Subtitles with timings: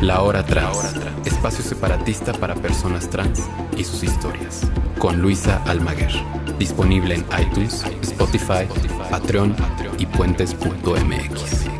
[0.00, 0.94] La Hora Trans,
[1.26, 3.42] espacio separatista para personas trans
[3.76, 4.62] y sus historias,
[4.98, 6.10] con Luisa Almaguer.
[6.58, 8.66] Disponible en iTunes, Spotify,
[9.10, 9.54] Patreon
[9.98, 11.79] y puentes.mx.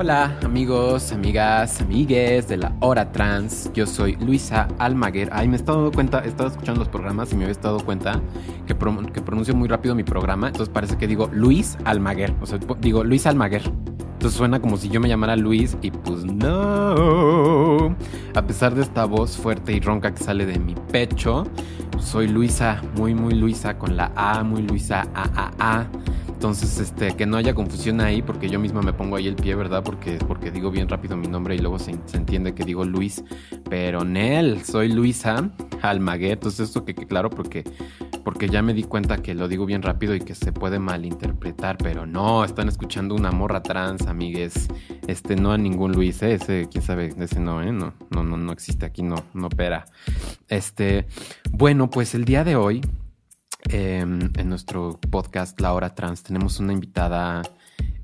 [0.00, 3.68] Hola amigos, amigas, amigues de la Hora Trans.
[3.74, 5.28] Yo soy Luisa Almaguer.
[5.32, 7.80] Ay, me he estado dando cuenta, he estado escuchando los programas y me había estado
[7.80, 8.22] cuenta
[8.68, 8.76] que,
[9.12, 10.46] que pronuncio muy rápido mi programa.
[10.46, 12.32] Entonces parece que digo Luis Almaguer.
[12.40, 13.62] O sea, digo Luis Almaguer.
[13.64, 17.96] Entonces suena como si yo me llamara Luis y pues no.
[18.36, 21.44] A pesar de esta voz fuerte y ronca que sale de mi pecho,
[21.98, 25.86] soy Luisa, muy muy Luisa con la A, muy Luisa A A A.
[26.38, 29.56] Entonces, este, que no haya confusión ahí, porque yo misma me pongo ahí el pie,
[29.56, 29.82] ¿verdad?
[29.82, 33.24] Porque, porque digo bien rápido mi nombre y luego se, entiende que digo Luis.
[33.68, 35.50] Pero Nel, soy Luisa
[35.82, 36.34] Almaguer.
[36.34, 37.64] Entonces, esto que, que, claro, porque,
[38.22, 41.76] porque ya me di cuenta que lo digo bien rápido y que se puede malinterpretar.
[41.76, 44.68] Pero no, están escuchando una morra trans, amigues.
[45.08, 46.34] Este, no a ningún Luis, ¿eh?
[46.34, 47.72] Ese, quién sabe, ese no, ¿eh?
[47.72, 49.86] No, no, no, no existe aquí, no, no opera.
[50.46, 51.08] Este,
[51.50, 52.80] bueno, pues el día de hoy
[53.64, 57.42] Em, en nuestro podcast La Hora Trans tenemos una invitada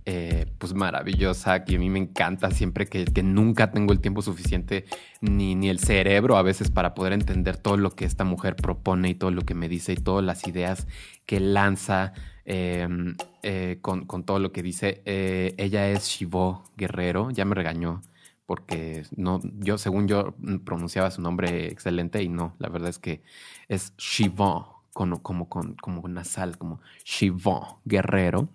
[0.05, 4.85] eh, pues maravillosa que a mí me encanta siempre que, nunca tengo el tiempo suficiente
[5.23, 9.11] ni, ni, el cerebro a veces para poder entender todo lo que esta mujer propone
[9.11, 10.87] y todo lo que me dice y todas las ideas
[11.25, 12.13] que lanza
[12.45, 15.03] em, eh, con, con, todo lo que dice.
[15.07, 18.03] Eh, ella es Shivo Guerrero, ya me regañó
[18.47, 23.23] porque no, yo según yo pronunciaba su nombre excelente y no, la verdad es que
[23.69, 28.49] es Shivo como, como, como nasal, como Shivo, guerrero.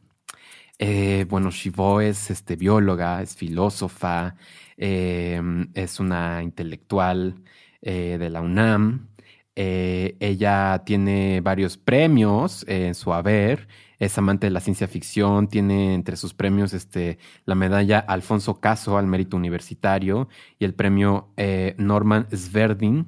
[0.79, 4.35] Eh, bueno, Shivo es este, bióloga, es filósofa,
[4.77, 7.43] em, es una intelectual
[7.81, 9.09] eh, de la UNAM.
[9.55, 13.67] Eh, ella tiene varios premios en su haber,
[13.99, 18.97] es amante de la ciencia ficción, tiene entre sus premios este, la medalla Alfonso Caso
[18.97, 20.29] al mérito universitario
[20.59, 21.33] y el premio
[21.77, 23.07] Norman Sverdin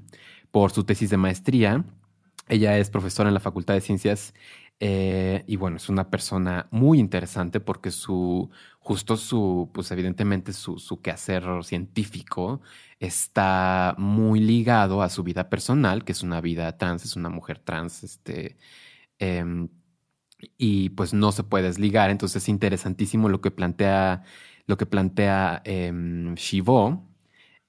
[0.52, 1.86] por su tesis de maestría.
[2.52, 4.34] Ella es profesora en la Facultad de Ciencias
[4.82, 10.78] eh, y bueno, es una persona muy interesante porque su, justo su, pues evidentemente su,
[10.80, 12.62] su quehacer científico
[13.00, 17.60] está muy ligado a su vida personal, que es una vida trans, es una mujer
[17.60, 18.58] trans, este,
[19.20, 19.70] em,
[20.58, 22.10] y pues no se puede desligar.
[22.10, 24.24] Entonces es interesantísimo lo que plantea,
[24.68, 25.92] lo que plantea eh,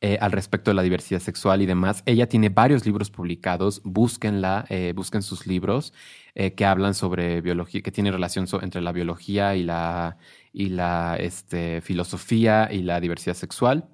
[0.04, 2.02] eh, al respecto de la diversidad sexual y demás.
[2.06, 5.94] Ella tiene varios libros publicados, búsquenla, eh, busquen sus libros
[6.34, 10.16] eh, que hablan sobre biología, que tienen relación entre la biología y la,
[10.52, 13.88] y la este, filosofía y la diversidad sexual.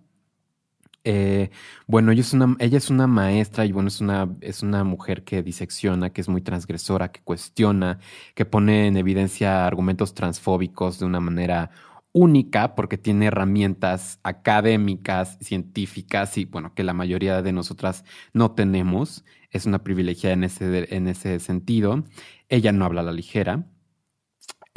[1.86, 5.24] bueno, ella es, una, ella es una maestra y bueno, es una, es una mujer
[5.24, 7.98] que disecciona, que es muy transgresora, que cuestiona,
[8.34, 11.70] que pone en evidencia argumentos transfóbicos de una manera
[12.18, 19.24] única porque tiene herramientas académicas, científicas y bueno, que la mayoría de nosotras no tenemos.
[19.50, 22.04] Es una privilegiada en ese, en ese sentido.
[22.48, 23.66] Ella no habla a la ligera.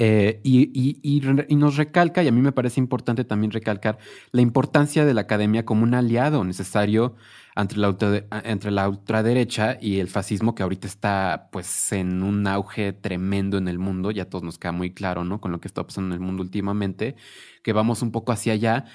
[0.03, 1.21] Eh, y,
[1.55, 3.99] nos recalca, y a mí me parece importante también recalcar,
[4.31, 7.15] la importancia de la academia como un aliado necesario
[7.55, 7.95] entre la,
[8.43, 13.67] entre la ultraderecha y el fascismo que ahorita está pues en un auge tremendo en
[13.67, 15.39] el mundo, ya todos nos queda muy claro, ¿no?
[15.39, 17.15] Con lo que está pasando en el mundo últimamente,
[17.61, 18.85] que vamos un poco hacia allá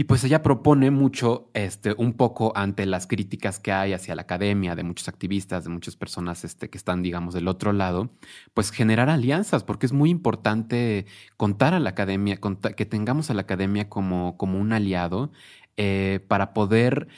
[0.00, 4.22] y pues ella propone mucho, este, un poco ante las críticas que hay hacia la
[4.22, 8.08] academia, de muchos activistas, de muchas personas este, que están, digamos, del otro lado,
[8.54, 12.38] pues generar alianzas, porque es muy importante contar a la academia,
[12.76, 15.32] que tengamos a la academia como, como un aliado
[15.76, 17.08] eh, para poder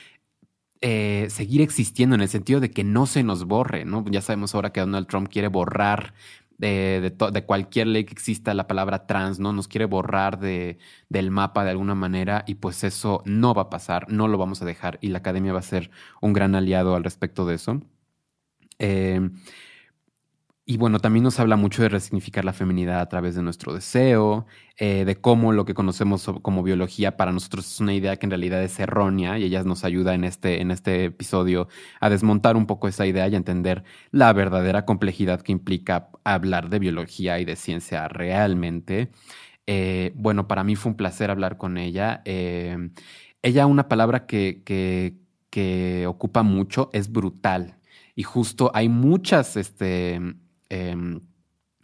[0.80, 4.02] eh, seguir existiendo en el sentido de que no se nos borre, ¿no?
[4.10, 6.14] Ya sabemos ahora que Donald Trump quiere borrar
[6.60, 9.52] de, de, cualquier ley que exista la palabra trans, ¿no?
[9.52, 10.78] Nos quiere borrar de,
[11.08, 14.60] del mapa de alguna manera y pues eso no va a pasar, no lo vamos
[14.60, 15.90] a dejar y la academia va a ser
[16.20, 17.80] un gran aliado al respecto de eso.
[18.78, 19.30] Eh,
[20.70, 24.46] y bueno, también nos habla mucho de resignificar la feminidad a través de nuestro deseo,
[24.76, 28.30] eh, de cómo lo que conocemos como biología para nosotros es una idea que en
[28.30, 31.66] realidad es errónea y ella nos ayuda en este, en este episodio
[31.98, 33.82] a desmontar un poco esa idea y a entender
[34.12, 39.10] la verdadera complejidad que implica hablar de biología y de ciencia realmente.
[39.66, 42.22] Eh, bueno, para mí fue un placer hablar con ella.
[42.24, 42.90] Eh,
[43.42, 45.16] ella una palabra que, que,
[45.50, 47.76] que ocupa mucho es brutal.
[48.14, 50.20] Y justo hay muchas este,
[50.70, 51.20] em,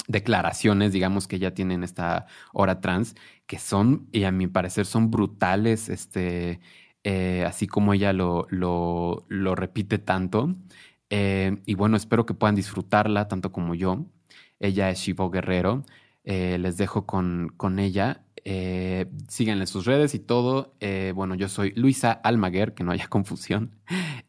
[0.08, 3.14] declaraciones, digamos, que ella tiene en esta hora trans,
[3.46, 6.60] que son, y a mi parecer, son brutales, este,
[7.04, 10.56] eh, así como ella lo, lo, repite tanto.
[11.10, 14.06] Eh, y bueno, espero que puedan disfrutarla tanto como yo.
[14.58, 15.84] Ella es Shivo Guerrero.
[16.24, 18.24] Eh, les dejo con, con ella.
[18.44, 20.74] Eh, síganle sus redes y todo.
[21.14, 23.76] bueno, yo soy Luisa Almaguer, que no haya confusión.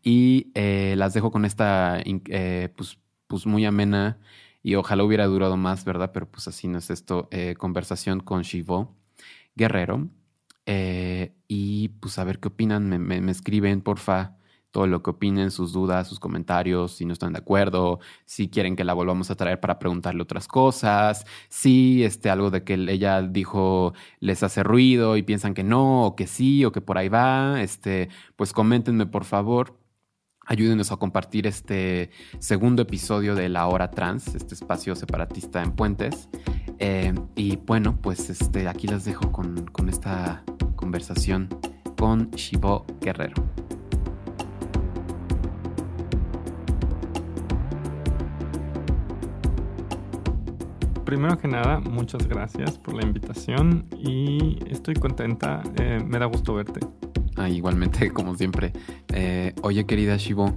[0.03, 0.51] Y
[0.95, 2.03] las dejo con esta,
[2.75, 4.19] pues, pues muy amena
[4.67, 6.11] y ojalá hubiera durado más, ¿verdad?
[6.13, 7.29] Pero pues así no es esto.
[7.57, 8.97] conversación con Shivo
[9.55, 10.09] Guerrero.
[11.47, 12.89] y pues a ver qué opinan.
[12.89, 14.35] Me, me, me escriben, porfa
[14.71, 18.75] todo lo que opinen, sus dudas, sus comentarios, si no están de acuerdo, si quieren
[18.75, 23.21] que la volvamos a traer para preguntarle otras cosas, si este, algo de que ella
[23.21, 27.07] dijo les hace ruido y piensan que no, o que sí, o que por ahí
[27.07, 29.76] va, este, pues coméntenme por favor.
[30.49, 32.09] Ayúdenos a compartir este
[32.39, 36.29] segundo episodio de La Hora Trans, este espacio separatista en Puentes.
[36.79, 40.45] Eh, y bueno, pues este, aquí las dejo con, con esta
[40.77, 41.49] conversación
[41.97, 43.35] con Shivo Guerrero.
[51.07, 55.63] Primero que nada, muchas gracias por la invitación y estoy contenta.
[55.79, 56.81] Eh, me da gusto verte.
[57.37, 58.73] Ah, igualmente, como siempre.
[59.13, 60.53] Eh, oye, querida Shivo,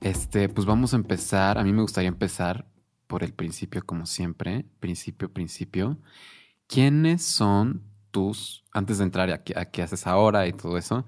[0.00, 1.58] este, pues vamos a empezar.
[1.58, 2.64] A mí me gustaría empezar
[3.06, 4.64] por el principio, como siempre.
[4.80, 5.98] Principio, principio.
[6.68, 11.06] ¿Quiénes son tus, antes de entrar a qué, haces ahora y todo eso,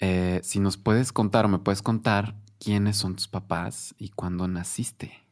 [0.00, 4.48] eh, si nos puedes contar o me puedes contar quiénes son tus papás y cuándo
[4.48, 5.25] naciste?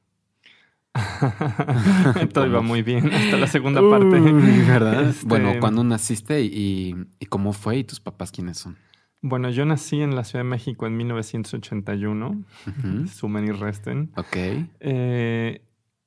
[2.33, 4.21] Todo iba muy bien hasta la segunda parte.
[4.21, 5.11] ¿Verdad?
[5.11, 6.95] Este, bueno, ¿cuándo naciste y,
[7.29, 8.77] cómo fue y tus papás quiénes son?
[9.21, 12.45] Bueno, yo nací en la Ciudad de México en 1981.
[13.13, 14.13] Sumen y resten.
[14.17, 14.37] Ok.
[14.81, 15.63] Eh,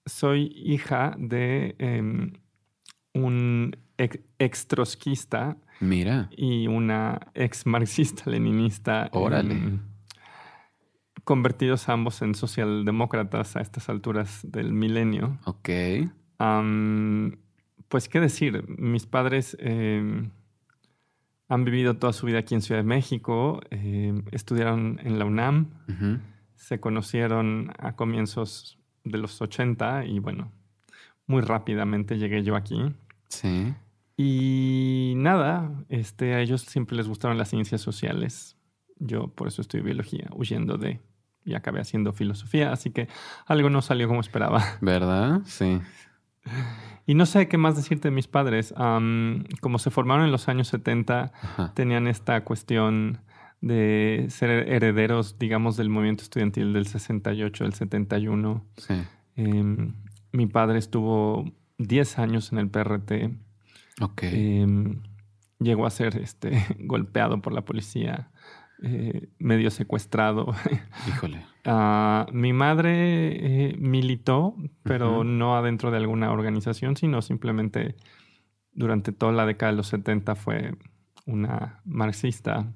[0.05, 2.33] soy hija de em,
[3.13, 5.57] un ex, trotskista.
[5.79, 6.29] Mira.
[6.35, 9.09] Y una ex marxista-leninista.
[9.11, 9.79] Órale
[11.27, 15.37] convertidos ambos en socialdemócratas a estas alturas del milenio.
[15.43, 15.69] Ok.
[17.89, 20.31] pues qué decir, mis padres em,
[21.49, 25.67] han vivido toda su vida aquí en Ciudad de México, em, estudiaron en la UNAM,
[26.55, 30.49] se conocieron a comienzos de los 80 y bueno,
[31.25, 32.95] muy rápidamente llegué yo aquí.
[33.27, 33.73] Sí.
[34.15, 38.55] Y nada, este, a ellos siempre les gustaron las ciencias sociales.
[38.97, 41.01] Yo por eso estudio biología, huyendo de
[41.47, 43.07] y acabé haciendo filosofía, así que
[43.45, 44.63] algo no salió como esperaba.
[44.81, 45.41] ¿Verdad?
[45.45, 45.79] Sí.
[47.05, 48.73] Y no sé qué más decirte de mis padres.
[48.75, 51.31] como se formaron en los años 70,
[51.73, 53.21] tenían esta cuestión
[53.61, 58.65] de ser herederos, digamos, del movimiento estudiantil del 68, del 71.
[58.77, 58.93] Sí.
[59.35, 59.93] Em,
[60.31, 61.45] mi padre estuvo
[61.77, 63.31] 10 años en el PRT.
[64.01, 64.23] Ok.
[64.23, 65.01] Em,
[65.59, 68.29] llegó a ser este, golpeado por la policía.
[68.83, 70.53] Eh, medio secuestrado.
[71.07, 71.43] Híjole.
[71.65, 77.95] Ah, mi madre eh, militó, pero no adentro de alguna organización, sino simplemente
[78.73, 80.75] durante toda la década de los 70 fue
[81.25, 82.71] una marxista.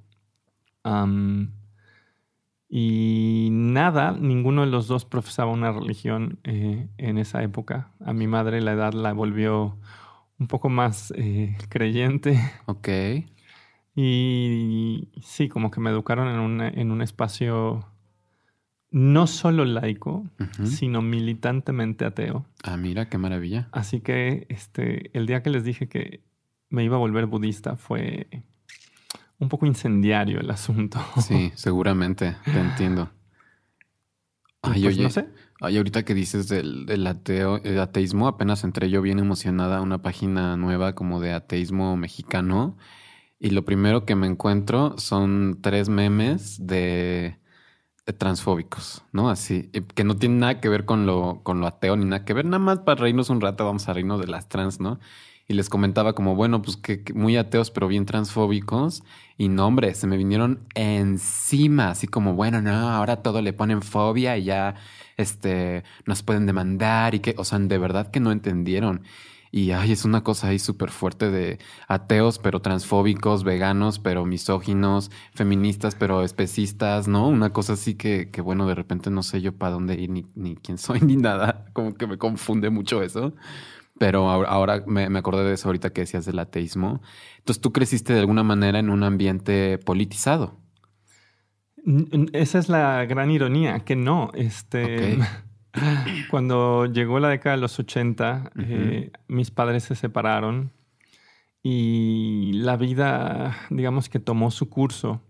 [2.68, 7.92] y nada, ninguno de los dos profesaba una religión eh, en esa época.
[8.04, 9.78] A mi madre la edad la volvió
[10.40, 11.14] un poco más
[11.69, 12.40] creyente.
[12.66, 12.90] Ok.
[13.95, 17.86] Y sí, como que me educaron en un, en un espacio
[18.92, 20.26] no solo laico,
[20.64, 22.45] sino militantemente ateo.
[22.64, 23.69] Ah, mira, qué maravilla.
[23.71, 26.21] Así que este, el día que les dije que
[26.69, 28.28] me iba a volver budista fue
[29.40, 31.00] un poco incendiario el asunto.
[31.21, 33.10] Sí, seguramente, te entiendo.
[34.62, 35.30] Ay, pues, oye, no sé.
[35.62, 39.81] Ay, ahorita que dices del, del ateo, el ateísmo, apenas entré yo bien emocionada a
[39.81, 42.78] una página nueva como de ateísmo mexicano
[43.42, 47.40] y lo primero que me encuentro son tres memes de,
[48.19, 49.30] transfóbicos, ¿no?
[49.31, 52.33] Así, que no tienen nada que ver con lo, con lo ateo ni nada que
[52.33, 55.00] ver, nada más para reírnos un rato vamos a reírnos de las trans, ¿no?
[55.48, 59.04] Y les comentaba como, bueno, pues que, muy ateos, pero bien transfóbicos.
[59.38, 63.81] Y no, hombre, se me vinieron encima, así como, bueno, no, ahora todo le ponen
[63.81, 64.76] fobia y ya,
[65.18, 69.04] este, nos pueden demandar y que, o sea, de verdad que no entendieron.
[69.51, 75.11] Y ay, es una cosa ahí súper fuerte de ateos, pero transfóbicos, veganos, pero misóginos,
[75.33, 77.27] feministas, pero especistas, ¿no?
[77.27, 80.25] Una cosa así que, que bueno, de repente no sé yo para dónde ir, ni,
[80.35, 81.65] ni quién soy, ni nada.
[81.73, 83.33] Como que me confunde mucho eso.
[83.99, 87.01] Pero ahora me, acordé de eso ahorita que decías del ateísmo.
[87.37, 90.57] Entonces tú creciste de alguna manera en un ambiente politizado.
[92.33, 94.31] Esa es la gran ironía, que no.
[94.33, 95.19] Este,
[96.30, 100.71] Cuando llegó la década de los 80, eh, mis padres se separaron
[101.63, 105.21] y la vida, digamos que tomó su curso.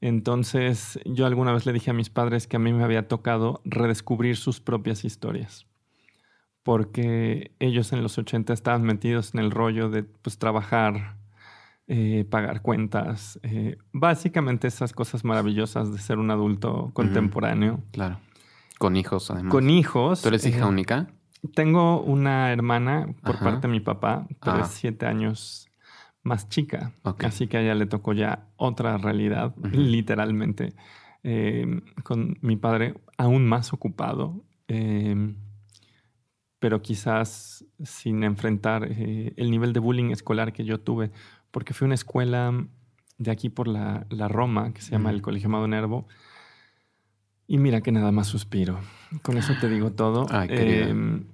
[0.00, 3.60] Entonces yo alguna vez le dije a mis padres que a mí me había tocado
[3.64, 5.66] redescubrir sus propias historias,
[6.62, 11.16] porque ellos en los 80 estaban metidos en el rollo de pues, trabajar,
[11.86, 17.82] eh, pagar cuentas, eh, básicamente esas cosas maravillosas de ser un adulto contemporáneo.
[17.92, 18.20] Claro.
[18.80, 19.52] Con hijos, además.
[19.52, 20.22] Con hijos.
[20.22, 21.10] ¿Tú eres hija eh, única?
[21.54, 24.72] Tengo una hermana por parte de mi papá, pero es ah.
[24.72, 25.68] siete años
[26.22, 26.94] más chica.
[27.18, 30.72] Así que a ella le tocó ya otra realidad, literalmente.
[31.22, 35.34] Eh, con mi padre aún más ocupado, eh,
[36.58, 41.10] pero quizás sin enfrentar el nivel de bullying escolar que yo tuve,
[41.50, 42.66] porque fui a una escuela
[43.18, 46.08] de aquí por la, Roma, que se llama el Colegio Amado Nervo,
[47.50, 48.78] y mira que nada más suspiro.
[49.22, 50.24] Con eso te digo todo.
[50.48, 51.24] Em,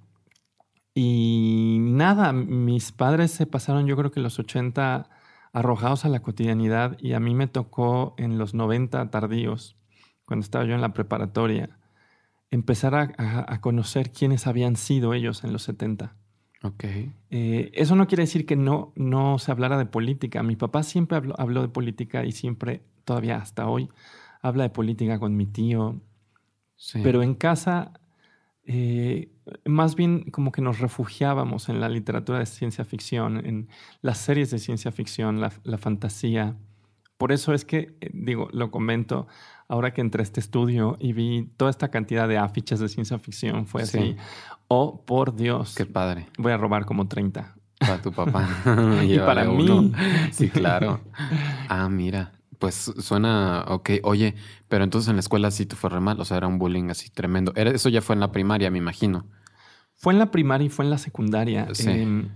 [0.95, 5.11] y nada, mis padres se pasaron yo creo que los 80
[5.53, 9.77] arrojados a la cotidianidad y a mí me tocó en los 90 tardíos,
[10.25, 11.79] cuando estaba yo en la preparatoria,
[12.51, 16.15] empezar a, conocer quiénes habían sido ellos en los 70.
[16.63, 16.85] Ok.
[17.29, 20.43] Eh, eso no quiere decir que no, no se hablara de política.
[20.43, 23.91] Mi papá siempre habló de política y siempre, todavía hasta hoy,
[24.43, 26.01] habla de política con mi tío,
[27.03, 27.93] pero en casa,
[28.65, 29.33] eh,
[29.65, 33.69] más bien como que nos refugiábamos en la literatura de ciencia ficción, en
[34.03, 36.57] las series de ciencia ficción, la, fantasía.
[37.17, 39.27] Por eso es que, eh, digo, lo comento,
[39.69, 43.19] ahora que entré a este estudio y vi toda esta cantidad de afiches de ciencia
[43.19, 44.17] ficción, fue así,
[44.69, 45.75] oh, por Dios.
[45.75, 46.29] Qué padre.
[46.39, 47.57] Voy a robar como 30.
[47.79, 48.49] Para tu papá.
[49.05, 49.93] y para mí.
[50.33, 51.01] Sí, claro.
[51.69, 52.33] Ah, mira.
[52.59, 54.35] Pues suena, ok, oye,
[54.69, 56.91] pero entonces en la escuela sí te fue re mal, o sea, era un bullying
[56.91, 57.53] así tremendo.
[57.55, 59.27] Era, eso ya fue en la primaria, me imagino.
[59.95, 61.69] Fue en la primaria y fue en la secundaria.
[61.79, 62.31] Em,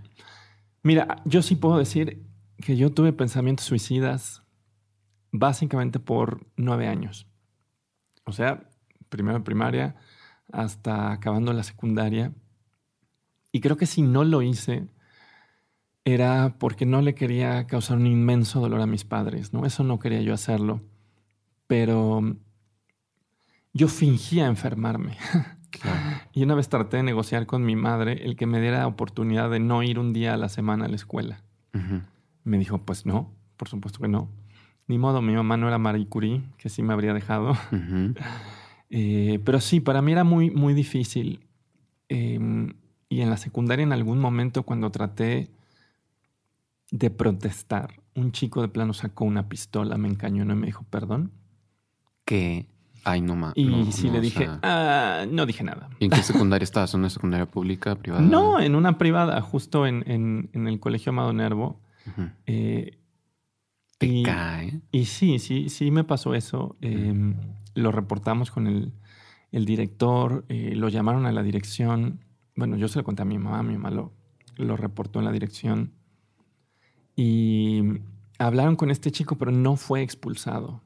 [0.83, 2.27] mira, yo sí puedo decir
[2.59, 4.43] que yo tuve pensamientos suicidas
[5.33, 7.27] básicamente por nueve años.
[8.25, 8.71] O sea,
[9.09, 9.97] primero primaria
[10.53, 12.33] hasta acabando la secundaria.
[13.53, 14.89] Y creo que si no lo hice,
[16.05, 19.67] era porque no le quería causar un inmenso dolor a mis padres, ¿no?
[19.67, 20.81] Eso no quería yo hacerlo.
[21.67, 22.37] Pero
[23.73, 25.17] yo fingía enfermarme.
[26.33, 29.51] y una vez traté de negociar con mi madre el que me diera la oportunidad
[29.51, 31.43] de no ir un día a la semana a la escuela.
[32.43, 34.29] Me dijo, pues no, por supuesto que no.
[34.89, 37.57] Ni modo, mi mamá no era Marie Curie, que sí me habría dejado.
[38.93, 41.47] Eh, pero sí, para mí era muy, muy difícil.
[42.09, 42.73] Em,
[43.09, 45.49] y en la secundaria, en algún momento, cuando traté
[46.91, 48.01] de protestar.
[48.15, 51.33] Un chico de plano sacó una pistola, me encañonó y me dijo, perdón.
[52.25, 52.67] Que,
[53.05, 53.53] ay, no más.
[53.57, 55.89] Y sí le dije, ah, no dije nada.
[55.99, 56.93] ¿Y en qué secundaria estabas?
[56.95, 58.23] ¿En una secundaria pública, privada?
[58.23, 61.81] No, en una privada, justo en, el colegio Amado Nervo.
[62.47, 62.99] Eh,
[63.99, 64.81] Te y, cae.
[64.91, 66.77] Y sí, sí, sí me pasó eso.
[66.81, 67.37] Em,
[67.75, 68.93] lo reportamos con el,
[69.65, 72.25] director, eh, lo llamaron a la dirección.
[72.57, 74.13] Bueno, yo se lo conté a mi mamá, mi mamá lo,
[74.57, 75.93] lo reportó en la dirección
[77.17, 77.83] y
[78.39, 80.83] hablaron con este chico, pero no fue expulsado.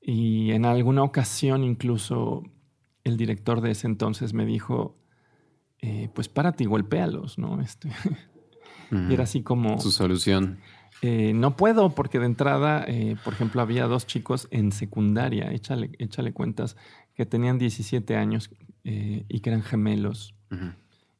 [0.00, 2.42] Y en alguna ocasión incluso
[3.04, 4.96] el director de ese entonces me dijo,
[5.80, 7.60] eh, pues párate y golpéalos, ¿no?
[7.60, 7.88] Este,
[8.90, 9.78] y era así como...
[9.80, 10.58] Su solución.
[11.02, 15.90] Eh, no puedo porque de entrada, eh, por ejemplo, había dos chicos en secundaria, échale,
[15.98, 16.76] échale cuentas,
[17.14, 18.50] que tenían 17 años
[18.84, 20.34] y que eran gemelos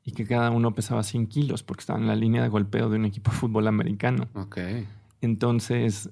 [0.04, 2.96] y que cada uno pesaba 100 kilos porque estaban en la línea de golpeo de
[2.96, 4.28] un equipo de fútbol americano.
[4.34, 4.58] Ok.
[5.20, 6.10] Entonces,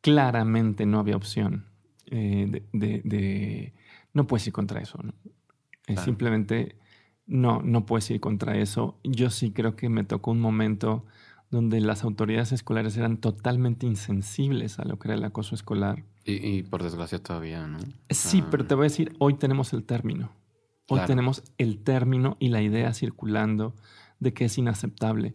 [0.00, 1.66] claramente no había opción
[2.06, 3.72] eh, de,
[4.12, 4.98] No puedes ir contra eso.
[5.02, 5.12] ¿no?
[6.02, 6.76] Simplemente
[7.26, 8.98] no, no puedes ir contra eso.
[9.04, 11.04] Yo sí creo que me tocó un momento
[11.50, 16.04] donde las autoridades escolares eran totalmente insensibles a lo que era el acoso escolar.
[16.24, 17.78] Y, por desgracia todavía, ¿no?
[18.10, 20.30] Sí, pero te voy a decir, hoy tenemos el término.
[20.88, 23.74] Hoy tenemos el término y la idea circulando
[24.20, 25.34] de que es inaceptable.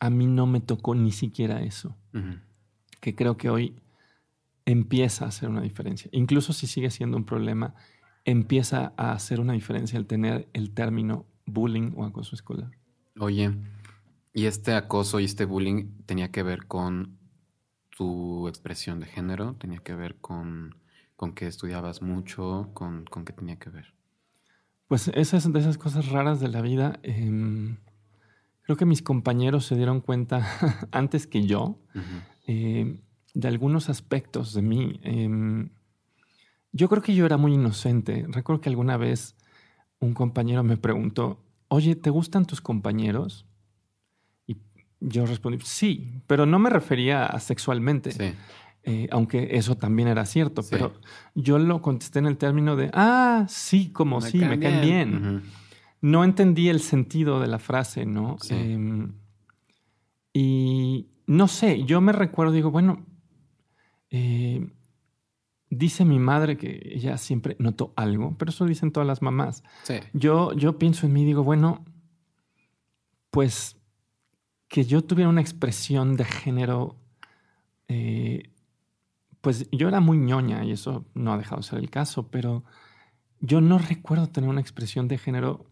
[0.00, 1.96] A mí no me tocó ni siquiera eso,
[3.00, 3.76] que creo que hoy
[4.64, 6.08] empieza a hacer una diferencia.
[6.12, 7.74] Incluso si sigue siendo un problema,
[8.24, 12.70] empieza a hacer una diferencia el tener el término bullying o acoso escolar.
[13.18, 13.54] Oye,
[14.32, 17.18] ¿y este acoso y este bullying tenía que ver con
[17.90, 19.56] tu expresión de género?
[19.56, 20.76] ¿Tenía que ver con,
[21.16, 22.70] con que estudiabas mucho?
[22.72, 23.92] ¿Con, con qué tenía que ver?
[24.90, 26.98] Pues esas de esas cosas raras de la vida.
[27.04, 27.76] Em,
[28.62, 30.40] creo que mis compañeros se dieron cuenta
[30.90, 31.78] antes que yo
[32.48, 32.98] eh,
[33.32, 34.98] de algunos aspectos de mí.
[35.04, 35.70] Em,
[36.72, 38.26] yo creo que yo era muy inocente.
[38.30, 39.36] Recuerdo que alguna vez
[40.00, 43.46] un compañero me preguntó, oye, ¿te gustan tus compañeros?
[44.44, 44.56] Y
[44.98, 48.34] yo respondí, sí, pero no me refería a sexualmente.
[48.82, 50.94] Eh, aunque eso también era cierto, pero
[51.34, 55.42] yo lo contesté en el término de, ah, sí, como sí, me caen bien.
[56.00, 58.38] No entendí el sentido de la frase, ¿no?
[58.48, 59.12] Em,
[60.32, 63.04] y no sé, yo me recuerdo, digo, bueno,
[64.08, 64.66] eh,
[65.68, 69.62] dice mi madre que ella siempre notó algo, pero eso dicen todas las mamás.
[70.12, 71.84] Yo, yo pienso en mí y digo, bueno,
[73.30, 73.76] pues
[74.68, 76.96] que yo tuviera una expresión de género,
[77.88, 78.50] eh,
[79.40, 82.64] pues yo era muy ñoña y eso no ha dejado de ser el caso, pero
[83.40, 85.66] yo no recuerdo tener una expresión de género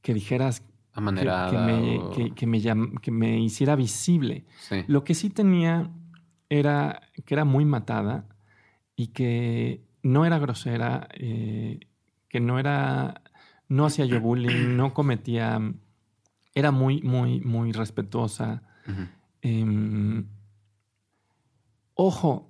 [0.00, 0.62] que dijeras
[1.50, 2.60] que, me, que, me,
[3.00, 4.44] que me hiciera visible.
[4.86, 5.90] Lo que sí tenía
[6.48, 8.26] era que era muy matada
[8.96, 11.80] y que no era grosera, eh,
[12.28, 13.22] que no era,
[13.68, 15.60] no hacía yo bullying, no cometía,
[16.54, 18.62] era muy, muy, muy respetuosa.
[19.42, 20.26] Em,
[21.94, 22.47] ojo,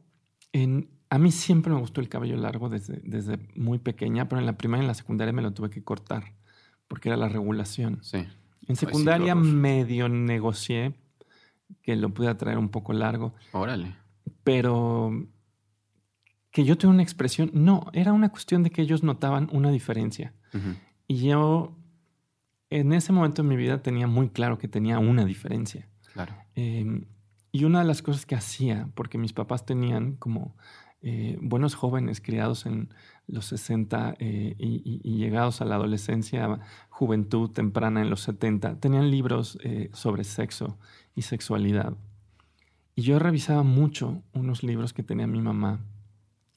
[0.62, 4.46] en, a mí siempre me gustó el cabello largo desde, desde muy pequeña, pero en
[4.46, 6.32] la primaria y en la secundaria me lo tuve que cortar
[6.88, 7.98] porque era la regulación.
[8.02, 8.26] Sí.
[8.66, 10.94] En secundaria medio negocié
[11.82, 13.34] que lo pudiera traer un poco largo.
[13.52, 13.94] Órale.
[14.42, 15.26] Pero
[16.50, 20.34] que yo tuve una expresión, no, era una cuestión de que ellos notaban una diferencia.
[21.06, 21.76] Y yo
[22.70, 25.88] en ese momento en mi vida tenía muy claro que tenía una diferencia.
[26.12, 26.34] Claro.
[26.54, 27.04] Em,
[27.50, 30.54] y una de las cosas que hacía, porque mis papás tenían como
[31.00, 32.92] eh, buenos jóvenes criados en
[33.28, 39.58] los 60 eh, y, llegados a la adolescencia, juventud temprana en los 70, tenían libros
[39.62, 40.78] eh, sobre sexo
[41.14, 41.96] y sexualidad.
[42.96, 45.80] Y yo revisaba mucho unos libros que tenía mi mamá.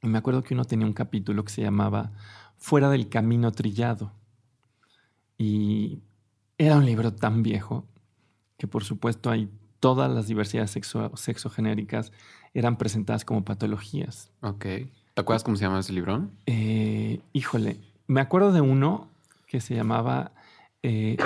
[0.02, 2.12] Y me acuerdo que uno tenía un capítulo que se llamaba
[2.58, 4.12] Fuera del Camino Trillado.
[5.38, 6.02] Y
[6.58, 7.86] era un libro tan viejo
[8.58, 9.50] que por supuesto hay
[9.82, 12.14] todas las diversidades sexo, sexogenéricas
[12.54, 14.32] eran presentadas como patologías.
[14.42, 14.64] Ok.
[15.14, 16.30] ¿Te acuerdas cómo se llama ese libro?
[16.46, 19.10] Eh, híjole, me acuerdo de uno
[19.48, 20.32] que se llamaba
[20.84, 21.18] eh,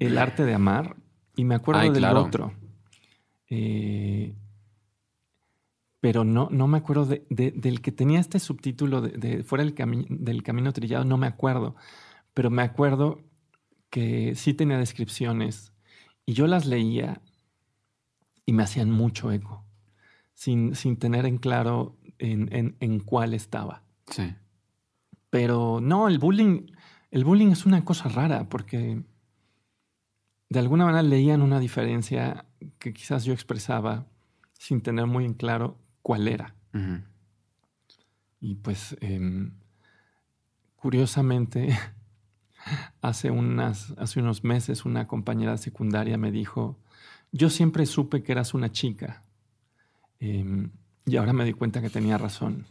[0.00, 0.96] El arte de amar
[1.36, 2.52] y me acuerdo del otro.
[3.48, 4.34] Eh,
[6.00, 9.74] pero no, no me acuerdo del que tenía este subtítulo de, Fuera del,
[10.08, 11.76] del Camino Trillado, no me acuerdo.
[12.32, 13.20] Pero me acuerdo
[13.90, 15.72] que sí tenía descripciones
[16.24, 17.20] y yo las leía
[18.50, 19.64] y me hacían mucho eco
[20.34, 23.84] sin, sin tener en claro en, en, cuál estaba.
[24.08, 24.34] Sí.
[25.30, 26.66] Pero no, el bullying,
[27.12, 29.04] el bullying es una cosa rara porque
[30.48, 32.44] de alguna manera leían una diferencia
[32.80, 34.08] que quizás yo expresaba
[34.54, 36.56] sin tener muy en claro cuál era.
[38.40, 39.52] Y pues, em,
[40.74, 41.78] curiosamente,
[43.00, 46.80] hace, unas, hace unos meses una compañera secundaria me dijo,
[47.32, 49.24] yo siempre supe que eras una chica
[50.20, 50.70] Em,
[51.06, 52.66] y ahora me di cuenta que tenía razón.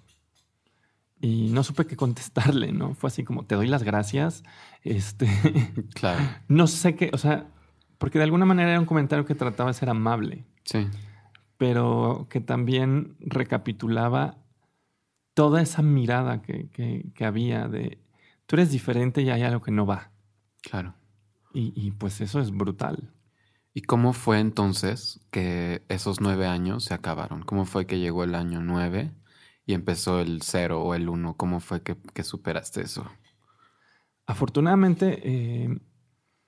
[1.19, 2.93] Y no supe qué contestarle, ¿no?
[2.93, 4.43] Fue así como, te doy las gracias.
[4.83, 5.27] Este,
[5.93, 6.23] claro.
[6.47, 7.47] no sé qué, o sea,
[7.97, 10.45] porque de alguna manera era un comentario que trataba de ser amable.
[10.63, 10.87] Sí.
[11.57, 14.37] Pero que también recapitulaba
[15.33, 17.97] toda esa mirada que, que, había de,
[18.45, 20.11] tú eres diferente y hay algo que no va.
[20.61, 20.93] Claro.
[21.53, 23.11] Y, y pues eso es brutal.
[23.73, 27.43] ¿Y cómo fue entonces que esos nueve años se acabaron?
[27.43, 29.11] ¿Cómo fue que llegó el año nueve
[29.65, 31.35] y empezó el cero o el uno?
[31.35, 33.05] ¿Cómo fue que, superaste eso?
[34.25, 35.79] Afortunadamente, eh,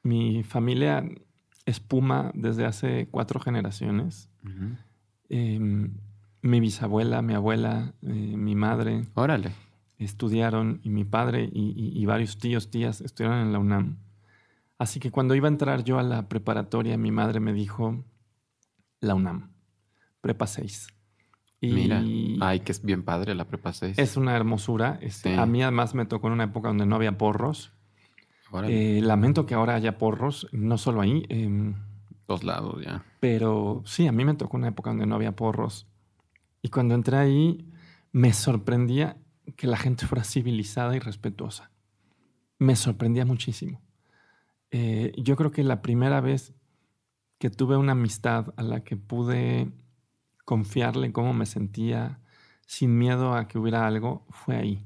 [0.03, 1.07] mi familia
[1.65, 4.29] espuma desde hace cuatro generaciones.
[5.29, 5.93] Em,
[6.41, 9.05] mi bisabuela, mi abuela, eh, mi madre.
[9.13, 9.51] Órale.
[9.99, 13.97] Estudiaron y mi padre y, y varios tíos, tías estudiaron en la UNAM.
[14.81, 18.03] Así que cuando iba a entrar yo a la preparatoria, mi madre me dijo,
[18.99, 19.53] la UNAM,
[20.21, 20.87] prepa 6.
[21.59, 22.03] Y Mira,
[22.39, 23.99] ay, que es bien padre la prepa 6.
[23.99, 24.97] Es una hermosura.
[24.99, 27.73] Este, a mí además me tocó en una época donde no había porros.
[28.63, 31.27] Eh, lamento que ahora haya porros, no solo ahí.
[31.29, 31.75] Eh,
[32.27, 33.05] Dos lados ya.
[33.19, 35.85] Pero sí, a mí me tocó una época donde no había porros.
[36.63, 37.69] Y cuando entré ahí,
[38.11, 39.15] me sorprendía
[39.55, 41.69] que la gente fuera civilizada y respetuosa.
[42.57, 43.79] Me sorprendía muchísimo.
[44.71, 46.53] Eh, yo creo que la primera vez
[47.37, 49.71] que tuve una amistad a la que pude
[50.45, 52.19] confiarle cómo me sentía
[52.65, 54.85] sin miedo a que hubiera algo, fue ahí.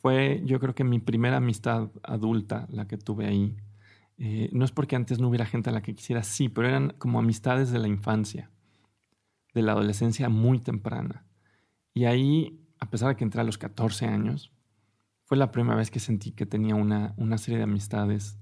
[0.00, 3.56] Fue, yo creo que mi primera amistad adulta, la que tuve ahí.
[4.18, 6.94] Eh, no es porque antes no hubiera gente a la que quisiera, sí, pero eran
[6.98, 8.50] como amistades de la infancia,
[9.54, 11.24] de la adolescencia muy temprana.
[11.94, 14.52] Y ahí, a pesar de que entré a los 14 años,
[15.24, 18.38] fue la primera vez que sentí que tenía una, una serie de amistades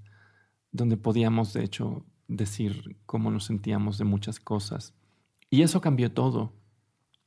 [0.71, 4.93] donde podíamos, de hecho, decir cómo nos sentíamos de muchas cosas.
[5.49, 6.53] Y eso cambió todo.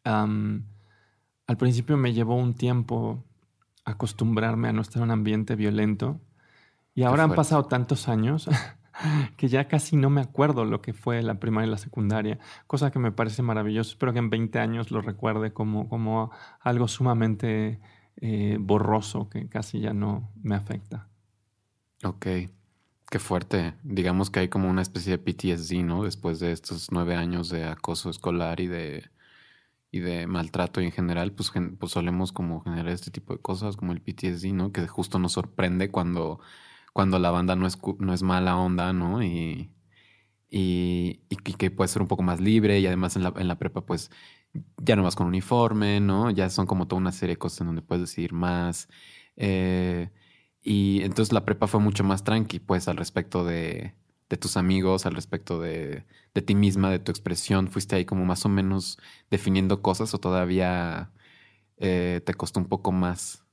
[0.04, 3.24] al principio me llevó un tiempo
[3.84, 6.20] acostumbrarme a no estar en un ambiente violento.
[6.94, 8.48] Y ahora han pasado tantos años
[9.36, 12.90] que ya casi no me acuerdo lo que fue la primaria y la secundaria, cosa
[12.90, 13.90] que me parece maravilloso.
[13.90, 16.30] Espero que en 20 años lo recuerde como, como
[16.60, 17.80] algo sumamente
[18.16, 21.08] eh, borroso que casi ya no me afecta.
[22.04, 22.26] Ok.
[23.18, 23.74] Fuerte.
[23.82, 26.04] Digamos que hay como una especie de PTSD, ¿no?
[26.04, 29.10] Después de estos nueve años de acoso escolar y de,
[29.90, 33.92] y de maltrato en general, pues, pues solemos como generar este tipo de cosas como
[33.92, 34.72] el PTSD, ¿no?
[34.72, 36.40] Que justo nos sorprende cuando,
[36.92, 39.22] cuando la banda no es, no es mala onda, ¿no?
[39.22, 39.70] Y,
[40.50, 43.58] y, y, que puede ser un poco más libre y además en la, en la
[43.58, 44.10] prepa pues
[44.78, 46.30] ya no vas con uniforme, ¿no?
[46.30, 48.88] Ya son como toda una serie de cosas en donde puedes decidir más.
[49.36, 50.10] Eh,
[50.64, 53.94] y entonces la prepa fue mucho más tranqui, pues, al respecto de,
[54.40, 56.04] tus amigos, al respecto de,
[56.44, 57.68] ti misma, de tu expresión.
[57.68, 58.98] ¿Fuiste ahí como más o menos
[59.30, 61.10] definiendo cosas o todavía
[61.76, 63.44] eh, te costó un poco más?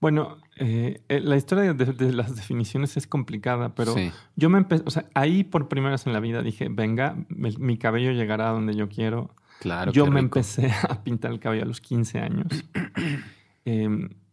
[0.00, 3.94] Bueno, eh, eh, la historia de, las definiciones es complicada, pero
[4.36, 7.78] yo me empecé, o sea, ahí por primera vez en la vida dije, venga, mi
[7.78, 9.34] cabello llegará a donde yo quiero.
[9.60, 9.90] Claro.
[9.90, 12.46] Yo me empecé a pintar el cabello a los 15 años.
[13.64, 13.88] eh,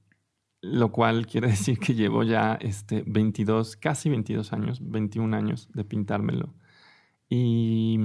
[0.71, 5.83] lo cual quiere decir que llevo ya este 22, casi 22 años, 21 años de
[5.83, 6.53] pintármelo.
[7.29, 7.99] Y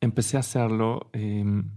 [0.00, 1.10] empecé a hacerlo.
[1.12, 1.70] Em,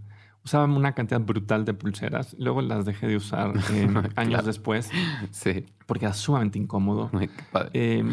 [0.44, 4.90] usaba una cantidad brutal de pulseras, luego las dejé de usar em, años después,
[5.30, 5.66] sí.
[5.86, 7.10] porque era sumamente incómodo.
[7.72, 8.12] Em,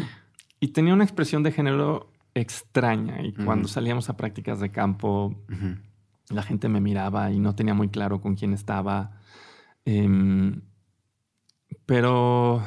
[0.60, 3.22] y tenía una expresión de género extraña.
[3.22, 5.34] Y cuando salíamos a prácticas de campo,
[6.30, 9.18] la gente me miraba y no tenía muy claro con quién estaba.
[11.86, 12.62] Pero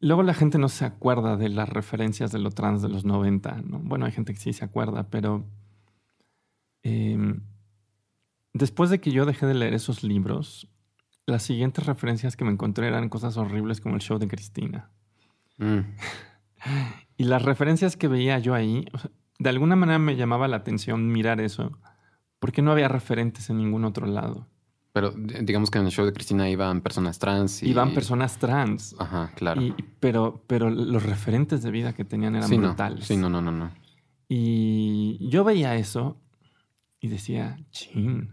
[0.00, 3.62] luego la gente no se acuerda de las referencias de lo trans de los 90.
[3.62, 3.78] ¿no?
[3.78, 5.44] Bueno, hay gente que sí se acuerda, pero
[6.82, 7.40] em,
[8.52, 10.68] después de que yo dejé de leer esos libros,
[11.26, 14.90] las siguientes referencias que me encontré eran cosas horribles como el show de Cristina.
[15.56, 15.80] Mm.
[17.16, 18.84] y las referencias que veía yo ahí,
[19.38, 21.78] de alguna manera me llamaba la atención mirar eso,
[22.38, 24.48] porque no había referentes en ningún otro lado.
[24.94, 27.64] Pero digamos que en el show de Cristina iban personas trans.
[27.64, 27.70] Y...
[27.70, 28.94] Iban personas trans.
[28.96, 29.60] Ajá, claro.
[29.98, 33.04] pero, pero los referentes de vida que tenían eran brutales.
[33.04, 33.72] Sí, no, no, no, no.
[34.28, 36.20] Y yo veía eso
[37.00, 38.30] y decía, chin,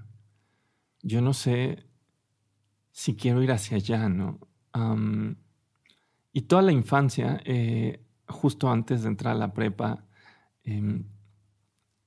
[1.02, 1.84] yo no sé
[2.92, 4.40] si quiero ir hacia allá, ¿no?
[6.32, 10.06] y toda la infancia, eh, justo antes de entrar a la prepa,
[10.64, 11.06] em,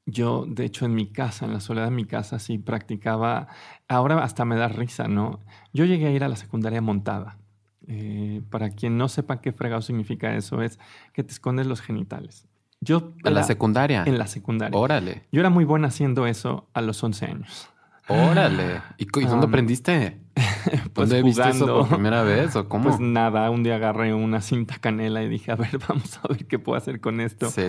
[0.07, 3.49] yo, de hecho, en mi casa, en la soledad de mi casa, sí practicaba,
[3.89, 5.41] ahora hasta me da risa, ¿no?
[5.73, 7.39] Yo llegué a ir a la secundaria montada.
[7.87, 10.79] Eh, para quien no sepa qué fregado significa eso, es
[11.13, 12.47] que te escondes los genitales.
[12.81, 14.05] Yo ¿En la secundaria?
[14.07, 14.79] En la secundaria.
[14.79, 15.27] Órale.
[15.33, 17.71] Yo era muy buena haciendo eso a los 11 años.
[18.09, 18.83] Órale.
[18.99, 20.21] ¿Y, dónde aprendiste?
[20.93, 22.85] pues ¿Dónde viste eso por primera vez o cómo?
[22.85, 26.47] Pues nada, un día agarré una cinta canela y dije, a ver, vamos a ver
[26.47, 27.51] qué puedo hacer con esto.
[27.51, 27.65] Sí.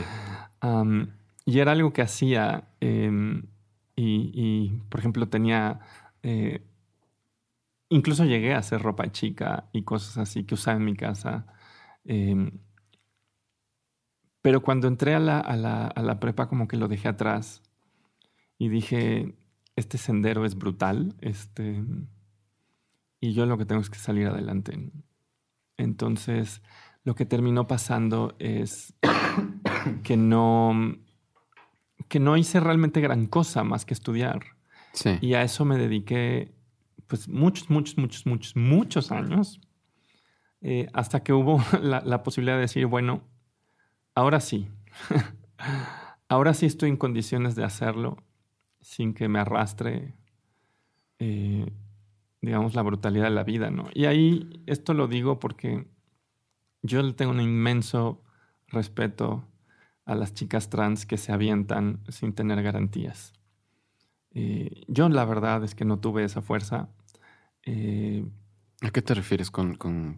[1.45, 2.69] Y era algo que hacía.
[2.79, 3.43] Em,
[3.95, 5.79] y, por ejemplo, tenía.
[6.23, 6.61] Eh,
[7.89, 11.45] incluso llegué a hacer ropa chica y cosas así que usaba en mi casa.
[12.03, 12.51] Em,
[14.41, 17.61] pero cuando entré a la, a, la, a la, prepa, como que lo dejé atrás
[18.57, 19.35] y dije:
[19.75, 21.15] Este sendero es brutal.
[21.21, 21.83] Este,
[23.19, 24.91] y yo lo que tengo es que salir adelante.
[25.77, 26.61] Entonces,
[27.03, 28.95] lo que terminó pasando es
[30.03, 30.97] que no
[32.07, 34.55] que no hice realmente gran cosa más que estudiar.
[35.19, 36.53] Y a eso me dediqué
[37.07, 39.59] pues muchos, muchos, muchos, muchos, muchos años,
[40.61, 43.21] eh, hasta que hubo la, posibilidad de decir, bueno,
[44.15, 44.67] ahora sí,
[46.29, 48.23] ahora sí estoy en condiciones de hacerlo
[48.81, 50.15] sin que me arrastre,
[51.19, 51.71] eh,
[52.41, 53.89] digamos, la brutalidad de la vida, ¿no?
[53.93, 55.87] Y ahí esto lo digo porque
[56.81, 58.23] yo le tengo un inmenso
[58.67, 59.43] respeto
[60.05, 63.33] a las chicas trans que se avientan sin tener garantías.
[64.31, 66.89] Eh, yo la verdad es que no tuve esa fuerza.
[67.63, 68.25] Eh,
[68.81, 69.77] ¿A qué te refieres con,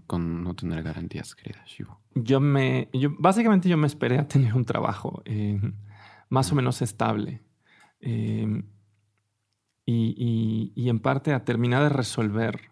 [0.10, 2.02] no tener garantías, querida Shivo?
[2.16, 5.62] Yo me, yo, básicamente yo me esperé a tener un trabajo eh,
[6.30, 7.42] más o menos estable.
[8.00, 8.64] Y,
[10.76, 12.72] y, en parte a terminar de resolver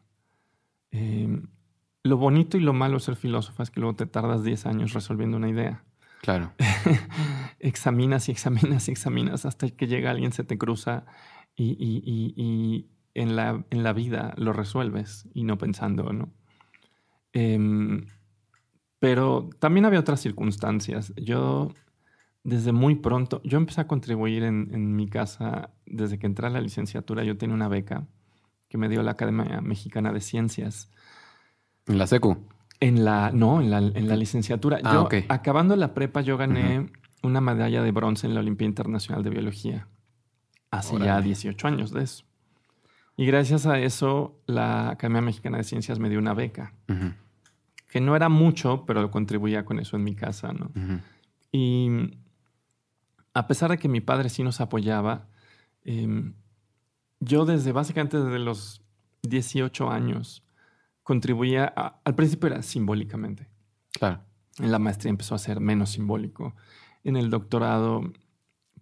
[2.05, 5.37] lo bonito y lo malo ser filósofo es que luego te tardas 10 años resolviendo
[5.37, 5.84] una idea.
[6.25, 6.53] Claro.
[7.59, 11.05] examinas y examinas y examinas hasta que llega alguien, se te cruza
[11.55, 16.33] y, en, la, en, la, vida lo resuelves y no pensando, ¿no?
[17.31, 18.07] Em,
[18.97, 21.13] pero también había otras circunstancias.
[21.15, 21.71] Yo,
[22.43, 26.49] desde muy pronto, yo empecé a contribuir en, en mi casa, desde que entré a
[26.49, 28.07] la licenciatura, yo tenía una beca
[28.67, 30.89] que me dio la Academia Mexicana de Ciencias.
[31.85, 32.54] ¿En la SECU?
[32.79, 34.79] En la, no, en la, en la licenciatura.
[34.83, 36.89] Ah, yo, acabando la prepa, yo gané
[37.23, 39.87] una medalla de bronce en la Olimpia Internacional de Biología.
[40.71, 42.25] Hace ya 18 años de eso.
[43.17, 46.73] Y gracias a eso, la Academia Mexicana de Ciencias me dio una beca.
[47.89, 50.71] Que no era mucho, pero contribuía con eso en mi casa, ¿no?
[51.51, 52.11] Y
[53.33, 55.27] a pesar de que mi padre sí nos apoyaba,
[55.83, 56.33] em,
[57.19, 58.81] yo desde básicamente desde los
[59.23, 60.44] 18 años
[61.05, 63.47] contribuía, al principio era simbólicamente.
[63.91, 64.21] Claro.
[64.57, 66.55] En la maestría empezó a ser menos simbólico.
[67.03, 68.11] En el doctorado,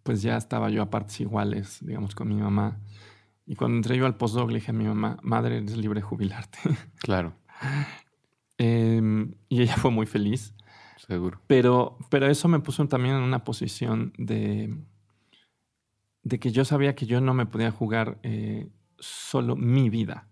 [0.04, 2.80] pues ya estaba yo a partes iguales, digamos, con mi mamá.
[3.46, 6.06] Y cuando entré yo al postdoc, le dije a mi mamá, madre, eres libre de
[6.06, 6.60] jubilarte.
[7.00, 7.34] Claro.
[8.58, 10.56] Em, y ella fue muy feliz.
[11.06, 11.42] Seguro.
[11.48, 14.74] Pero, pero eso me puso también en una posición de,
[16.22, 20.30] de que yo sabía que yo no me podía jugar eh, solo mi vida.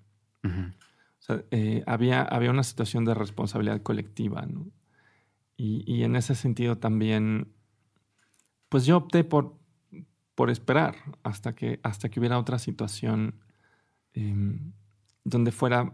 [1.51, 4.47] Eh, había, había una situación de responsabilidad colectiva.
[5.57, 7.53] Y, en ese sentido también,
[8.69, 9.57] pues yo opté por,
[10.33, 13.35] por esperar hasta que, hasta que hubiera otra situación
[14.13, 14.73] em,
[15.23, 15.91] donde fuera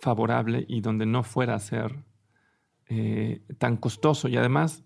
[0.00, 2.04] favorable y donde no fuera a ser
[2.86, 4.28] eh, tan costoso.
[4.28, 4.82] Y además,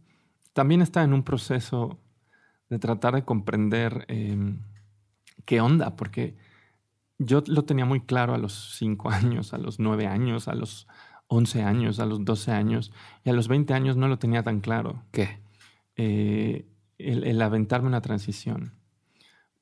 [0.53, 2.01] también está en un proceso
[2.69, 4.63] de tratar de comprender em,
[5.45, 6.37] qué onda, porque
[7.19, 10.87] yo lo tenía muy claro a los 5 años, a los 9 años, a los
[11.29, 12.93] 11 años, a los 12 años,
[13.25, 15.03] y a los 20 años no lo tenía tan claro.
[15.13, 15.41] ¿Qué?
[15.97, 16.67] Eh,
[16.99, 18.75] el, aventarme una transición.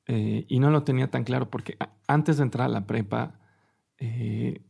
[0.07, 3.39] Eh, y no lo tenía tan claro porque antes de entrar a la prepa
[3.97, 4.61] eh,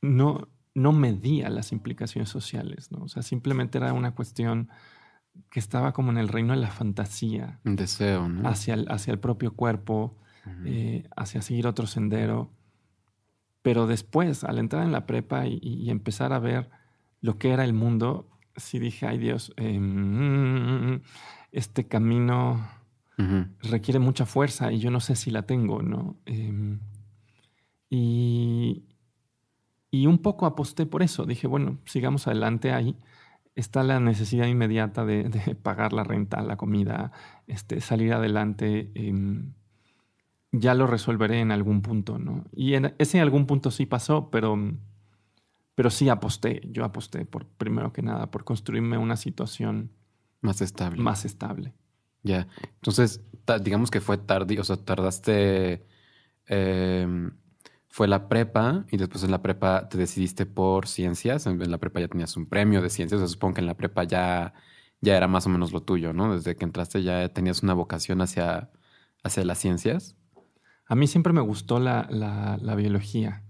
[0.00, 3.04] no, no medía las implicaciones sociales, ¿no?
[3.04, 4.70] O sea, simplemente era una cuestión
[5.50, 7.60] que estaba como en el reino de la fantasía.
[7.64, 8.48] Un deseo, ¿no?
[8.48, 10.18] Hacia el, hacia el propio cuerpo,
[10.64, 12.50] eh, hacia seguir otro sendero.
[13.62, 16.70] Pero después, al entrar en la prepa y, empezar a ver
[17.20, 21.00] lo que era el mundo, sí dije, ay Dios, em,
[21.52, 22.68] este camino
[23.62, 26.16] requiere mucha fuerza y yo no sé si la tengo, ¿no?
[26.26, 26.80] Em,
[27.88, 28.84] y,
[29.92, 31.26] y un poco aposté por eso.
[31.26, 32.96] Dije, bueno, sigamos adelante ahí.
[33.54, 35.28] Está la necesidad inmediata de,
[35.62, 37.12] pagar la renta, la comida,
[37.46, 38.90] este, salir adelante.
[38.94, 39.52] Em,
[40.52, 42.44] ya lo resolveré en algún punto, ¿no?
[42.54, 44.56] Y en ese algún punto sí pasó, pero,
[45.74, 49.90] pero sí aposté, yo aposté por, primero que nada, por construirme una situación
[50.42, 51.00] más estable.
[51.00, 51.72] Más estable.
[52.22, 53.22] Ya, entonces,
[53.62, 55.86] digamos que fue tarde, o sea, tardaste,
[56.46, 57.32] em,
[57.88, 62.00] fue la prepa y después en la prepa te decidiste por ciencias, en la prepa
[62.00, 64.54] ya tenías un premio de ciencias, o sea, supongo que en la prepa ya,
[65.00, 66.34] ya era más o menos lo tuyo, ¿no?
[66.34, 68.70] Desde que entraste ya tenías una vocación hacia,
[69.22, 70.16] hacia las ciencias.
[70.92, 73.42] A mí siempre me gustó la, biología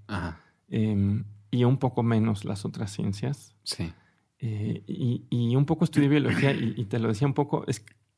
[0.69, 3.57] em, y un poco menos las otras ciencias.
[3.65, 3.93] Sí.
[4.39, 7.65] Eh, y, un poco estudié biología y, te lo decía un poco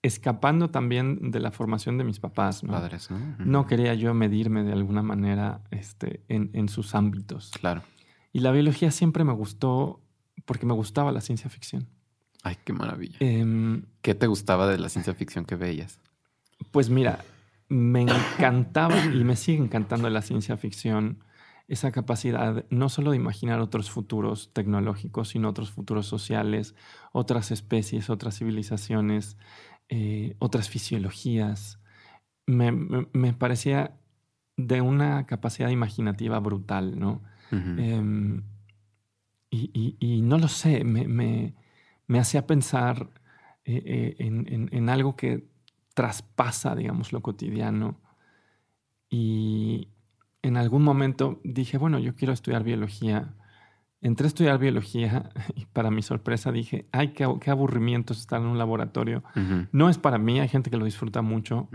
[0.02, 2.64] escapando también de la formación de mis papás.
[2.64, 2.74] ¿no?
[2.74, 3.18] Padres, ¿no?
[3.38, 7.50] No quería yo medirme de alguna manera este, en, sus ámbitos.
[7.58, 7.82] Claro.
[8.30, 10.02] Y la biología siempre me gustó
[10.44, 11.88] porque me gustaba la ciencia ficción.
[12.42, 13.16] Ay, qué maravilla.
[13.20, 15.98] Em, ¿Qué te gustaba de la ciencia ficción que veías?
[16.72, 17.24] Pues mira,
[17.68, 21.18] me encantaba y me sigue encantando la ciencia ficción
[21.66, 26.74] esa capacidad no solo de imaginar otros futuros tecnológicos, sino otros futuros sociales,
[27.12, 29.38] otras especies, otras civilizaciones,
[29.88, 31.80] eh, otras fisiologías.
[32.46, 33.96] Me, parecía
[34.56, 37.22] de una capacidad imaginativa brutal, ¿no?
[37.50, 38.42] Em,
[39.50, 41.54] y, no lo sé, me,
[42.18, 43.10] hacía pensar
[43.64, 45.46] eh, eh, en, en, algo que
[45.94, 48.00] traspasa, digamos, lo cotidiano.
[49.08, 49.88] Y
[50.42, 53.34] en algún momento dije, bueno, yo quiero estudiar biología.
[54.00, 58.48] Entré a estudiar biología y para mi sorpresa dije, ay, qué, qué aburrimiento estar en
[58.48, 59.22] un laboratorio.
[59.72, 61.68] No es para mí, hay gente que lo disfruta mucho.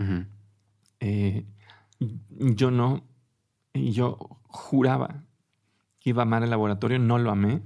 [1.00, 1.46] Eh,
[1.98, 3.02] yo no.
[3.72, 5.24] Y yo juraba
[6.00, 7.62] que iba a amar el laboratorio, no lo amé.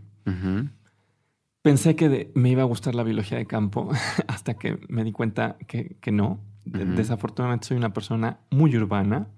[1.65, 3.89] Pensé que me iba a gustar la biología de campo
[4.29, 6.39] hasta que me di cuenta que, no.
[6.67, 9.29] Desafortunadamente soy una persona muy urbana.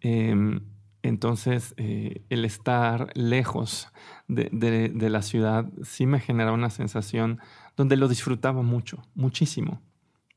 [0.00, 0.60] Em,
[1.02, 3.92] Entonces, eh, el estar lejos
[4.26, 7.38] de, la ciudad sí me generaba una sensación
[7.76, 9.80] donde lo disfrutaba mucho, muchísimo.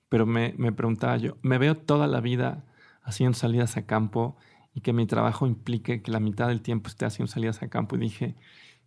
[0.10, 2.66] Pero me, me preguntaba yo, ¿me veo toda la vida
[3.02, 4.38] haciendo salidas a campo
[4.76, 7.96] y que mi trabajo implique que la mitad del tiempo esté haciendo salidas a campo?
[7.96, 8.36] Y dije,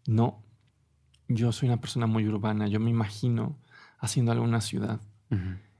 [0.06, 0.45] no,
[1.28, 3.56] yo soy una persona muy urbana, yo me imagino
[3.98, 5.00] haciendo algo en una ciudad.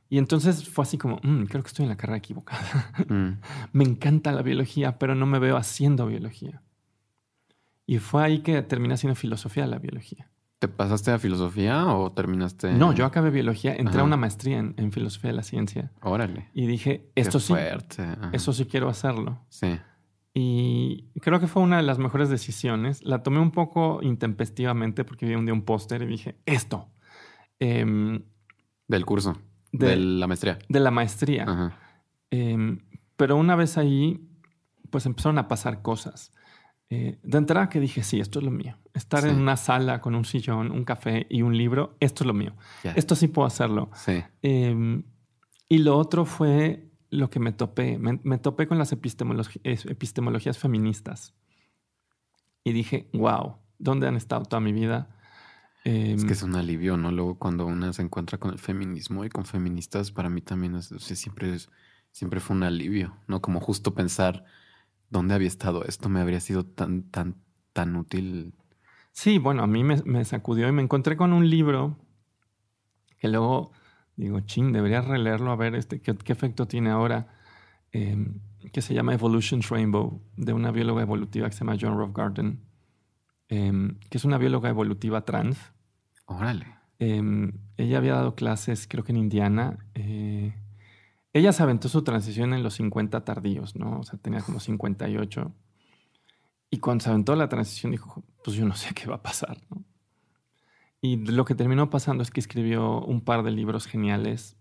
[0.09, 2.92] Y entonces fue así como, mm, creo que estoy en la carrera equivocada.
[3.09, 3.38] Mm.
[3.72, 6.62] me encanta la biología, pero no me veo haciendo biología.
[7.87, 10.28] Y fue ahí que terminé haciendo filosofía la biología.
[10.59, 12.72] ¿Te pasaste a filosofía o terminaste?
[12.72, 15.92] No, yo acabé biología, entré a una maestría en, filosofía de la ciencia.
[16.00, 16.48] Órale.
[16.54, 17.54] Y dije, esto sí,
[18.32, 19.38] eso sí quiero hacerlo.
[19.50, 19.78] Sí.
[20.38, 23.03] Y creo que fue una de las mejores decisiones.
[23.03, 26.90] La tomé un poco intempestivamente porque vi un día un póster y dije, esto.
[27.59, 28.22] Em,
[28.87, 29.38] Del curso.
[29.72, 30.59] De, la maestría.
[30.68, 31.75] De la maestría.
[32.31, 32.81] Em,
[33.16, 34.29] pero una vez ahí,
[34.90, 36.33] pues empezaron a pasar cosas.
[36.90, 38.77] Eh, de entrada que dije, sí, esto es lo mío.
[38.92, 42.35] Estar en una sala con un sillón, un café y un libro, esto es lo
[42.35, 42.55] mío.
[42.94, 43.88] Esto sí puedo hacerlo.
[43.94, 44.22] Sí.
[44.42, 45.03] Em,
[45.66, 47.98] y lo otro fue lo que me topé.
[47.98, 51.34] Me, topé con las epistemologías feministas.
[52.64, 55.16] Y dije, wow, ¿dónde han estado toda mi vida?
[55.84, 57.12] es que em, es un alivio, ¿no?
[57.12, 60.88] Luego cuando una se encuentra con el feminismo y con feministas, para mí también es,
[60.98, 61.56] siempre,
[62.10, 63.40] siempre fue un alivio, ¿no?
[63.40, 64.44] Como justo pensar
[65.10, 67.36] dónde había estado esto, me habría sido tan, tan,
[67.72, 68.52] tan útil.
[69.12, 71.96] Sí, bueno, a mí me, sacudió y me encontré con un libro
[73.18, 73.70] que luego
[74.16, 77.29] digo, ching, debería releerlo a ver este, qué, efecto tiene ahora,
[77.92, 78.40] em,
[78.72, 82.61] que se llama Evolution's Rainbow, de una bióloga evolutiva que se llama John Rothgarten,
[83.48, 85.72] eh, que es una bióloga evolutiva trans
[86.26, 86.66] Órale.
[86.98, 89.79] Em, ella había dado clases, creo que en Indiana.
[89.94, 90.55] Eh,
[91.33, 94.00] ella se aventó su transición en los 50 tardíos, ¿no?
[94.00, 95.52] O sea, tenía como 58.
[96.70, 99.59] Y cuando se aventó la transición dijo, pues yo no sé qué va a pasar,
[99.70, 99.85] ¿no?
[101.06, 104.56] Y lo que terminó pasando es que escribió un par de libros geniales.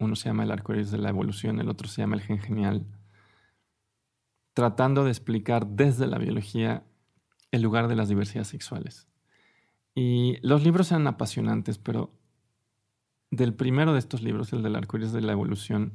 [0.00, 2.84] Uno se llama El arcoíris de la evolución, el otro se llama El gen genial.
[4.54, 6.82] Tratando de explicar desde la biología
[7.52, 9.06] el lugar de las diversidades sexuales.
[9.94, 12.12] Y los libros eran apasionantes, pero
[13.30, 15.92] del primero de estos libros, el del arcoíris de la evolución,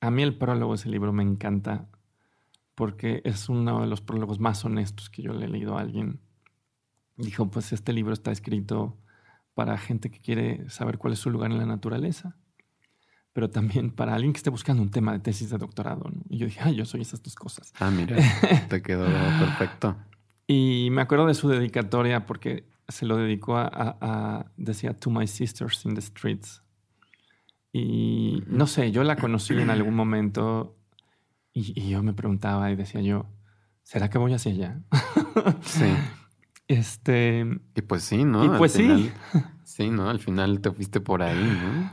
[0.00, 1.88] a mí el prólogo de ese libro me encanta
[2.76, 6.20] porque es uno de los prólogos más honestos que yo le he leído a alguien.
[7.22, 8.98] Dijo, pues este libro está escrito
[9.54, 12.36] para gente que quiere saber cuál es su lugar en la naturaleza,
[13.32, 16.10] pero también para alguien que esté buscando un tema de tesis de doctorado.
[16.28, 17.72] Y yo dije, ah, yo soy esas dos cosas.
[17.78, 18.16] Ah, mira,
[18.68, 19.96] te quedó perfecto.
[20.48, 25.84] Y me acuerdo de su dedicatoria porque se lo dedicó a, decía, To My Sisters
[25.84, 26.60] in the Streets.
[27.72, 30.76] Y no sé, yo la conocí en algún momento
[31.52, 33.26] y, yo me preguntaba y decía yo,
[33.84, 34.82] ¿será que voy hacia allá?
[35.62, 35.86] sí.
[36.72, 37.46] Este.
[37.74, 38.44] Y pues sí, ¿no?
[38.44, 39.12] Y pues sí.
[39.64, 40.10] Sí, ¿no?
[40.10, 41.90] Al final te fuiste por ahí, ¿no?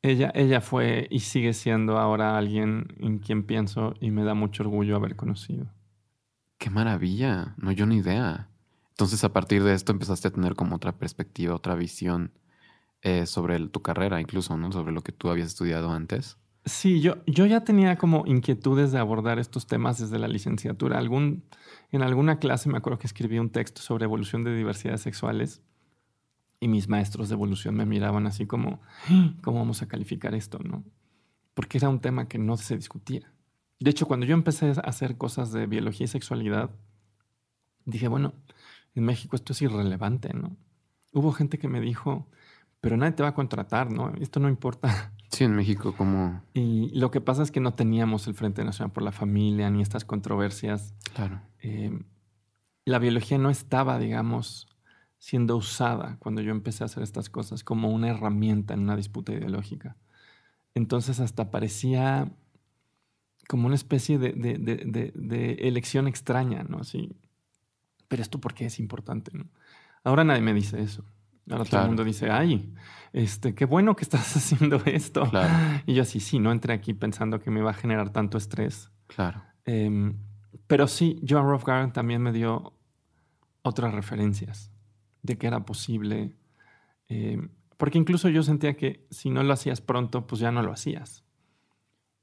[0.00, 4.62] Ella, ella fue y sigue siendo ahora alguien en quien pienso y me da mucho
[4.62, 5.66] orgullo haber conocido.
[6.56, 7.54] Qué maravilla.
[7.58, 8.48] No, yo ni idea.
[8.90, 12.32] Entonces, a partir de esto empezaste a tener como otra perspectiva, otra visión
[13.02, 14.72] eh, sobre tu carrera, incluso, ¿no?
[14.72, 16.38] Sobre lo que tú habías estudiado antes.
[16.66, 20.98] Sí, yo, yo ya tenía como inquietudes de abordar estos temas desde la licenciatura.
[20.98, 25.62] En alguna clase me acuerdo que escribí un texto sobre evolución de diversidades sexuales
[26.58, 28.80] y mis maestros de evolución me miraban así como,
[29.42, 30.58] ¿cómo vamos a calificar esto?
[30.58, 30.84] ¿no?
[31.54, 33.32] Porque era un tema que no se discutía.
[33.78, 36.70] De hecho, cuando yo empecé a hacer cosas de biología y sexualidad,
[37.84, 38.34] dije, bueno,
[38.96, 40.56] en México esto es irrelevante, ¿no?
[41.12, 42.26] Hubo gente que me dijo,
[42.80, 44.12] pero nadie te va a contratar, ¿no?
[44.20, 45.12] Esto no importa.
[45.30, 46.42] Sí, en México como...
[46.54, 49.82] Y lo que pasa es que no teníamos el Frente Nacional por la Familia ni
[49.82, 50.94] estas controversias.
[51.14, 51.42] Claro.
[51.60, 51.98] Eh,
[52.84, 54.68] la biología no estaba, digamos,
[55.18, 59.32] siendo usada cuando yo empecé a hacer estas cosas como una herramienta en una disputa
[59.32, 59.96] ideológica.
[60.74, 62.30] Entonces hasta parecía
[63.48, 66.78] como una especie de, de elección extraña, ¿no?
[66.78, 67.16] Así,
[68.08, 69.46] pero esto por qué es importante, ¿no?
[70.04, 71.04] Ahora nadie me dice eso.
[71.50, 72.74] Ahora todo el mundo dice, ay,
[73.12, 75.30] este, qué bueno que estás haciendo esto.
[75.86, 78.90] Y yo así, sí, no entré aquí pensando que me iba a generar tanto estrés.
[79.06, 79.42] Claro.
[79.64, 80.16] Em,
[80.66, 82.74] pero sí, Joan Rothgarden también me dio
[83.62, 84.72] otras referencias
[85.22, 86.36] de que era posible.
[87.08, 90.72] Em, porque incluso yo sentía que si no lo hacías pronto, pues ya no lo
[90.72, 91.24] hacías.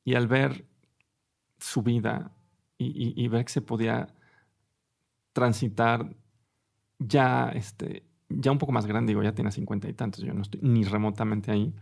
[0.03, 0.65] Y al ver
[1.59, 2.35] su vida
[2.77, 4.13] y ver que se podía
[5.31, 6.15] transitar
[6.99, 8.03] ya, este,
[8.39, 10.83] ya un poco más grande, digo, ya tiene cincuenta y tantos, yo no estoy ni
[10.83, 11.73] remotamente ahí,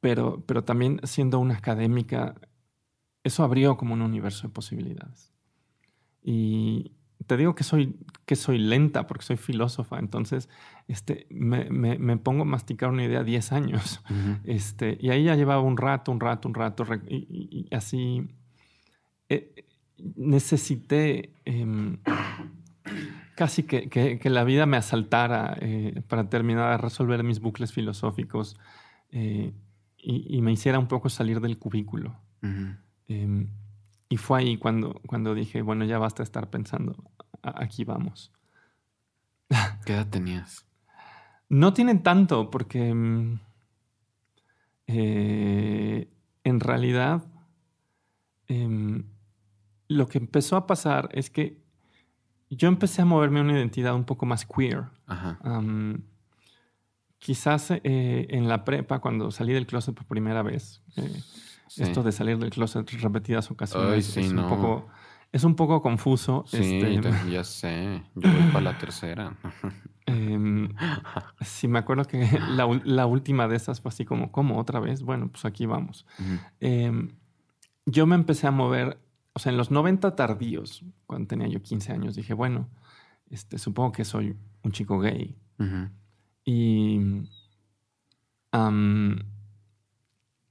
[0.00, 2.34] pero, pero también siendo una académica,
[3.22, 5.32] eso abrió como un universo de posibilidades.
[6.22, 6.92] Y
[7.26, 10.48] te digo que soy, que soy lenta porque soy filósofa, entonces
[10.88, 14.02] este, me, me, pongo a masticar una idea 10 años.
[14.44, 18.28] este, y ahí ya llevaba un rato, un rato, un rato, y, así
[19.28, 19.64] eh,
[20.16, 21.98] necesité em,
[23.34, 28.56] casi que, que, la vida me asaltara eh, para terminar de resolver mis bucles filosóficos
[29.10, 29.52] eh,
[29.98, 32.20] y, y, me hiciera un poco salir del cubículo.
[33.08, 33.48] Em,
[34.08, 37.10] y fue ahí cuando, cuando dije, bueno, ya basta estar pensando,
[37.42, 38.32] aquí vamos.
[39.86, 40.66] ¿Qué edad tenías?
[41.48, 43.38] No tienen tanto, porque em,
[44.86, 46.10] eh,
[46.44, 47.24] en realidad
[48.48, 49.04] em,
[49.88, 51.63] lo que empezó a pasar es que
[52.56, 54.84] yo empecé a moverme a una identidad un poco más queer.
[57.18, 61.22] quizás eh, en la prepa, cuando salí del closet por primera vez, eh,
[61.76, 64.88] esto de salir del closet repetidas ocasiones es, un poco,
[65.32, 66.44] es un poco confuso.
[66.46, 68.02] Sí, este, ya sé.
[68.14, 69.36] Yo voy para la tercera.
[70.06, 70.68] Em,
[71.40, 75.02] sí, me acuerdo que la, última de esas fue así como, ¿cómo otra vez?
[75.02, 76.04] Bueno, pues aquí vamos.
[76.60, 77.08] Em,
[77.86, 78.98] yo me empecé a mover,
[79.34, 82.68] o sea, en los 90 tardíos, cuando tenía yo 15 años, dije, bueno,
[83.28, 85.36] este, supongo que soy un chico gay.
[86.44, 87.00] Y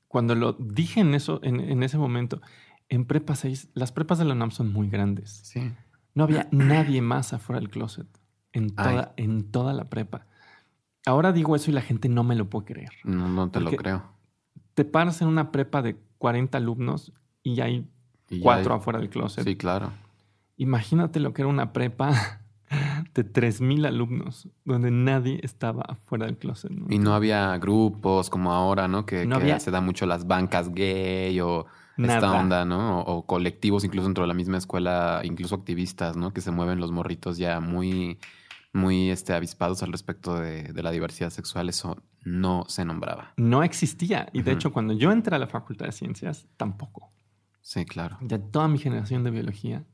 [0.08, 2.42] cuando lo dije en, eso, en, ese momento,
[2.90, 5.32] en prepa 6, las prepas de la UNAM son muy grandes.
[5.44, 5.72] Sí.
[6.14, 8.08] No había nadie más afuera del closet
[8.52, 10.28] en toda, en toda la prepa.
[11.06, 12.92] Ahora digo eso y la gente no me lo puede creer.
[13.06, 14.04] No, no te lo creo.
[14.74, 17.14] Te paras en una prepa de 40 alumnos
[17.44, 17.90] y hay
[18.42, 19.44] cuatro afuera del closet.
[19.44, 19.92] Sí, claro.
[20.58, 22.42] Imagínate lo que era una prepa
[23.14, 26.72] de 3.000 alumnos, donde nadie estaba fuera del closet.
[26.90, 29.06] Y no había grupos como ahora, ¿no?
[29.06, 29.28] Que,
[29.60, 31.66] se da mucho las bancas gay o
[31.98, 33.02] esta onda, ¿no?
[33.02, 36.34] O, colectivos incluso dentro de la misma escuela, incluso activistas, ¿no?
[36.34, 38.20] Que se mueven los morritos ya muy,
[38.74, 41.70] muy este, avispados al respecto de, la diversidad sexual.
[41.70, 43.34] Eso no se nombraba.
[43.38, 44.30] No existía.
[44.34, 47.12] Y de hecho, cuando yo entré a la Facultad de Ciencias, tampoco.
[47.64, 48.18] Sí, claro.
[48.22, 49.86] Ya toda mi generación de biología,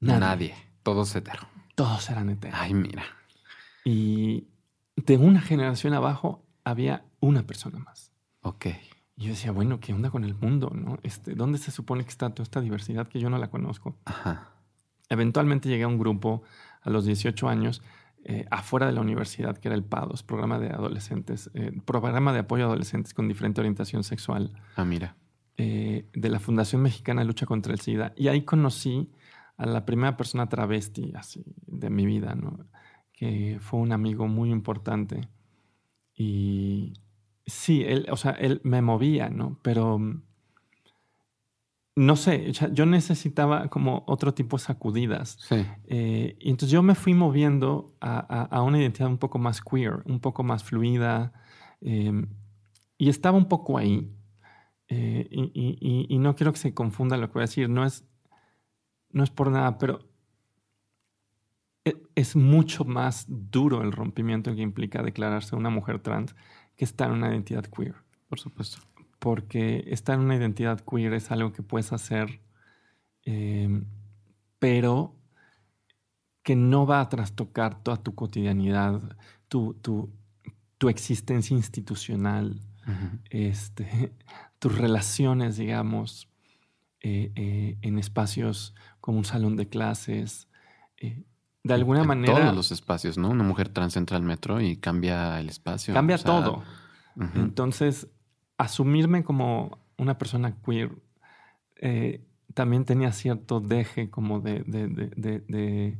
[0.00, 0.20] nadie.
[0.20, 0.54] nadie.
[0.82, 1.48] Todos hetero.
[1.76, 2.60] Todos eran eternos.
[2.60, 3.04] Ay, mira.
[3.84, 4.48] Y
[4.96, 8.12] de una generación abajo había una persona más.
[8.42, 8.66] Ok.
[9.16, 10.70] Y yo decía, bueno, ¿qué onda con el mundo?
[10.74, 10.98] ¿no?
[11.04, 13.96] Este, ¿Dónde se supone que está toda esta diversidad que yo no la conozco?
[14.04, 14.50] Ajá.
[15.08, 16.42] Eventualmente llegué a un grupo
[16.82, 17.82] a los 18 años
[18.24, 22.40] eh, afuera de la universidad, que era el PADOS, programa de adolescentes, eh, programa de
[22.40, 24.52] apoyo a adolescentes con diferente orientación sexual.
[24.74, 25.14] Ah, mira.
[25.58, 28.12] Eh, de la Fundación Mexicana de Lucha contra el SIDA.
[28.14, 29.10] Y ahí conocí
[29.56, 32.58] a la primera persona travesti así de mi vida, ¿no?
[33.12, 35.28] Que fue un amigo muy importante.
[36.14, 36.92] Y
[37.46, 39.58] sí, él, o sea, él me movía, ¿no?
[39.62, 39.98] Pero
[41.94, 45.38] no sé, yo necesitaba como otro tipo de sacudidas.
[45.40, 45.64] Sí.
[45.86, 50.20] Eh, y entonces yo me fui moviendo a, una identidad un poco más queer, un
[50.20, 51.32] poco más fluida.
[51.80, 52.28] Em,
[52.98, 54.12] y estaba un poco ahí.
[54.88, 57.68] Eh, y, y, no quiero que se confunda lo que voy a decir.
[57.68, 58.04] No es,
[59.10, 60.00] no es por nada, pero
[61.84, 66.34] e, es mucho más duro el rompimiento que implica declararse una mujer trans
[66.76, 67.94] que estar en una identidad queer.
[68.28, 68.78] Por supuesto.
[69.18, 72.40] Porque estar en una identidad queer es algo que puedes hacer,
[73.24, 73.86] em,
[74.58, 75.16] pero
[76.42, 79.16] que no va a trastocar toda tu cotidianidad,
[79.48, 80.12] tu, tu,
[80.88, 82.60] existencia institucional,
[83.30, 84.12] este,
[84.58, 86.28] tus relaciones, digamos,
[87.00, 90.48] eh, eh, en espacios como un salón de clases.
[90.96, 91.24] Eh,
[91.62, 92.34] de alguna manera.
[92.34, 93.30] Todos los espacios, ¿no?
[93.30, 95.94] Una mujer trans entra al metro y cambia el espacio.
[95.94, 96.62] Cambia todo.
[97.34, 98.08] Entonces,
[98.58, 100.90] asumirme como una persona queer
[102.56, 105.98] también tenía cierto deje como de, de,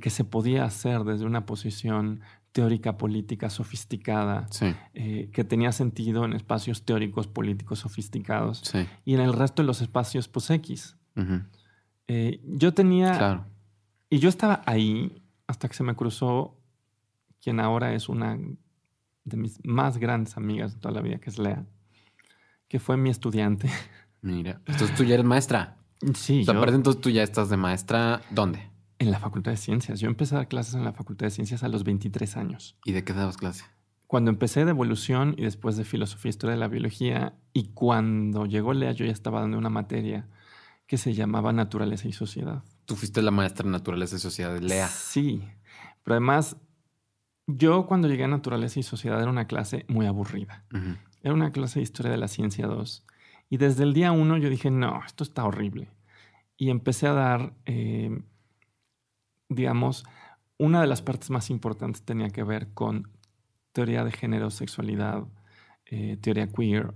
[0.00, 2.22] que se podía hacer desde una posición
[2.52, 4.48] teórica política sofisticada,
[4.94, 8.62] eh, que tenía sentido en espacios teóricos políticos sofisticados
[9.04, 10.96] y en el resto de los espacios pues X.
[12.08, 13.16] Eh, yo tenía...
[13.16, 13.46] Claro.
[14.08, 16.56] Y yo estaba ahí hasta que se me cruzó
[17.40, 18.36] quien ahora es una
[19.24, 21.64] de mis más grandes amigas de toda la vida, que es Lea,
[22.66, 23.70] que fue mi estudiante.
[24.22, 25.76] Mira, entonces tú ya eres maestra.
[26.14, 26.42] Sí.
[26.42, 28.69] O sea, entonces tú ya estás de maestra, ¿dónde?
[29.00, 29.98] En la Facultad de Ciencias.
[29.98, 32.76] Yo empecé a dar clases en la Facultad de Ciencias a los 23 años.
[32.84, 33.64] ¿Y de qué dabas clase?
[34.06, 38.44] Cuando empecé de evolución y después de filosofía e historia de la biología, y cuando
[38.44, 40.28] llegó Lea, yo ya estaba dando una materia
[40.86, 42.62] que se llamaba Naturaleza y Sociedad.
[42.84, 44.88] Tú fuiste la maestra de Naturaleza y Sociedad de Lea.
[44.88, 45.42] Sí,
[46.02, 46.56] pero además,
[47.46, 50.64] yo cuando llegué a Naturaleza y Sociedad era una clase muy aburrida.
[51.22, 53.06] Era una clase de Historia de la Ciencia 2.
[53.48, 55.88] Y desde el día uno yo dije, no, esto está horrible.
[56.56, 58.22] y empecé a dar, eh,
[59.50, 60.06] digamos,
[60.56, 63.10] una de las partes más importantes tenía que ver con
[63.72, 65.24] teoría de género, sexualidad,
[65.86, 66.94] eh, teoría queer.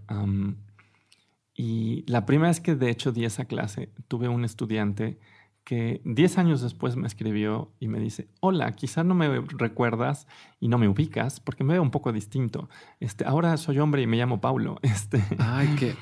[1.54, 5.18] y la primera vez que de hecho di esa clase, tuve un estudiante
[5.64, 10.26] que 10 años después me escribió y me dice, hola, quizás no me recuerdas
[10.60, 12.68] y no me ubicas porque me veo un poco distinto.
[13.00, 14.78] Este, ahora soy hombre y me llamo Paulo.
[14.82, 15.22] Este.
[15.38, 15.94] Ay, ¿qué?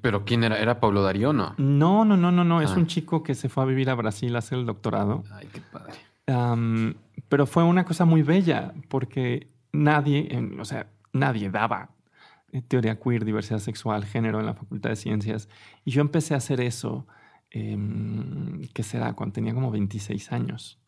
[0.00, 0.58] ¿Pero quién era?
[0.58, 1.54] ¿Era Paulo Darío no?
[1.58, 2.60] No, no, no, no, no.
[2.60, 2.76] Es ah.
[2.76, 5.24] un chico que se fue a vivir a Brasil a hacer el doctorado.
[5.32, 5.94] Ay, qué padre.
[7.28, 10.28] pero fue una cosa muy bella porque nadie,
[10.58, 11.90] o sea, nadie daba
[12.52, 15.48] eh, teoría queer, diversidad sexual, género en la Facultad de Ciencias.
[15.84, 17.06] Y yo empecé a hacer eso
[17.50, 19.12] eh, ¿qué será?
[19.14, 20.78] Cuando tenía como 26 años.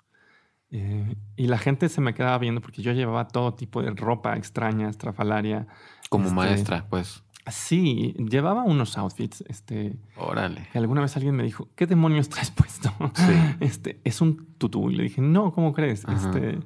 [0.70, 4.36] Eh, y la gente se me quedaba viendo porque yo llevaba todo tipo de ropa
[4.36, 5.66] extraña, estrafalaria.
[6.08, 7.22] Como este, maestra, pues.
[7.48, 9.42] Sí, llevaba unos outfits.
[9.48, 10.68] Este, Órale.
[10.72, 12.92] Que alguna vez alguien me dijo, ¿qué demonios traes puesto?
[13.60, 14.90] Este, es un tutú.
[14.90, 16.04] Y le dije, no, ¿cómo crees?
[16.04, 16.58] Este,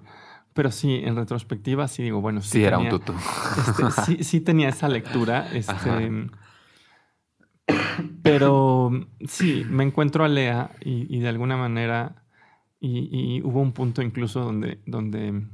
[0.52, 2.62] pero sí, en retrospectiva sí digo, bueno, sí.
[2.62, 3.14] era un tutú.
[3.58, 5.48] Este, sí, sí tenía esa lectura.
[5.52, 6.28] Este,
[8.22, 8.90] pero
[9.26, 12.24] sí, me encuentro a Lea y, de alguna manera,
[12.80, 15.46] y, hubo un punto incluso donde, donde,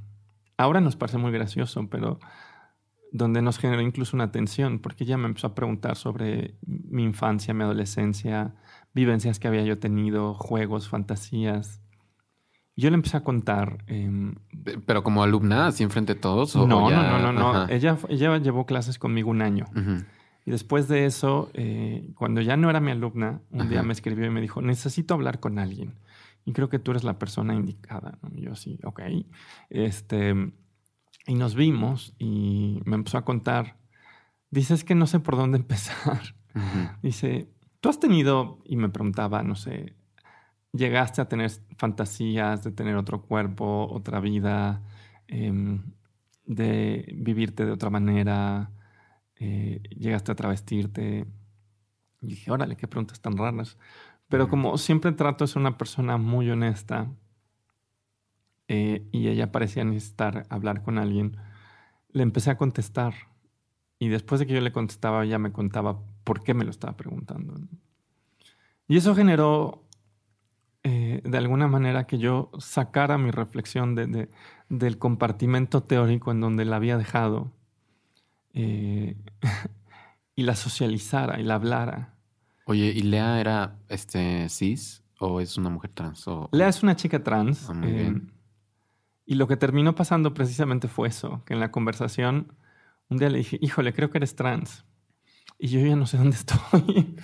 [0.57, 2.19] ahora nos parece muy gracioso, pero
[3.13, 7.55] donde nos generó incluso una tensión, porque ella me empezó a preguntar sobre mi infancia,
[7.55, 8.55] mi adolescencia,
[8.95, 11.83] vivencias que había yo tenido, juegos, fantasías.
[12.77, 13.85] Yo le empecé a contar.
[13.89, 14.37] Em,
[14.87, 16.55] ¿Pero como alumna, así enfrente de todos?
[16.55, 19.67] no, no, no, no, no, Ella, ella llevó clases conmigo un año.
[20.47, 24.27] Y después de eso, eh, cuando ya no era mi alumna, un día me escribió
[24.27, 25.95] y me dijo, necesito hablar con alguien.
[26.45, 28.19] Y creo que tú eres la persona indicada.
[28.33, 29.01] Y yo sí, ok.
[29.69, 30.53] Este,
[31.27, 33.77] y nos vimos y me empezó a contar.
[34.51, 36.35] Dice, es que no sé por dónde empezar.
[37.03, 37.49] Dice,
[37.81, 39.95] tú has tenido, y me preguntaba, no sé,
[40.73, 44.83] llegaste a tener fantasías de tener otro cuerpo, otra vida,
[45.29, 45.83] em,
[46.45, 48.73] de vivirte de otra manera,
[49.37, 51.27] eh, llegaste a travestirte.
[52.21, 53.79] Y dije, órale, qué preguntas tan raras.
[54.29, 57.11] Pero como siempre trato de ser una persona muy honesta
[58.73, 61.37] eh, y ella parecía necesitar hablar con alguien,
[62.13, 63.15] le empecé a contestar.
[63.99, 66.97] Y después de que yo le contestaba, ella me contaba por qué me lo estaba
[66.97, 67.59] preguntando.
[68.87, 69.83] Y eso generó
[70.85, 76.77] eh, de alguna manera que yo sacara mi reflexión del compartimento teórico en donde la
[76.77, 77.51] había dejado
[78.55, 79.17] eh,
[80.37, 82.15] y la socializara y la hablara.
[82.67, 86.29] Oye, ¿y Lea era este, cis o es una mujer trans?
[86.29, 86.49] O...
[86.53, 87.69] Lea es una chica trans.
[87.69, 88.15] Ah, eh,
[89.31, 92.53] y lo que terminó pasando precisamente fue eso, que en la conversación
[93.09, 94.85] un día le dije, híjole, creo que eres trans.
[95.57, 97.17] Y yo ya no sé dónde estoy.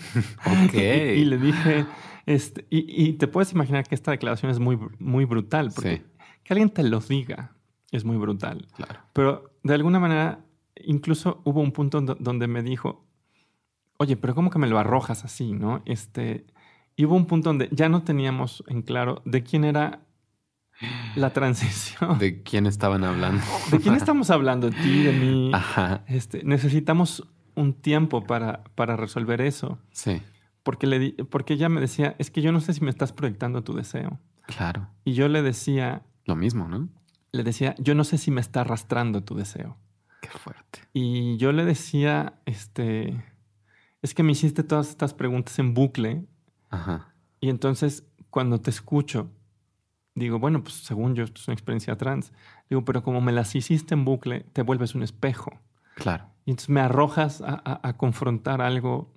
[0.64, 0.74] Ok.
[0.74, 1.84] y, le dije,
[2.24, 6.04] este, y, te puedes imaginar que esta declaración es muy, muy brutal, porque
[6.44, 7.56] que alguien te lo diga
[7.90, 8.68] es muy brutal.
[8.76, 9.00] Claro.
[9.12, 10.44] Pero de alguna manera
[10.76, 13.04] incluso hubo un punto donde me dijo,
[13.96, 15.82] oye, pero ¿cómo que me lo arrojas así, no?
[15.86, 16.46] Este,
[16.94, 20.05] y hubo un punto donde ya no teníamos en claro de quién era
[21.14, 22.18] la transición.
[22.18, 23.42] ¿De quién estaban hablando?
[23.70, 24.70] ¿De quién estamos hablando?
[24.70, 25.50] ¿De ti, de mí?
[25.54, 26.04] Ajá.
[26.06, 29.78] Este, necesitamos un tiempo para, para resolver eso.
[29.90, 30.22] Sí.
[30.62, 33.62] Porque, le porque ella me decía, es que yo no sé si me estás proyectando
[33.62, 34.20] tu deseo.
[34.46, 34.88] Claro.
[35.04, 36.02] Y yo le decía...
[36.24, 36.88] Lo mismo, ¿no?
[37.32, 39.76] Le decía, yo no sé si me está arrastrando tu deseo
[40.38, 40.80] fuerte.
[40.92, 43.24] Y yo le decía, este,
[44.02, 46.26] es que me hiciste todas estas preguntas en bucle.
[46.70, 47.14] Ajá.
[47.40, 49.30] Y entonces, cuando te escucho,
[50.16, 52.32] digo, bueno, pues según yo, esto es una experiencia trans.
[52.68, 55.52] Digo, pero como me las hiciste en bucle, te vuelves un espejo.
[55.94, 56.24] Claro.
[56.44, 59.12] Y entonces me arrojas a, confrontar algo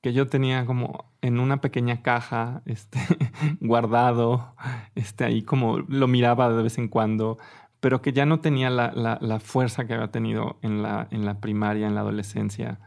[0.00, 2.98] que yo tenía como en una pequeña caja, este,
[3.60, 4.54] guardado,
[4.94, 7.38] este, ahí como lo miraba de vez en cuando,
[7.80, 11.86] pero que ya no tenía la, fuerza que había tenido en la, en la primaria,
[11.86, 12.80] en la adolescencia,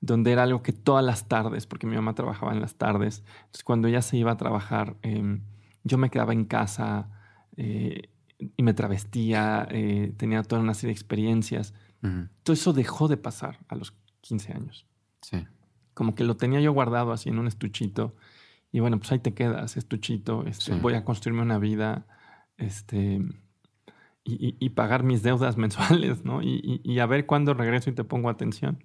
[0.00, 3.64] donde era algo que todas las tardes, porque mi mamá trabajaba en las tardes, entonces
[3.64, 5.42] cuando ella se iba a trabajar, em,
[5.84, 7.08] yo me quedaba en casa
[7.56, 8.08] eh,
[8.38, 11.74] y me travestía, eh, tenía toda una serie de experiencias.
[12.42, 14.86] Todo eso dejó de pasar a los 15 años.
[15.20, 15.46] Sí.
[15.92, 18.16] Como que lo tenía yo guardado así en un estuchito.
[18.72, 20.46] Y bueno, pues ahí te quedas, estuchito.
[20.46, 22.06] Este, Voy a construirme una vida.
[22.56, 23.20] Este,
[24.24, 26.40] y, pagar mis deudas mensuales, ¿no?
[26.42, 28.84] Y, a ver cuándo regreso y te pongo atención.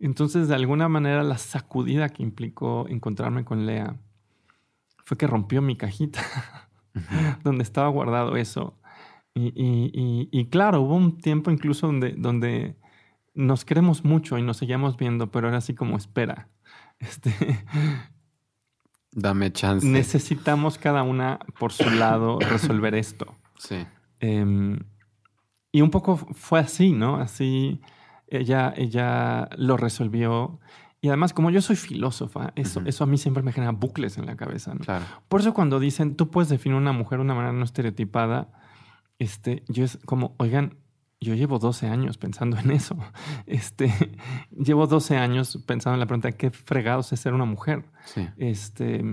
[0.00, 3.96] Entonces, de alguna manera, la sacudida que implicó encontrarme con Lea
[5.08, 6.20] fue que rompió mi cajita
[7.42, 8.78] donde estaba guardado eso.
[9.34, 12.76] Y, claro, hubo un tiempo incluso donde, donde
[13.32, 16.48] nos queremos mucho y nos seguíamos viendo, pero era así como espera.
[17.00, 17.32] Este,
[19.12, 19.86] Dame chance.
[19.86, 23.36] Necesitamos cada una por su lado resolver esto.
[23.56, 23.86] Sí.
[24.18, 24.80] Em,
[25.70, 27.16] y un poco fue así, ¿no?
[27.16, 27.80] Así
[28.26, 30.58] ella, ella lo resolvió.
[31.00, 34.26] Y además, como yo soy filósofa, eso, eso a mí siempre me genera bucles en
[34.26, 34.74] la cabeza.
[34.74, 34.80] ¿no?
[34.80, 35.04] Claro.
[35.28, 38.50] Por eso cuando dicen, tú puedes definir una mujer de una manera no estereotipada,
[39.20, 40.76] este, yo es como, oigan,
[41.20, 42.96] yo llevo 12 años pensando en eso.
[43.46, 43.92] Este,
[44.50, 47.84] llevo 12 años pensando en la pregunta, ¿qué fregados es ser una mujer?
[48.04, 48.28] Sí.
[48.36, 49.04] Este,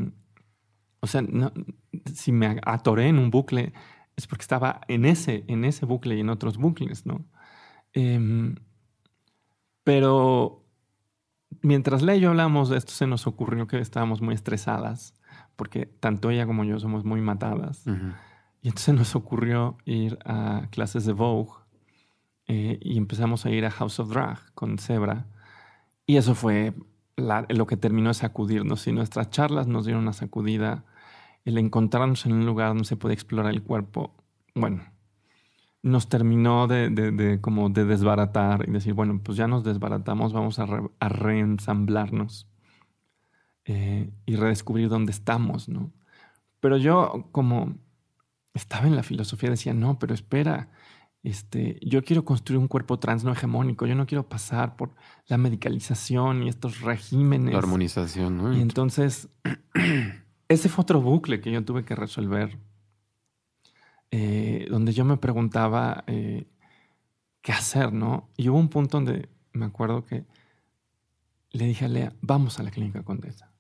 [1.00, 1.54] o sea, no,
[2.14, 3.74] si me atoré en un bucle,
[4.16, 7.26] es porque estaba en ese, en ese bucle y en otros bucles, ¿no?
[7.94, 8.56] Eh,
[9.84, 10.65] pero
[11.66, 15.14] mientras Ley y yo hablamos de esto, se nos ocurrió que estábamos muy estresadas,
[15.56, 17.86] porque tanto ella como yo somos muy matadas.
[18.62, 21.52] Y entonces nos ocurrió ir a clases de Vogue
[22.48, 25.26] eh, y empezamos a ir a House of Drag con Zebra.
[26.08, 26.74] Y eso fue
[27.16, 28.86] la- lo que terminó de sacudirnos.
[28.88, 30.84] Y nuestras charlas nos dieron una sacudida.
[31.44, 34.16] El encontrarnos en un lugar donde se puede explorar el cuerpo,
[34.56, 34.84] bueno,
[35.86, 40.34] nos terminó de, de- de como de desbaratar y decir, bueno, pues ya nos desbaratamos,
[40.34, 42.48] vamos a, re- a reensamblarnos
[43.66, 45.92] eh, y redescubrir dónde estamos, ¿no?
[46.60, 47.76] Pero yo como
[48.54, 50.70] estaba en la filosofía, decía, no, pero espera,
[51.24, 54.96] este, yo quiero construir un cuerpo trans no hegemónico, yo no quiero pasar por
[55.28, 57.54] la medicalización y estos regímenes.
[57.54, 58.54] La armonización, ¿no?
[58.58, 59.30] Y entonces,
[60.48, 62.58] ese fue otro bucle que yo tuve que resolver,
[64.18, 66.48] eh, donde yo me preguntaba eh,
[67.42, 68.30] qué hacer, ¿no?
[68.38, 70.24] Y hubo un punto donde me acuerdo que
[71.52, 73.52] le dije a Lea, vamos a la clínica Condesa.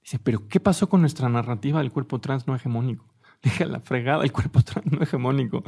[0.00, 3.04] Dice, pero ¿qué pasó con nuestra narrativa del cuerpo trans no hegemónico?
[3.42, 5.62] Le dije, la fregada, el cuerpo trans no hegemónico.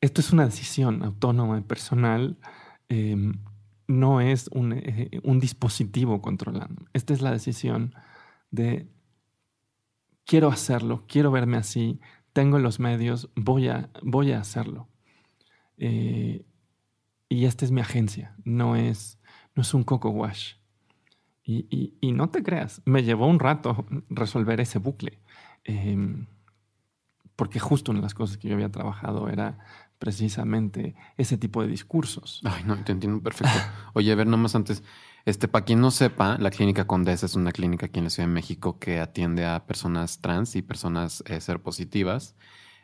[0.00, 2.38] Esto es una decisión autónoma y personal.
[2.88, 3.32] eh,
[3.88, 6.86] no es un, eh, un dispositivo controlando.
[6.92, 7.92] Esta es la decisión
[8.52, 8.88] de
[10.26, 12.00] quiero hacerlo, quiero verme así,
[12.36, 14.88] tengo los medios, voy a, voy a hacerlo.
[15.78, 16.44] Eh,
[17.30, 19.18] y esta es mi agencia, no es,
[19.54, 20.56] no es un coco wash.
[21.42, 25.18] Y, y- no te creas, me llevó un rato resolver ese bucle.
[25.64, 25.96] Eh,
[27.36, 29.58] porque justo una de las cosas que yo había trabajado era
[29.98, 32.40] precisamente ese tipo de discursos.
[32.44, 33.52] Ay, no, te entiendo perfecto.
[33.94, 34.82] Oye, a ver, nomás antes,
[35.24, 38.28] este, para quien no sepa, la Clínica Condesa es una clínica aquí en la Ciudad
[38.28, 42.36] de México que atiende a personas trans y personas eh, ser positivas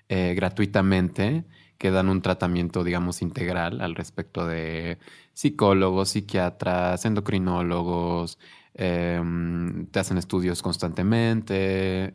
[0.08, 1.44] eh, gratuitamente,
[1.78, 4.98] que dan un tratamiento, digamos, integral al respecto de
[5.32, 8.38] psicólogos, psiquiatras, endocrinólogos,
[8.74, 11.54] em, te hacen estudios constantemente,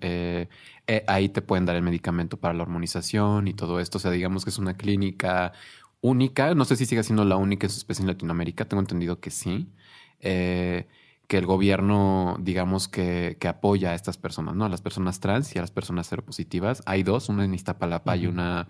[0.02, 0.50] eh,
[0.88, 3.98] eh, ahí te pueden dar el medicamento para la hormonización y todo esto.
[3.98, 5.54] O sea, digamos que es una clínica
[6.02, 6.56] única.
[6.56, 8.66] No sé si sigue siendo la única en su especie en Latinoamérica.
[8.66, 9.70] Tengo entendido que sí.
[10.22, 10.88] Eh,
[11.28, 14.66] que el gobierno, digamos, que, que apoya a estas personas, ¿no?
[14.66, 16.82] A las personas trans y a las personas seropositivas.
[16.86, 18.68] Hay dos, una en Iztapalapa y una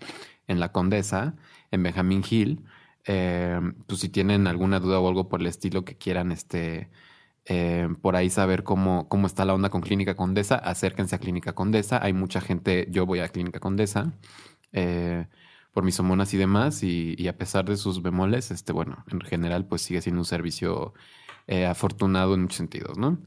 [0.47, 1.35] en La Condesa,
[1.71, 2.63] en Benjamín Hill.
[3.05, 6.89] Eh, pues si tienen alguna duda o algo por el estilo que quieran, este,
[7.49, 11.53] eh, por ahí saber cómo, cómo está la onda con Clínica Condesa, acérquense a Clínica
[11.55, 12.03] Condesa.
[12.03, 14.13] Hay mucha gente, yo voy a Clínica Condesa
[14.73, 15.27] eh,
[15.71, 19.65] por mis hormonas y demás, y, a pesar de sus bemoles, este, bueno, en general,
[19.65, 20.93] pues sigue siendo un servicio
[21.47, 23.19] eh, afortunado en muchos sentidos, ¿no?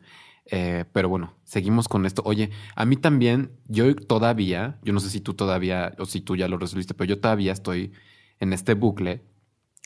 [0.92, 2.22] Pero bueno, seguimos con esto.
[2.24, 6.34] Oye, a mí también, yo todavía, yo no sé si tú todavía, o si tú
[6.34, 7.92] ya lo resolviste, pero yo todavía estoy
[8.40, 9.22] en este bucle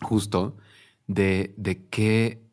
[0.01, 0.57] justo
[1.07, 2.43] de, de qué,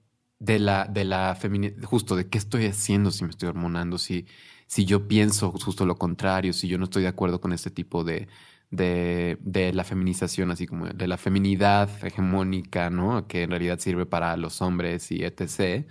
[0.41, 4.25] de la, de la feminidad, justo de qué estoy haciendo si me estoy hormonando, si,
[4.67, 8.03] si yo pienso justo lo contrario, si yo no estoy de acuerdo con este tipo
[8.03, 8.27] de,
[8.71, 13.27] de, de la feminización, así como de la feminidad hegemónica, ¿no?
[13.27, 15.85] Que en realidad sirve para los hombres y etc.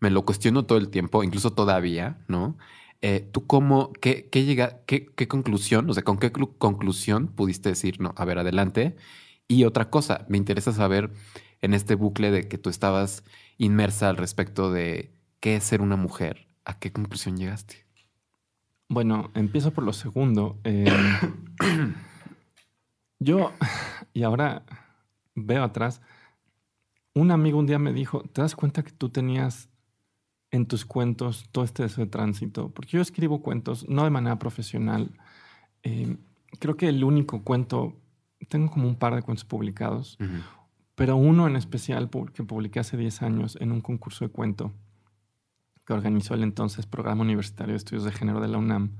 [0.00, 2.56] Me lo cuestiono todo el tiempo, incluso todavía, ¿no?
[3.02, 7.28] Eh, ¿Tú cómo, qué, qué llega, qué, qué conclusión, o sea, con qué clu- conclusión
[7.28, 8.96] pudiste decir, no, a ver, adelante?
[9.48, 11.10] Y otra cosa, me interesa saber
[11.60, 13.24] en este bucle de que tú estabas
[13.58, 17.84] inmersa al respecto de qué es ser una mujer, ¿a qué conclusión llegaste?
[18.88, 20.58] Bueno, empiezo por lo segundo.
[20.64, 20.84] Eh,
[23.18, 23.52] yo,
[24.12, 24.64] y ahora
[25.34, 26.00] veo atrás,
[27.14, 29.68] un amigo un día me dijo, ¿te das cuenta que tú tenías
[30.50, 32.70] en tus cuentos todo este deseo de tránsito?
[32.70, 35.10] Porque yo escribo cuentos, no de manera profesional.
[35.82, 36.16] Eh,
[36.58, 37.96] creo que el único cuento,
[38.48, 40.18] tengo como un par de cuentos publicados.
[40.94, 44.72] Pero uno en especial que publiqué hace 10 años en un concurso de cuento
[45.84, 48.92] que organizó el entonces Programa Universitario de Estudios de Género de la UNAM.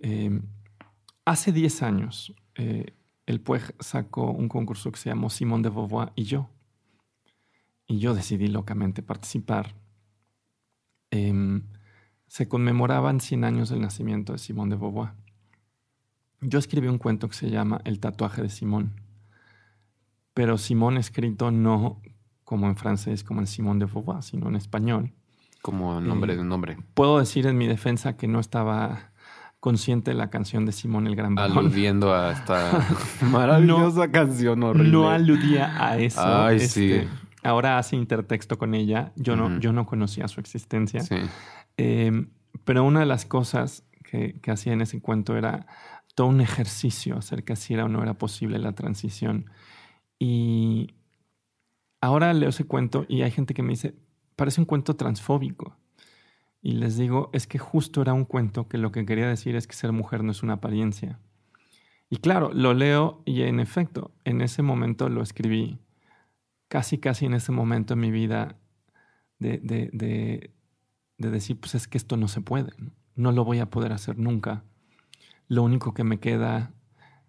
[0.00, 0.40] Eh,
[1.24, 2.94] hace 10 años, eh,
[3.26, 6.50] el PUEG sacó un concurso que se llamó Simón de Beauvoir y yo.
[7.86, 9.74] Y yo decidí locamente participar.
[11.10, 11.62] Em,
[12.26, 15.12] se conmemoraban 100 años del nacimiento de Simón de Beauvoir.
[16.40, 19.00] Yo escribí un cuento que se llama El tatuaje de Simón,
[20.34, 22.00] pero Simón escrito no
[22.44, 25.12] como en francés, como en Simón de Beauvoir, sino en español.
[25.62, 26.76] Como nombre de un nombre.
[26.94, 29.12] Puedo decir en mi defensa que no estaba
[29.60, 31.56] consciente de la canción de Simón el Gran Barón.
[31.56, 32.84] Aludiendo a esta
[33.30, 34.90] maravillosa canción horrible.
[34.90, 36.20] No aludía a eso.
[36.20, 36.92] Ay, sí.
[36.92, 37.08] Este,
[37.44, 39.12] ahora hace intertexto con ella.
[39.14, 41.00] Yo, no, yo no conocía su existencia.
[41.02, 41.16] Sí.
[41.76, 42.30] Em,
[42.64, 45.66] pero una de las cosas que, que, hacía en ese cuento era
[46.16, 49.46] todo un ejercicio acerca si era o no era posible la transición.
[50.24, 50.94] Y
[52.00, 53.96] ahora leo ese cuento y hay gente que me dice,
[54.36, 55.76] parece un cuento transfóbico.
[56.60, 59.66] Y les digo, es que justo era un cuento que lo que quería decir es
[59.66, 61.18] que ser mujer no es una apariencia.
[62.08, 65.80] Y claro, lo leo y en efecto, en ese momento lo escribí,
[66.68, 68.54] casi, casi en ese momento en mi vida
[69.40, 70.52] de, de,
[71.16, 72.70] decir, pues es que esto no se puede,
[73.16, 73.32] ¿no?
[73.32, 74.62] lo voy a poder hacer nunca.
[75.48, 76.74] Lo único que me queda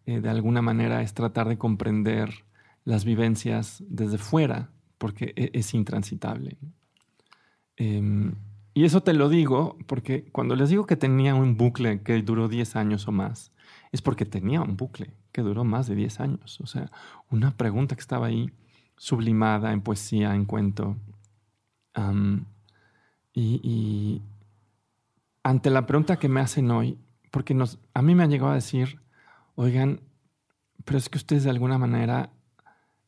[0.05, 2.45] eh, de alguna manera es tratar de comprender
[2.85, 6.57] las vivencias desde fuera, porque e, es, intransitable.
[7.77, 8.33] Em,
[8.73, 12.47] y eso te lo digo porque cuando les digo que tenía un bucle que duró
[12.47, 13.51] 10 años o más,
[13.91, 16.59] es porque tenía un bucle que duró más de 10 años.
[16.61, 16.91] O sea,
[17.29, 18.51] una pregunta que estaba ahí
[18.97, 20.97] sublimada en poesía, en cuento.
[23.33, 24.21] y,
[25.43, 26.97] ante la pregunta que me hacen hoy,
[27.29, 27.57] porque
[27.93, 29.01] a mí me han llegado a decir,
[29.55, 29.99] oigan,
[30.85, 32.29] pero es que ustedes de alguna manera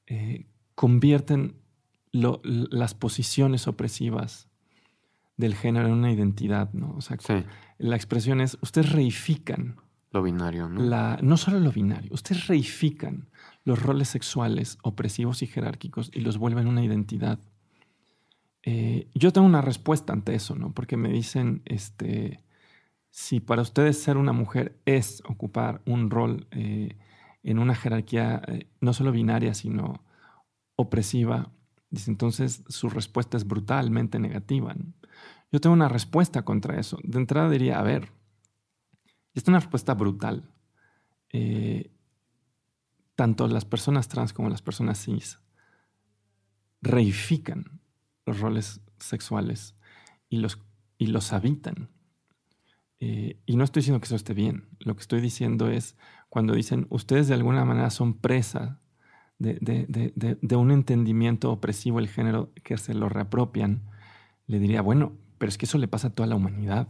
[0.08, 0.46] eh,
[0.76, 1.56] convierten
[2.12, 4.48] las posiciones opresivas
[5.38, 6.96] del género en una identidad, ¿no?
[6.96, 7.18] O sea,
[7.78, 9.76] la expresión es, ustedes reifican.
[10.12, 10.82] Lo binario, ¿no?
[10.82, 13.28] La, no solo lo binario, ustedes reifican
[13.66, 17.40] los roles sexuales opresivos y jerárquicos y los vuelven una identidad.
[18.64, 20.72] Eh, yo tengo una respuesta ante eso, ¿no?
[20.72, 22.40] Porque me dicen, este,
[23.10, 26.96] si para ustedes ser una mujer es ocupar un rol eh,
[27.46, 30.04] en una jerarquía eh, no solo binaria, sino
[30.76, 31.52] opresiva,
[31.92, 34.76] dice entonces su respuesta es brutalmente negativa.
[35.52, 36.98] Yo tengo una respuesta contra eso.
[37.04, 38.12] De entrada diría, a ver,
[39.36, 40.52] esta es una respuesta brutal.
[41.32, 41.92] Eh,
[43.16, 45.40] tanto las personas trans como las personas cis
[46.82, 47.80] reifican
[48.26, 49.76] los roles sexuales
[50.30, 50.60] y los,
[50.98, 51.90] y los habitan.
[53.00, 54.68] Eh, y no estoy diciendo que eso esté bien.
[54.80, 55.96] Lo que estoy diciendo es
[56.36, 58.82] cuando dicen, ustedes de alguna manera son presa
[59.40, 63.84] de, un entendimiento opresivo del género que se lo reapropian,
[64.46, 66.90] le diría, bueno, pero es que eso le pasa a toda la humanidad.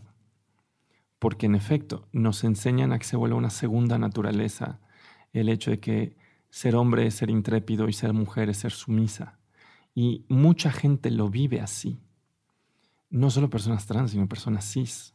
[1.20, 4.80] Porque en efecto, nos enseñan a que se vuelva una segunda naturaleza
[5.32, 6.18] el hecho de que
[6.50, 9.38] ser hombre es ser intrépido y ser mujer es ser sumisa.
[9.93, 12.02] Y mucha gente lo vive así.
[13.12, 15.14] No solo personas trans, sino personas cis.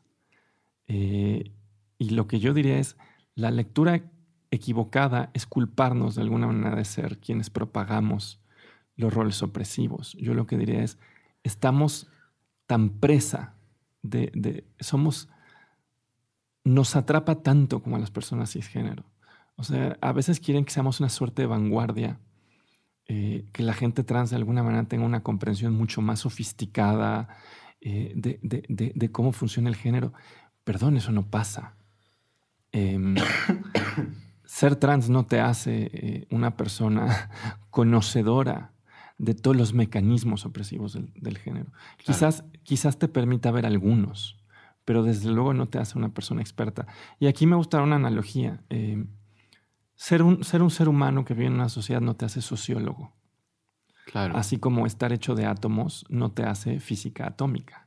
[0.87, 1.51] Eh,
[1.99, 2.97] y lo que yo diría es,
[3.35, 4.05] la lectura
[4.51, 8.40] equivocada es culparnos de alguna manera de ser quienes propagamos
[8.96, 10.16] los roles opresivos.
[10.18, 10.98] Yo lo que diría es,
[11.42, 12.09] estamos
[12.66, 13.55] tan presa
[14.03, 15.28] de, somos,
[16.64, 19.05] nos atrapa tanto como a las personas cisgénero.
[19.57, 22.18] O sea, a veces quieren que seamos una suerte de vanguardia,
[23.07, 27.28] eh, que la gente trans de alguna manera tenga una comprensión mucho más sofisticada
[27.80, 30.12] eh, de, cómo funciona el género.
[30.64, 31.74] Perdón, eso no pasa.
[32.72, 33.16] Em,
[34.51, 37.30] ser trans no te hace eh, una persona
[37.70, 38.72] conocedora
[39.16, 41.70] de todos los mecanismos opresivos del, género.
[41.98, 44.42] Quizás, quizás te permita ver algunos,
[44.84, 46.88] pero desde luego no te hace una persona experta.
[47.20, 48.61] Y aquí me gusta una analogía.
[48.70, 49.05] Eh,
[49.94, 53.12] ser, un, ser un ser humano que vive en una sociedad no te hace sociólogo.
[54.07, 54.36] Claro.
[54.36, 57.86] Así como estar hecho de átomos no te hace física atómica,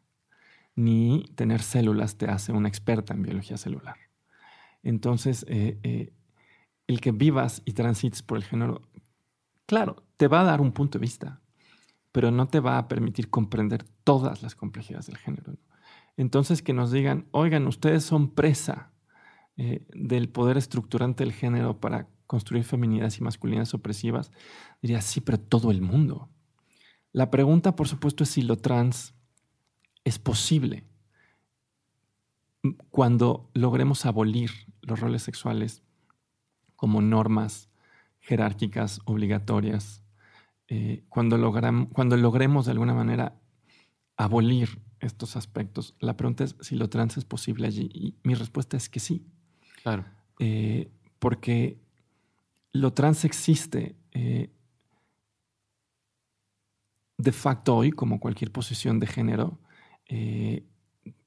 [0.78, 3.98] ni tener células te hace una experta en biología celular.
[4.82, 6.14] Entonces, eh,
[6.88, 8.82] el que vivas y transites por el género,
[9.66, 11.42] claro, te va a dar un punto de vista,
[12.12, 15.56] pero no te va a permitir comprender todas las complejidades del género.
[16.18, 18.92] Entonces, que nos digan, oigan, ustedes son presa
[19.58, 24.32] eh, del poder estructurante del género para construir feminidades y masculinidades opresivas,
[24.82, 26.30] diría, sí, pero todo el mundo.
[27.12, 29.14] La pregunta, por supuesto, es si lo trans
[30.04, 30.84] es posible
[32.90, 35.84] cuando logremos abolir los roles sexuales
[36.84, 37.70] como normas
[38.20, 40.04] jerárquicas obligatorias,
[40.68, 41.38] eh, cuando,
[41.94, 43.40] cuando logremos de alguna manera
[44.18, 47.90] abolir estos aspectos, la pregunta es si lo trans es posible allí.
[47.94, 49.26] Y mi respuesta es que sí.
[49.82, 50.04] Claro.
[50.40, 51.80] Eh, porque
[52.74, 54.50] lo trans existe eh,
[57.18, 59.58] de facto hoy, como cualquier posición de género,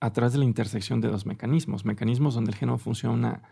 [0.01, 3.43] a través de la intersección de dos mecanismos, mecanismos donde el género funciona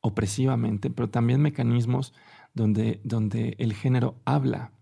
[0.00, 2.14] opresivamente, pero también mecanismos
[2.54, 4.72] donde, donde el género habla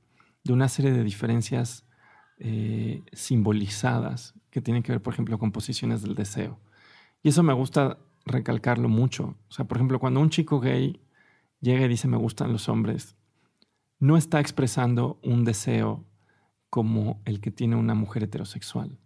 [0.45, 1.85] de una serie de diferencias
[2.39, 6.59] eh, simbolizadas que tienen que ver, por ejemplo, con posiciones del deseo.
[7.23, 9.37] Y eso me gusta recalcarlo mucho.
[9.49, 11.01] O sea, por ejemplo, cuando un chico gay
[11.61, 13.17] llega y dice me gustan los hombres,
[13.99, 16.05] no está expresando un deseo
[16.69, 18.99] como el que tiene una mujer heterosexual.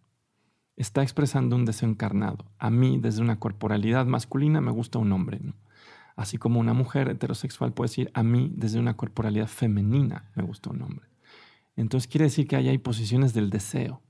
[0.76, 2.46] Está expresando un deseo encarnado.
[2.58, 5.40] A mí, desde una corporalidad masculina, me gusta un hombre.
[6.16, 10.70] Así como una mujer heterosexual puede decir, a mí, desde una corporalidad femenina, me gusta
[10.70, 11.06] un hombre.
[11.76, 14.02] Entonces quiere decir que ahí hay posiciones del deseo,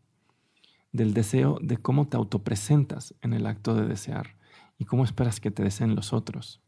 [0.92, 4.36] del deseo de cómo te autopresentas en el acto de desear
[4.78, 6.60] y cómo esperas que te deseen los otros.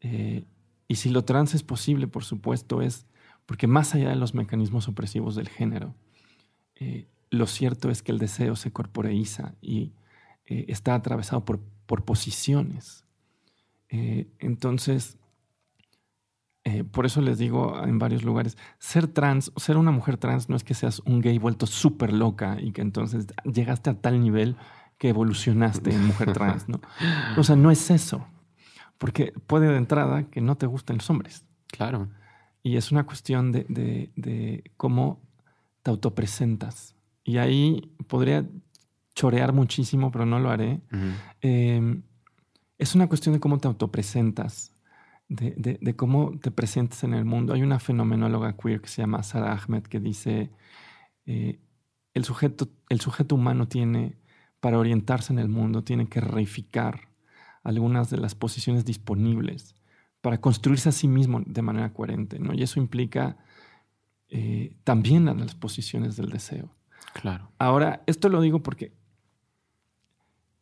[0.00, 0.44] Eh,
[0.86, 3.06] y si lo trans es posible, por supuesto, es
[3.46, 5.94] porque más allá de los mecanismos opresivos del género,
[6.76, 9.92] eh, lo cierto es que el deseo se corporeiza y
[10.46, 13.04] eh, está atravesado por, por posiciones.
[13.90, 15.18] Entonces,
[16.64, 20.56] eh, por eso les digo en varios lugares, ser trans, ser una mujer trans no
[20.56, 24.56] es que seas un gay vuelto súper loca y que entonces llegaste a tal nivel
[24.98, 26.80] que evolucionaste en mujer trans, ¿no?
[27.38, 28.26] O sea, no es eso.
[28.98, 31.46] Porque puede de entrada que no te gusten los hombres.
[31.68, 32.10] Claro.
[32.62, 35.22] Y es una cuestión de, cómo
[35.82, 36.94] te autopresentas.
[37.24, 38.46] Y ahí podría
[39.14, 40.82] chorear muchísimo, pero no lo haré.
[42.80, 44.72] Es una cuestión de cómo te autopresentas
[45.30, 47.54] de, cómo te presentes en el mundo.
[47.54, 50.50] Hay una fenomenóloga queer que se llama Sarah Ahmed que dice,
[51.24, 51.60] eh,
[52.14, 54.18] el, sujeto, el sujeto humano tiene,
[54.58, 57.08] para orientarse en el mundo, tiene que reificar
[57.62, 59.76] algunas de las posiciones disponibles
[60.20, 62.40] para construirse a sí mismo de manera coherente.
[62.40, 62.52] ¿no?
[62.52, 63.36] Y eso implica
[64.28, 66.74] eh, también las posiciones del deseo.
[67.12, 67.52] Claro.
[67.58, 68.92] Ahora, esto lo digo porque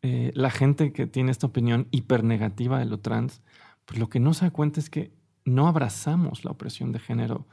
[0.03, 3.42] eh, la gente que tiene esta opinión hipernegativa de lo trans,
[3.84, 5.12] pues lo que no se da cuenta es que
[5.44, 7.46] no abrazamos la opresión de género,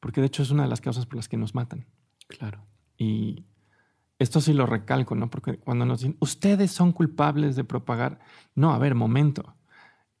[0.00, 1.86] porque de hecho es una de las causas por las que nos matan.
[2.28, 2.64] Claro.
[2.96, 3.44] Y
[4.18, 5.30] esto sí lo recalco, ¿no?
[5.30, 8.18] Porque cuando nos dicen, ustedes son culpables de propagar.
[8.54, 9.54] No, a ver, momento.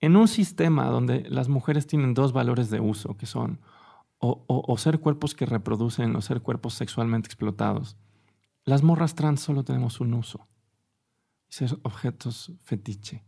[0.00, 3.60] En un sistema donde las mujeres tienen dos valores de uso, que son
[4.18, 7.96] o, o ser cuerpos que reproducen o ser cuerpos sexualmente explotados,
[8.64, 10.46] las morras trans solo tenemos un uso,
[11.48, 13.24] ser objetos fetiche.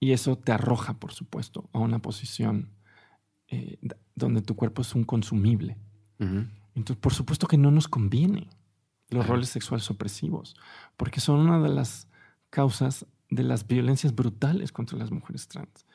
[0.00, 2.70] Y eso te arroja, por supuesto, a una posición
[3.48, 3.78] eh,
[4.14, 5.78] donde tu cuerpo es un consumible.
[6.18, 8.48] Entonces, por supuesto que no nos conviene
[9.10, 10.56] los roles sexuales opresivos,
[10.96, 12.08] porque son una de las
[12.50, 15.86] causas de las violencias brutales contra las mujeres trans.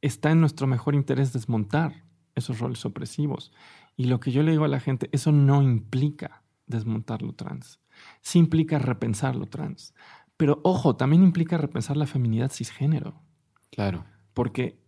[0.00, 2.04] Está en nuestro mejor interés desmontar
[2.34, 3.52] esos roles opresivos.
[3.96, 7.80] Y lo que yo le digo a la gente, eso no implica desmontar lo trans.
[8.20, 9.94] Sí implica repensar lo trans.
[10.36, 13.22] Pero ojo, también implica repensar la feminidad cisgénero.
[13.70, 14.04] Claro.
[14.34, 14.78] Porque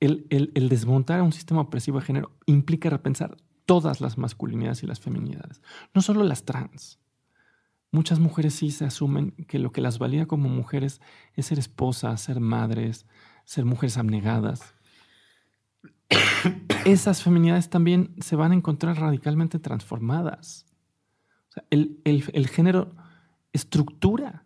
[0.00, 3.36] el, el, desmontar un sistema opresivo de género implica repensar
[3.66, 5.60] todas las masculinidades y las feminidades,
[5.94, 6.98] no solo las trans.
[7.90, 11.00] Muchas mujeres sí se asumen que lo que las valía como mujeres
[11.34, 13.06] es ser esposas, ser madres,
[13.44, 14.74] ser mujeres abnegadas.
[16.84, 20.66] Esas feminidades también se van a encontrar radicalmente transformadas.
[21.70, 22.94] el, el género
[23.52, 24.45] estructura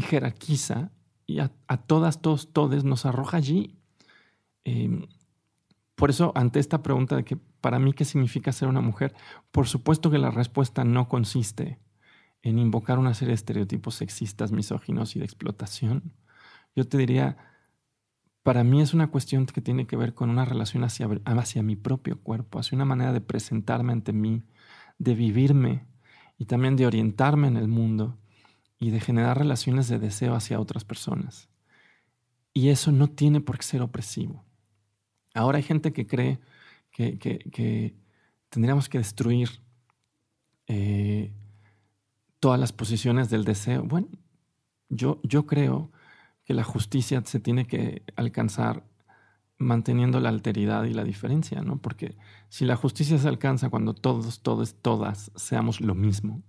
[0.00, 0.92] y jerarquiza
[1.26, 1.48] y a,
[1.86, 3.76] todas, todos, todes nos arroja allí.
[4.64, 5.08] Em,
[5.94, 9.14] por eso, ante esta pregunta de que para mí qué significa ser una mujer,
[9.52, 11.78] por supuesto que la respuesta no consiste
[12.40, 16.14] en invocar una serie de estereotipos sexistas, misóginos y de explotación.
[16.74, 17.36] Yo te diría,
[18.42, 21.76] para mí es una cuestión que tiene que ver con una relación hacia, hacia mi
[21.76, 24.44] propio cuerpo, hacia una manera de presentarme ante mí,
[24.98, 25.84] de vivirme
[26.38, 28.16] y también de orientarme en el mundo
[28.80, 31.48] y de generar relaciones de deseo hacia otras personas.
[32.52, 34.42] Y eso no tiene por qué ser opresivo.
[35.34, 36.40] Ahora hay gente que cree
[36.90, 37.94] que,
[38.48, 39.60] tendríamos que destruir
[40.66, 41.32] eh,
[42.40, 43.84] todas las posiciones del deseo.
[43.84, 44.08] Bueno,
[44.88, 45.92] yo, yo creo
[46.44, 48.84] que la justicia se tiene que alcanzar
[49.58, 51.76] manteniendo la alteridad y la diferencia, ¿no?
[51.76, 52.16] Porque
[52.48, 56.42] si la justicia se alcanza cuando todos, todos, todas seamos lo mismo,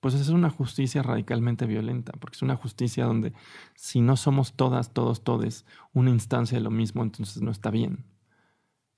[0.00, 3.34] pues es una justicia radicalmente violenta, porque es una justicia donde
[3.74, 8.04] si no somos todas, todos, todes una instancia de lo mismo, entonces no está bien.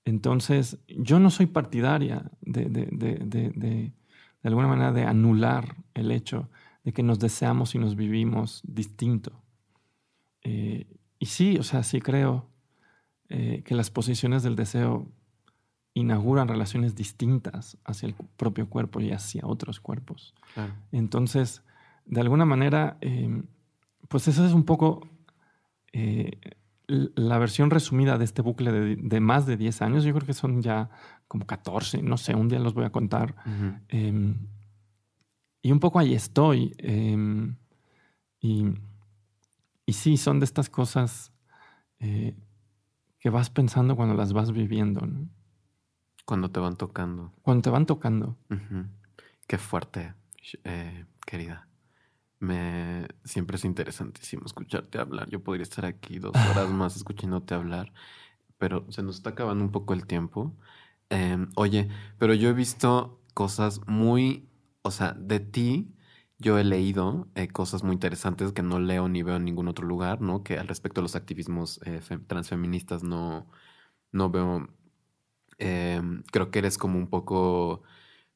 [0.05, 3.93] Entonces, yo no soy partidaria de, de, de, de,
[4.43, 6.49] alguna manera de anular el hecho
[6.85, 9.43] de que nos deseamos y nos vivimos distinto.
[10.43, 10.87] Eh,
[11.19, 12.49] y sí, o sea, sí creo
[13.29, 15.09] eh, que las posiciones del deseo
[15.95, 20.35] inauguran relaciones distintas hacia el propio cuerpo y hacia otros cuerpos.
[20.91, 21.63] Entonces,
[22.07, 23.45] de alguna manera, em,
[24.09, 25.09] pues esa es un poco
[25.93, 26.39] eh,
[26.87, 30.05] la versión resumida de este bucle de, más de 10 años.
[30.05, 30.91] Yo creo que son ya
[31.29, 33.35] como 14, no sé, un día los voy a contar.
[33.89, 34.47] Em,
[35.63, 36.75] y un poco ahí estoy.
[36.79, 37.57] Em,
[38.41, 38.65] y,
[39.87, 41.33] y, sí, son de estas cosas
[42.01, 42.35] eh,
[43.21, 45.09] que vas pensando cuando las vas viviendo.
[46.25, 47.33] Cuando te van tocando.
[47.43, 48.37] Cuando te van tocando.
[49.47, 50.15] Qué fuerte,
[50.65, 51.69] eh, querida.
[52.39, 55.29] Me siempre es interesantísimo escucharte hablar.
[55.29, 57.93] Yo podría estar aquí dos horas más escuchándote hablar,
[58.59, 60.55] pero se nos está acabando un poco el tiempo.
[61.11, 64.49] Em, oye, pero yo he visto cosas muy,
[64.83, 65.95] o sea, de ti
[66.43, 69.87] yo he leído eh, cosas muy interesantes que no leo ni veo en ningún otro
[69.87, 70.43] lugar, ¿no?
[70.43, 73.47] Que al respecto de los activismos eh, transfeministas no,
[74.11, 74.69] no veo.
[75.65, 77.83] Em, creo que eres como un poco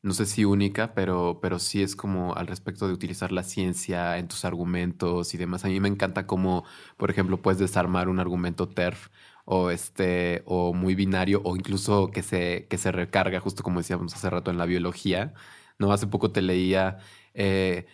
[0.02, 4.18] no sé si única, pero, pero sí es como al respecto de utilizar la ciencia
[4.18, 5.64] en tus argumentos y demás.
[5.64, 6.64] A mí me encanta cómo,
[6.96, 9.08] por ejemplo, puedes desarmar un argumento TERF
[9.44, 14.14] o este, o muy binario, o incluso que se, que se recarga, justo como decíamos
[14.14, 15.34] hace rato en la biología.
[15.78, 16.98] No, hace poco te leía
[17.34, 17.86] eh,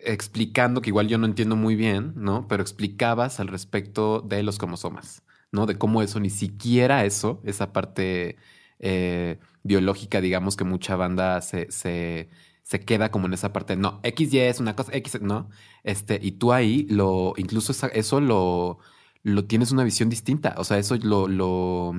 [0.00, 2.46] explicando, que igual yo no entiendo muy bien, ¿no?
[2.48, 5.66] Pero explicabas al respecto de los cromosomas, ¿no?
[5.66, 8.36] De cómo eso, ni siquiera eso, esa parte
[8.78, 12.28] eh, biológica, digamos que mucha banda se, se,
[12.62, 15.50] se, queda como en esa parte, no, XY es una cosa, X, ¿no?
[15.84, 18.78] Este, y tú ahí lo, incluso eso lo,
[19.22, 21.94] lo tienes una visión distinta, o sea, eso lo, lo,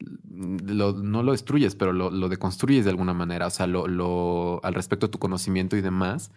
[0.00, 4.74] no lo destruyes, pero lo, lo, deconstruyes de alguna manera, o sea, lo, lo, al
[4.74, 6.30] respecto de tu conocimiento y demás,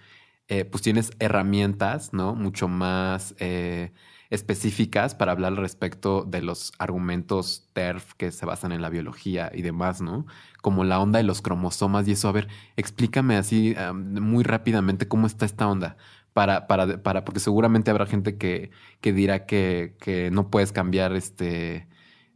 [0.47, 2.35] eh, pues tienes herramientas, ¿no?
[2.35, 3.35] Mucho más...
[3.39, 3.91] Eh,
[4.31, 9.51] específicas para hablar al respecto de los argumentos TERF que se basan en la biología
[9.53, 10.25] y demás, ¿no?
[10.61, 12.29] Como la onda de los cromosomas y eso.
[12.29, 15.97] A ver, explícame así muy rápidamente cómo está esta onda.
[16.33, 18.71] Para, para, para, porque seguramente habrá gente que,
[19.01, 21.89] que dirá que, que, no puedes cambiar este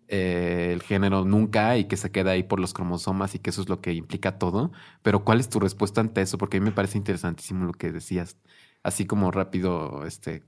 [0.08, 3.62] eh, el género nunca y que se queda ahí por los cromosomas y que eso
[3.62, 4.72] es lo que implica todo.
[5.02, 6.38] Pero ¿cuál es tu respuesta ante eso?
[6.38, 8.38] Porque a mí me parece interesantísimo lo que decías.
[8.84, 10.42] Así como rápido, este,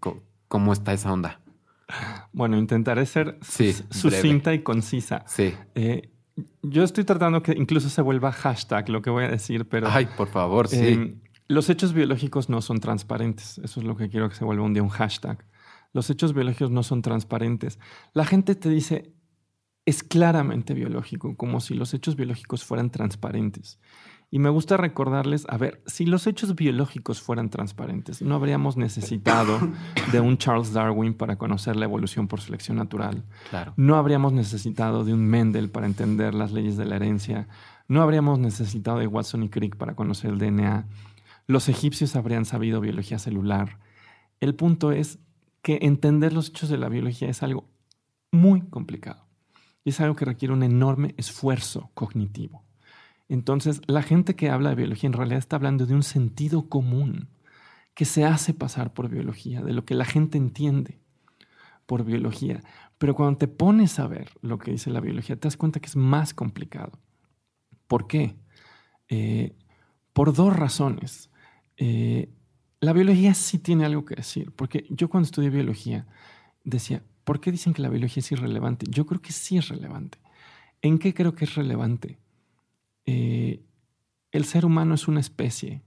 [0.47, 1.41] ¿Cómo está esa onda?
[2.33, 5.23] Bueno, intentaré ser sucinta y concisa.
[5.27, 5.53] Sí.
[5.75, 6.11] Eh,
[6.61, 9.87] yo estoy tratando que incluso se vuelva hashtag lo que voy a decir, pero...
[9.89, 10.87] Ay, por favor, sí.
[10.87, 13.57] Em, los hechos biológicos no son transparentes.
[13.59, 15.45] Eso es lo que quiero que se vuelva un día un hashtag.
[15.93, 17.79] Los hechos biológicos no son transparentes.
[18.13, 19.13] La gente te dice,
[19.85, 23.79] es claramente biológico, como si los hechos biológicos fueran transparentes.
[24.29, 29.57] Y me gusta recordarles, a ver, si los hechos biológicos fueran transparentes, no habríamos necesitado
[30.11, 33.23] de un Charles Darwin para conocer la evolución por selección natural.
[33.49, 33.73] Claro.
[33.77, 37.47] No habríamos necesitado de un Mendel para entender las leyes de la herencia.
[37.87, 40.87] No habríamos necesitado de Watson y Crick para conocer el DNA.
[41.45, 43.79] Los egipcios habrían sabido biología celular.
[44.41, 45.19] El punto es
[45.61, 47.69] que entender los hechos de la biología es algo
[48.31, 49.25] muy complicado.
[49.85, 52.66] Y es algo que requiere un enorme esfuerzo cognitivo.
[53.29, 57.29] Entonces, la gente que habla de biología en realidad está hablando de un sentido común
[57.93, 60.99] que se hace pasar por biología, de lo que la gente entiende
[61.85, 62.61] por biología.
[62.97, 65.87] Pero cuando te pones a ver lo que dice la biología, te das cuenta que
[65.87, 66.99] es más complicado.
[67.87, 68.35] ¿Por qué?
[69.09, 69.55] Eh,
[70.13, 71.29] por dos razones.
[71.77, 72.29] Eh,
[72.79, 76.05] la biología sí tiene algo que decir, porque yo cuando estudié biología
[76.63, 78.85] decía, ¿por qué dicen que la biología es irrelevante?
[78.89, 80.19] Yo creo que sí es relevante.
[80.81, 82.19] ¿En qué creo que es relevante?
[83.07, 83.63] Eh,
[84.31, 85.81] el ser humano es una especie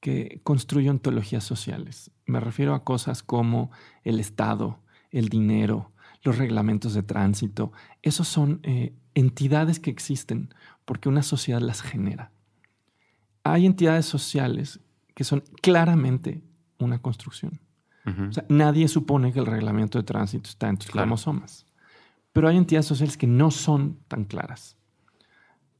[0.00, 2.10] que construye ontologías sociales.
[2.26, 3.70] Me refiero a cosas como
[4.02, 4.80] el Estado,
[5.12, 5.92] el dinero,
[6.24, 7.72] los reglamentos de tránsito.
[8.02, 10.52] Esos son eh, entidades que existen
[10.84, 12.32] porque una sociedad las genera.
[13.44, 14.80] Hay entidades sociales
[15.14, 16.42] que son claramente
[16.78, 17.60] una construcción.
[18.48, 21.66] nadie supone que el reglamento de tránsito está en tus cromosomas.
[22.32, 24.76] Pero hay entidades sociales que no son tan claras.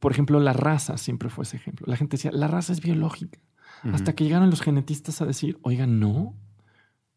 [0.03, 1.87] Por ejemplo, la raza siempre fue ese ejemplo.
[1.89, 3.39] La gente decía, la raza es biológica.
[3.93, 6.35] Hasta que llegaron los genetistas a decir, oigan, no,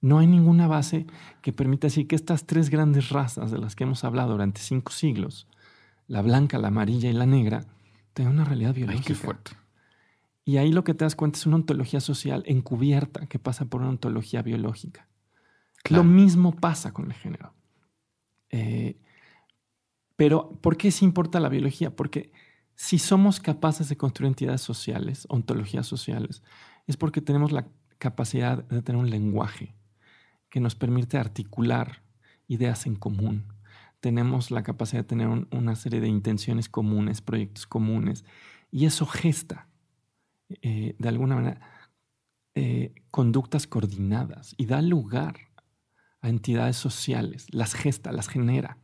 [0.01, 1.07] no hay ninguna base
[1.41, 4.91] que permita decir que estas tres grandes razas de las que hemos hablado durante cinco
[4.91, 5.47] siglos,
[6.05, 7.65] la blanca, la amarilla y la negra,
[8.13, 9.03] tengan una realidad biológica.
[9.03, 9.51] qué fuerte.
[10.43, 13.81] Y ahí lo que te das cuenta es una ontología social encubierta que pasa por
[13.81, 15.07] una ontología biológica.
[15.89, 17.51] Lo mismo pasa con el género.
[18.51, 18.99] Eh,
[20.15, 21.95] pero, ¿por qué sí importa la biología?
[21.95, 22.31] Porque
[22.75, 26.43] si somos capaces de construir entidades sociales, ontologías sociales,
[26.87, 27.67] es porque tenemos la
[27.97, 29.75] capacidad de tener un lenguaje
[30.49, 32.03] que nos permite articular
[32.47, 33.45] ideas en común.
[33.99, 38.23] Tenemos la capacidad de tener una serie de intenciones comunes, proyectos comunes,
[38.71, 39.67] y eso gesta,
[40.61, 41.61] eh, de alguna manera,
[42.55, 45.35] eh, conductas coordinadas y da lugar
[46.21, 48.77] a entidades sociales, las gesta, las genera.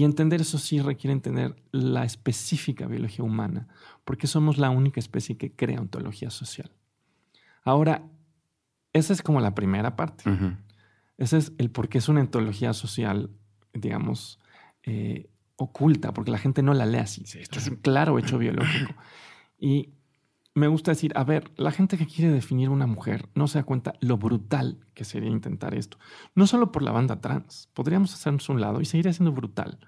[0.00, 3.68] Y entender eso sí requiere entender la específica biología humana,
[4.06, 6.70] porque somos la única especie que crea ontología social.
[7.64, 8.08] Ahora,
[8.94, 10.24] esa es como la primera parte.
[11.18, 13.28] Ese es el por qué es una ontología social,
[13.74, 14.38] digamos,
[14.84, 17.22] eh, oculta, porque la gente no la lee así.
[17.38, 18.94] Esto es un claro hecho biológico.
[19.58, 19.90] Y
[20.60, 23.64] me gusta decir, a ver, la gente que quiere definir una mujer no se da
[23.64, 25.98] cuenta lo brutal que sería intentar esto.
[26.34, 29.80] No solo por la banda trans, podríamos hacernos un lado y seguir siendo brutal.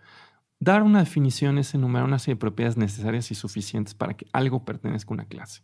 [0.59, 4.64] Dar una definición es enumerar una serie de propiedades necesarias y suficientes para que algo
[4.64, 5.62] pertenezca a una clase.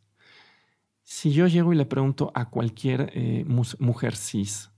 [1.04, 3.44] Si yo llego y le pregunto a cualquier eh,
[3.78, 4.70] mujer cis,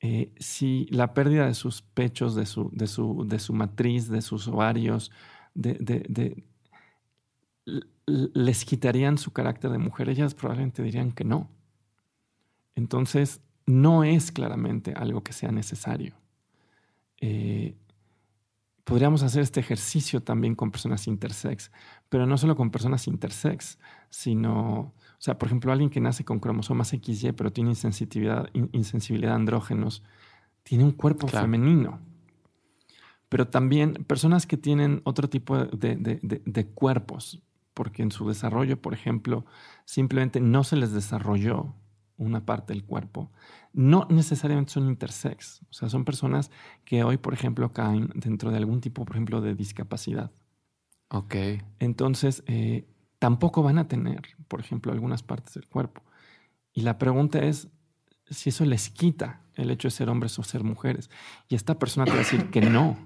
[0.00, 4.22] eh, si la pérdida de sus pechos, de su, de su, de su matriz, de
[4.22, 5.10] sus ovarios,
[5.54, 6.44] de, de,
[8.06, 11.48] les quitarían su carácter de mujer, ellas probablemente dirían que no.
[12.74, 16.14] Entonces, no es claramente algo que sea necesario.
[17.20, 17.76] Eh,
[18.84, 21.70] podríamos hacer este ejercicio también con personas intersex,
[22.08, 23.78] pero no solo con personas intersex,
[24.10, 29.32] sino, o sea, por ejemplo, alguien que nace con cromosomas XY, pero tiene insensibilidad, insensibilidad
[29.32, 30.02] a andrógenos,
[30.64, 32.00] tiene un cuerpo femenino.
[33.28, 37.40] Pero también personas que tienen otro tipo de cuerpos,
[37.74, 39.44] porque en su desarrollo, por ejemplo,
[39.84, 41.74] simplemente no se les desarrolló
[42.16, 43.30] una parte del cuerpo,
[43.72, 45.62] no necesariamente son intersex.
[45.70, 46.50] O sea, son personas
[46.84, 50.30] que hoy, por ejemplo, caen dentro de algún tipo, por ejemplo, de discapacidad.
[51.08, 51.34] Ok.
[51.78, 52.86] Entonces, eh,
[53.18, 56.02] tampoco van a tener, por ejemplo, algunas partes del cuerpo.
[56.72, 57.68] Y la pregunta es
[58.30, 61.10] si eso les quita el hecho de ser hombres o ser mujeres.
[61.48, 62.96] Y esta persona te va a decir que no.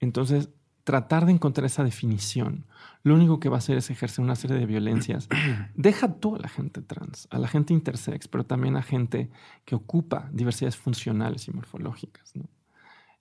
[0.00, 0.48] Entonces,
[0.84, 2.66] tratar de encontrar esa definición,
[3.02, 5.28] lo único que va a hacer es ejercer una serie de violencias.
[5.74, 9.30] Deja tú a la gente trans, a la gente intersex, pero también a gente
[9.64, 12.32] que ocupa diversidades funcionales y morfológicas.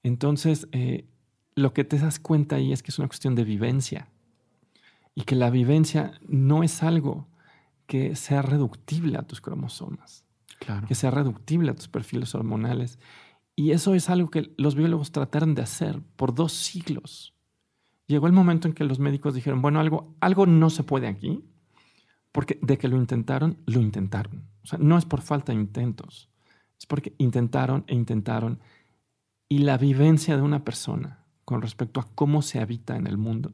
[0.04, 1.06] Entonces, eh,
[1.56, 4.08] lo que te das cuenta ahí es que es una cuestión de vivencia
[5.14, 7.28] y que la vivencia no es algo
[7.86, 10.26] que sea reductible a tus cromosomas,
[10.60, 10.88] claro.
[10.88, 13.00] que sea reductible a tus perfiles hormonales.
[13.56, 17.36] Y eso es algo que los biólogos trataron de hacer por dos siglos
[18.12, 21.44] llegó el momento en que los médicos dijeron, bueno, algo, algo no se puede aquí,
[22.32, 24.48] porque de que lo intentaron, lo intentaron.
[24.64, 26.30] O sea, no es por falta de intentos,
[26.78, 28.60] es porque intentaron e intentaron.
[29.50, 33.54] Y la vivencia de una persona con respecto a cómo se habita en el mundo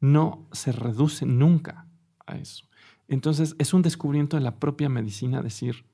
[0.00, 1.86] no se reduce nunca
[2.26, 2.64] a eso.
[3.08, 5.84] Entonces es un descubrimiento de la propia medicina decir,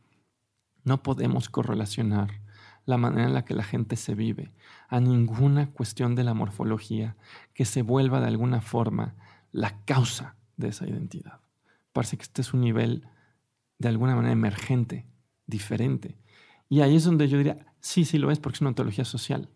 [0.84, 2.40] no podemos correlacionar
[2.84, 4.52] la manera en la que la gente se vive,
[4.88, 7.16] a ninguna cuestión de la morfología
[7.54, 9.14] que se vuelva de alguna forma
[9.52, 11.40] la causa de esa identidad.
[11.92, 13.06] Parece que este es un nivel
[13.78, 15.06] de alguna manera emergente,
[15.46, 16.16] diferente.
[16.68, 19.48] Y ahí es donde yo diría, sí, sí lo es porque es una ontología social.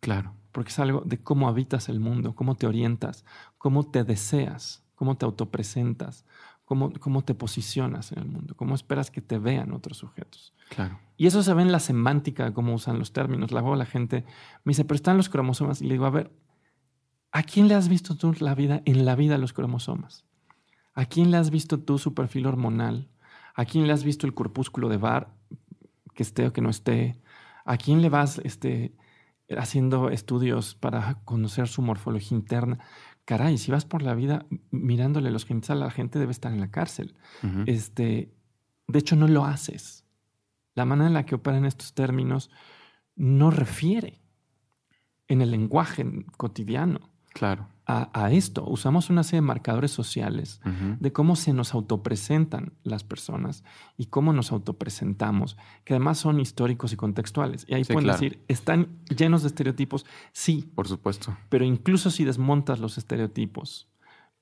[0.00, 0.34] Claro.
[0.52, 3.24] Porque es algo de cómo habitas el mundo, cómo te orientas,
[3.56, 6.24] cómo te deseas, cómo te autopresentas,
[6.64, 10.54] cómo, cómo te posicionas en el mundo, cómo esperas que te vean otros sujetos.
[10.70, 10.98] Claro.
[11.16, 13.52] Y eso se ve en la semántica de cómo usan los términos.
[13.52, 14.24] Luego la gente
[14.64, 15.80] me dice, pero están los cromosomas.
[15.80, 16.32] Y le digo, a ver,
[17.30, 20.24] ¿a quién le has visto tú la vida, en la vida los cromosomas?
[20.94, 23.08] ¿A quién le has visto tú su perfil hormonal?
[23.54, 25.34] ¿A quién le has visto el corpúsculo de Bar,
[26.14, 27.20] que esté o que no esté?
[27.64, 28.94] ¿A quién le vas este,
[29.56, 32.78] haciendo estudios para conocer su morfología interna?
[33.24, 36.60] Caray, si vas por la vida mirándole los genitales a la gente, debe estar en
[36.60, 37.14] la cárcel.
[37.66, 38.34] este,
[38.88, 40.02] de hecho, no lo haces
[40.74, 42.50] la manera en la que operan estos términos
[43.14, 44.20] no refiere
[45.28, 46.06] en el lenguaje
[46.36, 47.68] cotidiano claro.
[47.92, 48.64] A, esto.
[48.66, 50.60] Usamos una serie de marcadores sociales
[51.00, 53.64] de cómo se nos autopresentan las personas
[53.96, 57.64] y cómo nos autopresentamos, que además son históricos y contextuales.
[57.68, 60.06] Y ahí pueden decir, ¿están llenos de estereotipos?
[60.32, 60.70] Sí.
[60.74, 61.36] Por supuesto.
[61.48, 63.88] Pero incluso si desmontas los estereotipos,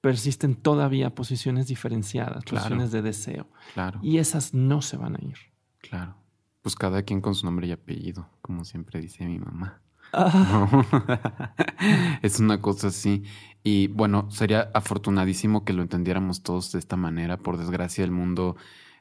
[0.01, 3.49] persisten todavía posiciones diferenciadas, posiciones de deseo.
[3.75, 4.01] Claro.
[4.03, 5.37] Y esas no se van a ir.
[5.79, 6.17] Claro.
[6.63, 9.83] Pues cada quien con su nombre y apellido, como siempre dice mi mamá.
[12.23, 13.25] Es una cosa así.
[13.63, 17.37] Y bueno, sería afortunadísimo que lo entendiéramos todos de esta manera.
[17.37, 18.57] Por desgracia, el mundo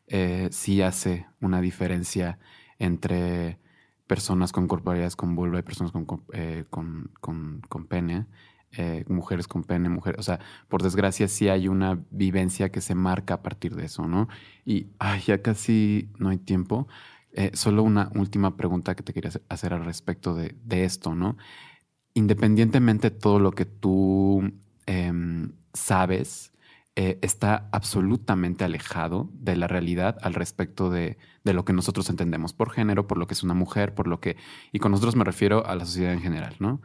[0.08, 2.40] eh, sí hace una diferencia
[2.78, 3.60] entre
[4.08, 8.26] personas con corporalidades con vulva y personas con, eh, con, con, pene.
[8.72, 12.94] Eh, mujeres con pene, mujeres, o sea, por desgracia sí hay una vivencia que se
[12.94, 14.28] marca a partir de eso, ¿no?
[14.64, 14.90] Y
[15.26, 16.88] ya casi no hay tiempo,
[17.34, 21.38] eh, solo una última pregunta que te quería hacer al respecto de, esto, ¿no?
[22.14, 24.52] Independientemente de todo lo que tú
[24.86, 26.52] em, sabes,
[26.96, 32.72] eh, está absolutamente alejado de la realidad al respecto de, lo que nosotros entendemos por
[32.72, 34.38] género, por lo que es una mujer, por lo que...
[34.72, 36.82] Y con nosotros me refiero a la sociedad en general, ¿no?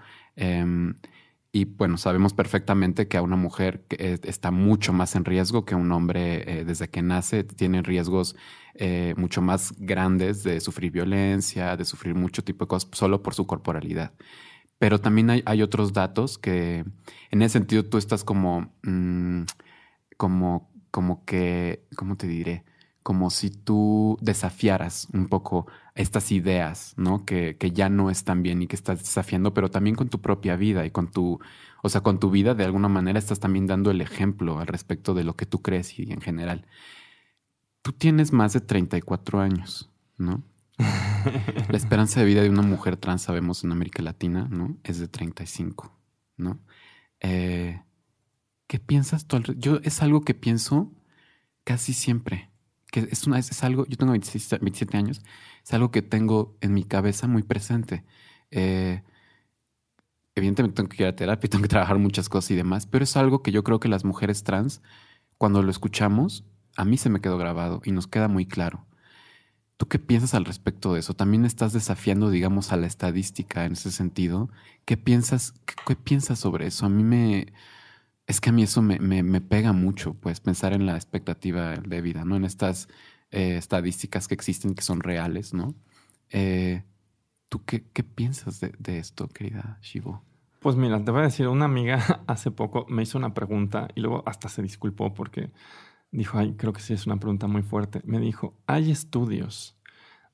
[1.57, 5.77] Y bueno, sabemos perfectamente que a una mujer que está mucho más en riesgo que
[5.77, 8.35] un hombre eh, desde que nace, tiene riesgos
[8.75, 13.35] eh, mucho más grandes de sufrir violencia, de sufrir mucho tipo de cosas solo por
[13.35, 14.15] su corporalidad.
[14.81, 16.85] Pero también hay, otros datos que
[17.31, 18.75] en ese sentido tú estás como...
[18.83, 19.45] Mm,
[20.17, 22.65] como, como que, ¿cómo te diré?
[23.05, 27.25] Como si tú desafiaras un poco estas ideas, ¿no?
[27.25, 30.57] Que, que ya no están bien y que estás desafiando, pero también con tu propia
[30.57, 31.39] vida y con tu,
[31.83, 35.15] o sea, con tu vida de alguna manera estás también dando el ejemplo al respecto
[35.15, 36.67] de lo que tú crees y en general.
[37.83, 40.43] Tú tienes más de 34 años, ¿no?
[41.69, 44.79] La esperanza de vida de una mujer trans, sabemos en América Latina, ¿no?
[44.83, 45.95] Es de 35,
[46.39, 46.59] ¿no?
[47.21, 47.83] Eh,
[48.67, 49.39] ¿Qué piensas tú?
[49.57, 50.91] Yo es algo que pienso
[51.65, 52.51] casi siempre.
[53.01, 55.23] Es, algo, yo tengo 27 años,
[55.63, 58.05] es algo que tengo en mi cabeza muy presente.
[58.51, 59.03] Eh,
[60.35, 63.17] evidentemente tengo que ir a terapia, tengo que trabajar muchas cosas y demás, pero es
[63.17, 64.83] algo que yo creo que las mujeres trans,
[65.39, 66.45] cuando lo escuchamos,
[66.77, 68.87] a mí se me quedó grabado y nos queda muy claro.
[69.77, 71.15] ¿Tú qué piensas al respecto de eso?
[71.15, 74.49] ¿También estás desafiando, digamos, a la estadística en ese sentido?
[74.85, 75.55] ¿Qué piensas,
[75.87, 76.87] qué piensas sobre eso?
[76.87, 77.53] A mí me,
[78.27, 82.01] es que a mí eso me, me, pega mucho, pues pensar en la expectativa de
[82.01, 82.37] vida, ¿no?
[82.37, 82.89] En estas
[83.31, 85.75] eh, estadísticas que existen, que son reales, ¿no?
[86.31, 86.85] Eh,
[87.49, 90.23] ¿Tú qué, qué piensas de, de, esto, querida Shivo?
[90.61, 94.01] Pues mira, te voy a decir, una amiga hace poco me hizo una pregunta y
[94.01, 95.51] luego hasta se disculpó porque
[96.11, 98.01] dijo, ay, creo que sí es una pregunta muy fuerte.
[98.05, 99.77] Me dijo, ¿hay estudios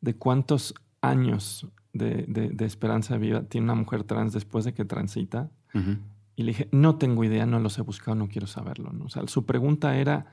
[0.01, 4.75] de cuántos años de, de, de esperanza de vida tiene una mujer trans después de
[4.75, 5.51] que transita?
[6.41, 8.95] Y le dije, no tengo idea, no los he buscado, no quiero saberlo.
[8.95, 9.05] ¿no?
[9.05, 10.25] O sea, su pregunta era,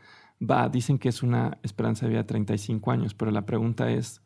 [0.42, 4.22] va, dicen que es una esperanza de vida de 35 años, pero la pregunta es,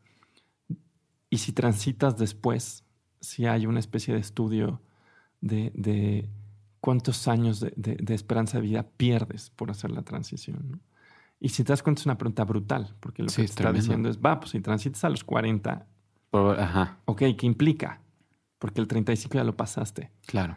[1.31, 2.83] ¿y si transitas después?
[3.19, 4.79] Si hay una especie de estudio
[5.41, 6.29] de,
[6.81, 10.83] cuántos años de, esperanza de vida pierdes por hacer la transición.
[11.39, 14.19] Y si te das cuenta es una pregunta brutal, porque lo que está diciendo es,
[14.19, 15.87] va, pues si transitas a los 40,
[16.31, 16.99] Ajá.
[17.05, 18.01] ok, ¿qué implica?
[18.59, 20.11] Porque el 35 ya lo pasaste.
[20.27, 20.55] Claro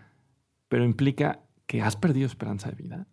[0.74, 1.38] pero implica
[1.68, 3.06] que has perdido esperanza de vida.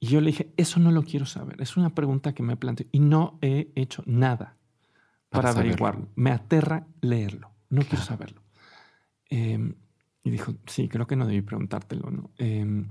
[0.00, 1.62] Y yo le dije, eso no lo quiero saber.
[1.62, 4.56] Es una pregunta que me planteo y no he hecho nada
[5.28, 6.08] para, averiguarlo.
[6.16, 7.52] Me aterra leerlo.
[7.68, 8.42] No quiero saberlo.
[9.28, 9.76] Em,
[10.24, 12.10] y dijo, sí, creo que no debí preguntártelo.
[12.10, 12.30] ¿no?
[12.38, 12.88] Em,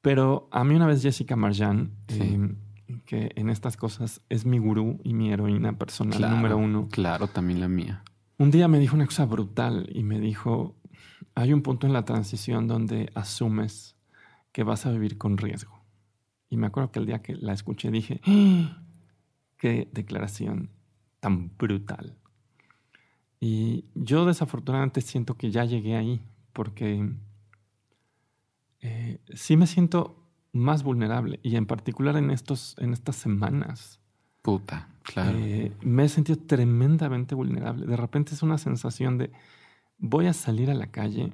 [0.00, 2.56] pero a mí una vez Jessica Marjan, em,
[3.04, 6.88] que en estas cosas es mi gurú y mi heroína personal número uno.
[6.90, 8.02] Claro, también la mía.
[8.38, 10.77] Un día me dijo una cosa brutal y me dijo,
[11.38, 13.94] hay un punto en la transición donde asumes
[14.50, 15.80] que vas a vivir con riesgo.
[16.50, 18.82] Y me acuerdo que el día que la escuché dije, ¡Ah!
[19.56, 20.70] qué declaración
[21.20, 22.16] tan brutal.
[23.38, 26.20] Y yo desafortunadamente siento que ya llegué ahí,
[26.52, 27.08] porque
[28.80, 30.16] eh, sí me siento
[30.52, 34.00] más vulnerable, y en particular en, estos, en estas semanas.
[34.42, 35.38] Puta, claro.
[35.38, 37.86] Eh, me he sentido tremendamente vulnerable.
[37.86, 39.30] De repente es una sensación de
[39.98, 41.32] voy a salir a la calle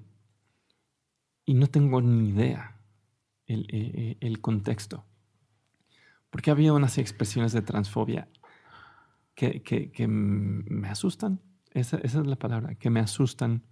[1.45, 2.81] y no tengo ni idea
[3.47, 5.05] el, eh, eh, contexto.
[6.31, 8.28] Porque ha habido unas expresiones de transfobia
[9.35, 11.41] que, me asustan.
[11.70, 13.62] Esa, es la palabra, que me asustan.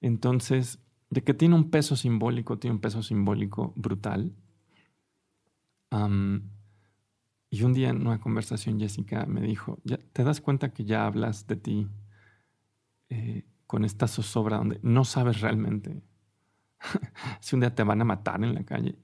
[0.00, 0.80] Entonces,
[1.10, 4.34] de que tiene un peso simbólico, tiene un peso simbólico brutal.
[7.50, 9.78] y un día en una conversación, Jessica me dijo,
[10.12, 11.88] ¿te das cuenta que ya hablas de ti
[13.08, 13.44] eh,
[13.74, 16.00] con esta zozobra donde no sabes realmente
[17.40, 18.94] si un día te van a matar en la calle.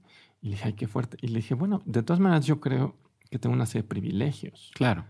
[0.40, 1.16] Y le dije, ay, qué fuerte.
[1.20, 2.96] Y le dije, bueno, de todas maneras yo creo
[3.28, 4.70] que tengo una serie de privilegios.
[4.76, 5.06] Claro.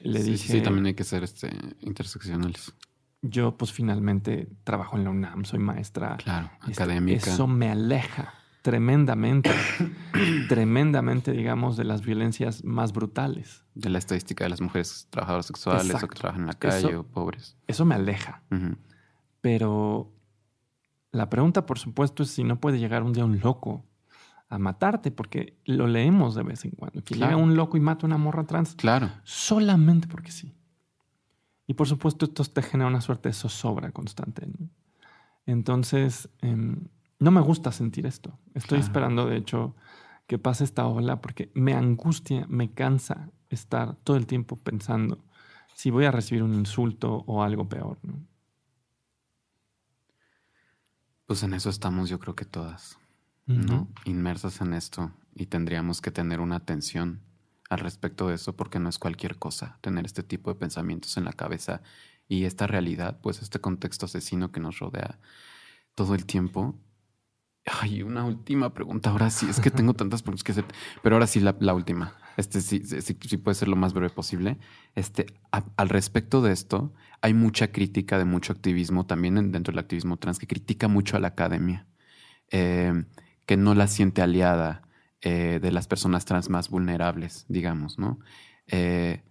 [0.00, 1.48] Le sí, dije, sí, también hay que ser este,
[1.78, 2.74] interseccionales.
[3.22, 6.16] Yo pues finalmente trabajo en la UNAM, soy maestra.
[6.16, 7.30] Claro, este, académica.
[7.30, 9.50] Eso me aleja tremendamente,
[10.48, 13.64] tremendamente, digamos, de las violencias más brutales.
[13.76, 17.04] De la estadística de las mujeres trabajadoras sexuales o que trabajan en la calle o
[17.04, 17.56] pobres.
[17.68, 18.42] Eso me aleja.
[19.40, 20.12] Pero
[21.12, 23.84] la pregunta, por supuesto, es si no puede llegar un día un loco
[24.48, 27.02] a matarte, porque lo leemos de vez en cuando.
[27.04, 28.74] Que llega un loco y mata a una morra trans.
[28.74, 29.10] Claro.
[29.24, 30.54] Solamente porque sí.
[31.66, 34.48] Y por supuesto, esto te genera una suerte de zozobra constante.
[35.44, 36.88] Entonces, em,
[37.18, 38.38] no me gusta sentir esto.
[38.54, 39.74] Estoy esperando, de hecho,
[40.26, 45.18] que pase esta ola porque me angustia, me cansa estar todo el tiempo pensando
[45.74, 47.98] si voy a recibir un insulto o algo peor.
[51.28, 52.98] Pues en eso estamos, yo creo que todas,
[53.44, 53.86] ¿no?
[54.06, 55.12] Inmersas en esto.
[55.34, 57.20] y tendríamos que tener una atención
[57.68, 61.26] al respecto de eso porque no es cualquier cosa tener este tipo de pensamientos en
[61.26, 61.82] la cabeza
[62.28, 65.18] y esta realidad, pues este contexto asesino que nos rodea
[65.94, 66.74] todo el tiempo.
[67.66, 69.10] Ay, una última pregunta.
[69.10, 70.64] Ahora sí, es que tengo tantas preguntas que hacer,
[71.02, 72.14] pero ahora sí la, última.
[72.38, 72.78] Este sí,
[73.38, 74.58] puede ser lo más breve posible.
[74.94, 80.18] Este, al respecto de esto, hay mucha crítica de mucho activismo también dentro del activismo
[80.18, 81.88] trans que critica mucho a la academia,
[82.52, 83.04] eh,
[83.44, 84.82] que no la siente aliada,
[85.20, 88.20] eh, de las personas trans más vulnerables, digamos, ¿no?
[88.68, 89.24] Eh,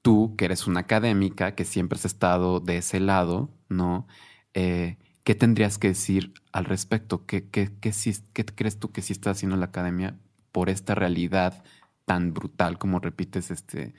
[0.00, 4.06] tú, que eres una académica, que siempre has estado de ese lado, ¿no?
[4.52, 7.26] ¿Qué tendrías que decir al respecto?
[7.26, 10.16] ¿Qué, qué, qué, crees tú que sí está haciendo la academia
[10.52, 11.64] por esta realidad
[12.04, 13.94] tan brutal como repites este,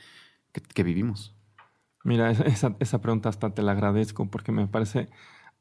[0.52, 1.36] que, vivimos?
[2.04, 5.10] Mira, esa, esa, pregunta hasta te la agradezco porque me parece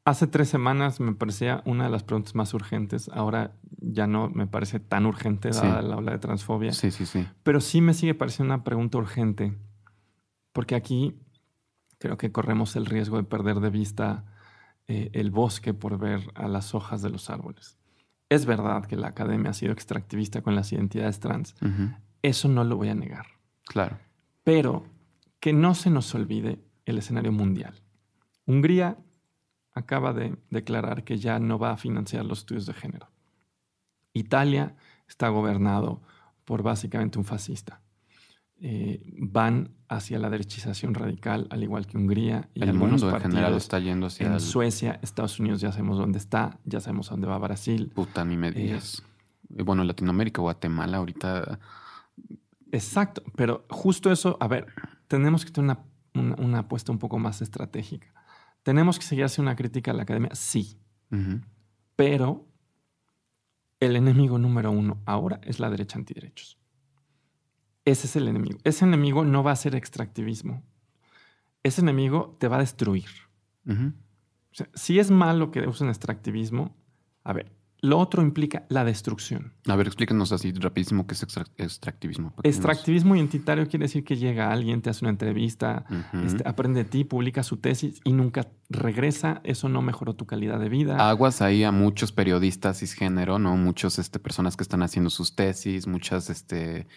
[0.05, 3.09] Hace tres semanas me parecía una de las preguntas más urgentes.
[3.13, 6.73] Ahora ya no me parece tan urgente dada la ola de transfobia.
[6.73, 7.25] Sí, sí, sí.
[7.43, 9.57] Pero sí me sigue pareciendo una pregunta urgente.
[10.51, 11.15] Porque aquí
[11.99, 14.25] creo que corremos el riesgo de perder de vista
[14.87, 17.77] eh, el bosque por ver a las hojas de los árboles.
[18.27, 21.55] Es verdad que la academia ha sido extractivista con las identidades trans.
[22.23, 23.27] Eso no lo voy a negar.
[23.65, 23.99] Claro.
[24.43, 24.85] Pero
[25.39, 27.75] que no se nos olvide el escenario mundial.
[28.45, 28.97] Hungría
[29.73, 33.09] acaba de declarar que ya no va a financiar los estudios de género.
[34.13, 34.75] Italia
[35.07, 36.01] está gobernado
[36.45, 37.81] por básicamente un fascista.
[38.61, 42.49] Eh, van hacia la derechización radical, al igual que Hungría.
[42.53, 44.27] Y el mundo en general está yendo hacia...
[44.27, 47.91] En Suecia, Estados Unidos ya sabemos dónde está, ya sabemos dónde va Brasil.
[47.93, 48.79] Puta, ni me eh,
[49.49, 51.59] bueno, Latinoamérica, Guatemala, ahorita...
[52.73, 54.65] Exacto, pero justo eso, a ver,
[55.07, 55.77] tenemos que tener
[56.15, 58.11] una, una apuesta un poco más estratégica.
[58.63, 60.31] ¿Tenemos que seguir haciendo una crítica a la academia?
[60.33, 60.79] Sí.
[61.95, 62.47] Pero
[63.79, 66.57] el enemigo número uno ahora es la derecha antiderechos.
[67.85, 68.57] Ese es el enemigo.
[68.63, 70.63] Ese enemigo no va a ser extractivismo.
[71.61, 73.05] Ese enemigo te va a destruir.
[74.73, 76.75] si es malo que usen extractivismo,
[77.23, 79.51] a ver, lo otro implica la destrucción.
[79.67, 81.27] A ver, explícanos así rapidísimo qué es
[81.57, 82.33] extractivismo.
[82.41, 85.85] Extractivismo identitario quiere decir que llega alguien, te hace una entrevista,
[86.25, 89.41] este, aprende de ti, publica su tesis y nunca regresa.
[89.43, 91.09] Eso no mejoró tu calidad de vida.
[91.09, 93.57] Aguas ahí a muchos periodistas cisgénero, ¿no?
[93.57, 96.87] Muchos este, personas que están haciendo sus tesis, muchas este,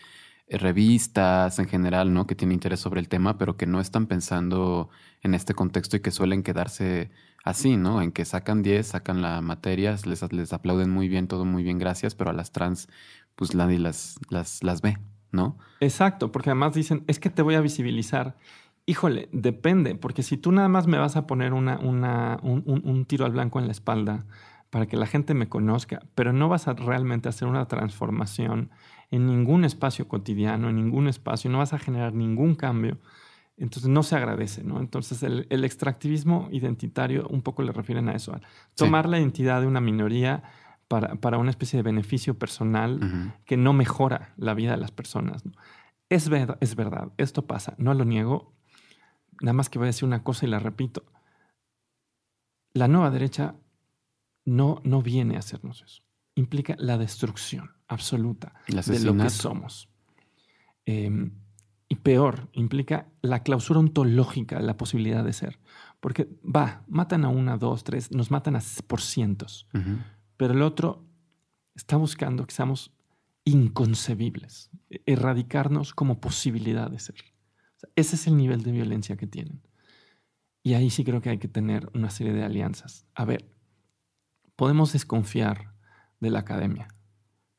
[0.48, 2.27] revistas en general, ¿no?
[2.27, 4.89] Que tienen interés sobre el tema, pero que no están pensando
[5.23, 7.10] en este contexto y que suelen quedarse
[7.44, 8.02] así, ¿no?
[8.02, 11.78] En que sacan 10, sacan la materia, les, les aplauden muy bien, todo muy bien,
[11.78, 12.89] gracias, pero a las trans,
[13.35, 14.98] pues nadie las, las, las ve,
[15.32, 15.59] ¿no?
[15.81, 18.36] Exacto, porque además dicen, es que te voy a visibilizar.
[18.85, 23.27] Híjole, depende, porque si tú nada más me vas a poner una, un, un, tiro
[23.27, 24.27] al blanco en la espalda
[24.70, 28.70] para que la gente me conozca, pero no vas a realmente hacer una transformación
[29.11, 32.99] en ningún espacio cotidiano, en ningún espacio, no vas a generar ningún cambio,
[33.57, 34.81] entonces no se agradece, ¿no?
[34.81, 38.39] Entonces el, extractivismo identitario un poco le refieren a eso,
[38.74, 40.43] tomar la identidad de una minoría
[40.89, 45.43] para, una especie de beneficio personal que no mejora la vida de las personas.
[46.09, 48.53] Es, verdad, es verdad, esto pasa, no lo niego,
[49.41, 51.05] nada más que voy a decir una cosa y la repito.
[52.73, 53.57] La nueva derecha
[54.45, 56.03] no, no viene a hacernos eso.
[56.35, 59.88] Implica la destrucción absoluta de lo que somos.
[60.86, 61.30] Eh,
[61.88, 65.58] y peor, implica la clausura ontológica la posibilidad de ser.
[66.00, 69.68] Porque va, matan a una, dos, tres, nos matan a por cientos.
[70.36, 71.06] Pero el otro
[71.74, 72.92] está buscando que seamos
[73.44, 74.70] inconcebibles,
[75.06, 77.16] erradicarnos como posibilidad de ser.
[77.94, 79.62] ese es el nivel de violencia que tienen.
[80.62, 83.06] Y ahí sí creo que hay que tener una serie de alianzas.
[83.14, 83.48] A ver,
[84.56, 85.74] podemos desconfiar
[86.18, 86.88] de la academia,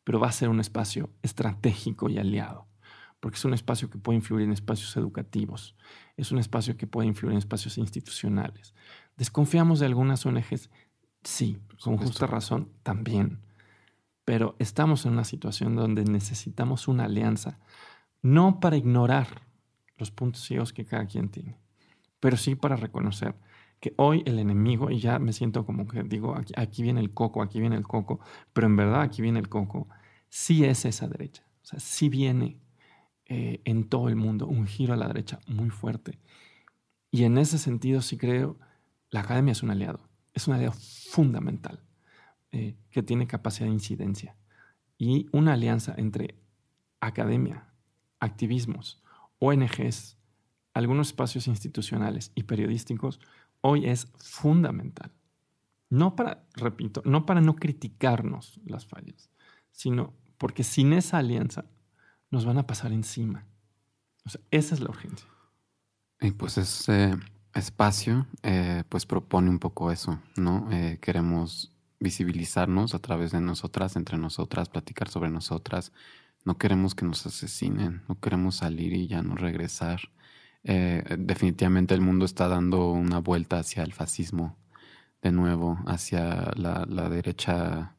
[0.07, 2.65] pero va a ser un espacio estratégico y aliado
[3.19, 5.75] porque es un espacio que puede influir en espacios educativos,
[6.15, 8.73] es un espacio que puede influir en espacios institucionales.
[9.17, 10.69] ¿Desconfiamos de algunas ONGs?
[11.25, 13.41] Sí, con justa razón, también.
[14.23, 17.59] Pero estamos en una situación donde necesitamos una alianza,
[18.21, 19.41] no para ignorar
[19.97, 21.59] los puntos ciegos que cada quien tiene,
[22.21, 23.35] pero sí para reconocer
[23.79, 27.13] que hoy el enemigo, y ya me siento como que digo, aquí, aquí viene el
[27.13, 28.19] coco, aquí viene el coco,
[28.53, 29.87] pero en verdad aquí viene el coco,
[30.29, 32.57] sí es esa derecha, o sea, sí viene
[33.25, 36.19] eh, en todo el mundo, un giro a la derecha muy fuerte.
[37.11, 38.57] Y en ese sentido sí creo,
[39.09, 39.99] la academia es un aliado,
[40.33, 40.73] es un aliado
[41.11, 41.83] fundamental
[42.51, 44.37] eh, que tiene capacidad de incidencia.
[44.97, 46.35] Y una alianza entre
[46.99, 47.67] academia,
[48.19, 49.03] activismos,
[49.39, 50.17] ONGs,
[50.73, 53.19] algunos espacios institucionales y periodísticos,
[53.67, 55.11] hoy es fundamental.
[55.89, 59.29] No para, repito, no para no criticarnos las fallas,
[59.71, 61.65] sino porque sin esa alianza
[62.31, 63.45] nos van a pasar encima.
[64.25, 65.27] O sea, esa es la urgencia.
[66.21, 67.15] Y pues ese
[67.53, 70.69] espacio eh, pues propone un poco eso, ¿no?
[70.71, 75.91] Eh, queremos visibilizarnos a través de nosotras, entre nosotras, platicar sobre nosotras.
[76.45, 79.99] No queremos que nos asesinen, no queremos salir y ya no regresar.
[80.69, 84.57] Eh, definitivamente el mundo está dando una vuelta hacia el fascismo
[85.21, 87.97] de nuevo, hacia la, la derecha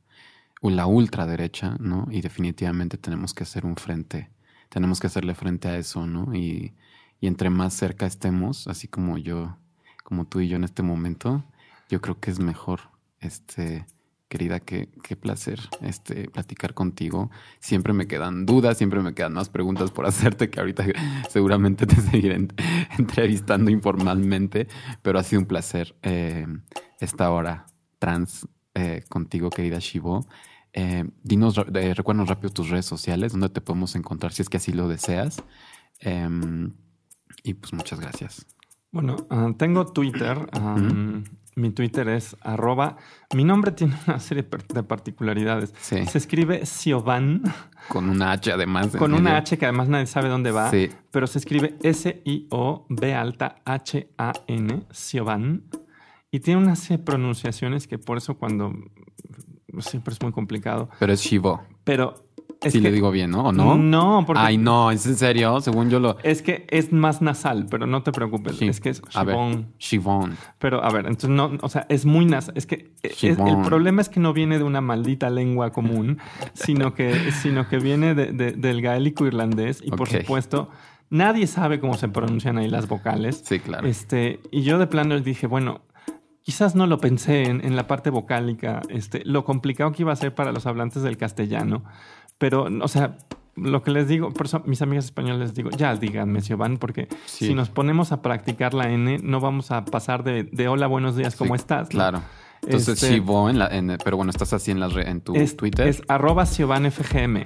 [0.62, 2.08] la ultraderecha, ¿no?
[2.10, 4.30] Y definitivamente tenemos que hacer un frente,
[4.68, 6.34] tenemos que hacerle frente a eso, ¿no?
[6.34, 6.74] Y,
[7.20, 9.56] y entre más cerca estemos, así como yo,
[10.04, 11.44] como tú y yo en este momento,
[11.88, 12.80] yo creo que es mejor,
[13.20, 13.86] este,
[14.28, 17.30] querida, qué, qué placer este, platicar contigo.
[17.60, 20.84] Siempre me quedan dudas, siempre me quedan más preguntas por hacerte, que ahorita
[21.30, 22.36] seguramente te seguiré
[22.98, 24.68] entrevistando informalmente,
[25.02, 26.46] pero ha sido un placer eh,
[27.00, 27.66] esta hora
[27.98, 30.26] trans eh, contigo, querida Shivo.
[30.72, 34.58] Eh, dinos, eh, recuérdanos rápido tus redes sociales, donde te podemos encontrar si es que
[34.58, 35.42] así lo deseas.
[36.00, 36.74] Em,
[37.42, 38.46] y pues muchas gracias.
[38.90, 40.48] Bueno, ah, tengo Twitter.
[41.56, 42.96] Mi Twitter es arroba.
[43.34, 45.74] Mi nombre tiene una serie de particularidades.
[45.80, 47.42] Se escribe Siovan.
[47.88, 48.94] Con una H además.
[48.96, 50.70] Con una H que además nadie sabe dónde va.
[51.10, 54.82] Pero se escribe S-I-O-B alta H-A-N.
[54.90, 55.64] Siovan.
[56.30, 58.72] Y tiene unas pronunciaciones que por eso cuando
[59.80, 60.90] siempre es muy complicado.
[60.98, 61.62] Pero es Shivo.
[61.84, 62.27] Pero
[62.60, 63.44] si le digo bien, ¿no?
[63.44, 63.76] ¿O no?
[63.76, 64.42] No, porque...
[64.42, 65.60] Ay, no, ¿es en serio?
[65.60, 66.18] Según yo lo...
[66.22, 68.60] Es que es más nasal, pero no te preocupes.
[68.60, 69.74] Es que es Shivon.
[69.78, 70.36] Shivon.
[70.58, 71.52] Pero, a ver, entonces no...
[71.62, 72.54] O sea, es muy nasal.
[72.56, 76.18] Es que el problema es que no viene de una maldita lengua común,
[76.54, 79.80] sino que, sino que viene del gaélico irlandés.
[79.84, 80.70] Y, por supuesto,
[81.10, 83.42] nadie sabe cómo se pronuncian ahí las vocales.
[83.44, 83.86] Sí, claro.
[83.86, 85.82] Este, y yo de plano dije, bueno,
[86.42, 90.16] quizás no lo pensé en, en, la parte vocálica, este, lo complicado que iba a
[90.16, 91.84] ser para los hablantes del castellano.
[92.38, 93.18] Pero, o sea,
[93.56, 97.08] lo que les digo, por eso mis amigas españolas les digo, ya díganme, Siobhan, porque
[97.26, 101.36] si nos ponemos a practicar la N, no vamos a pasar de, hola, buenos días,
[101.36, 101.88] ¿cómo estás?
[101.88, 102.22] Claro.
[102.62, 105.86] Entonces, este, en la, pero bueno, estás así en, la, en tu Twitter.
[105.86, 107.44] Es arroba FGM.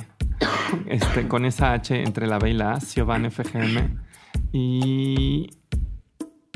[0.87, 3.99] Este, con esa H entre la B y la A, FGM.
[4.53, 5.51] Y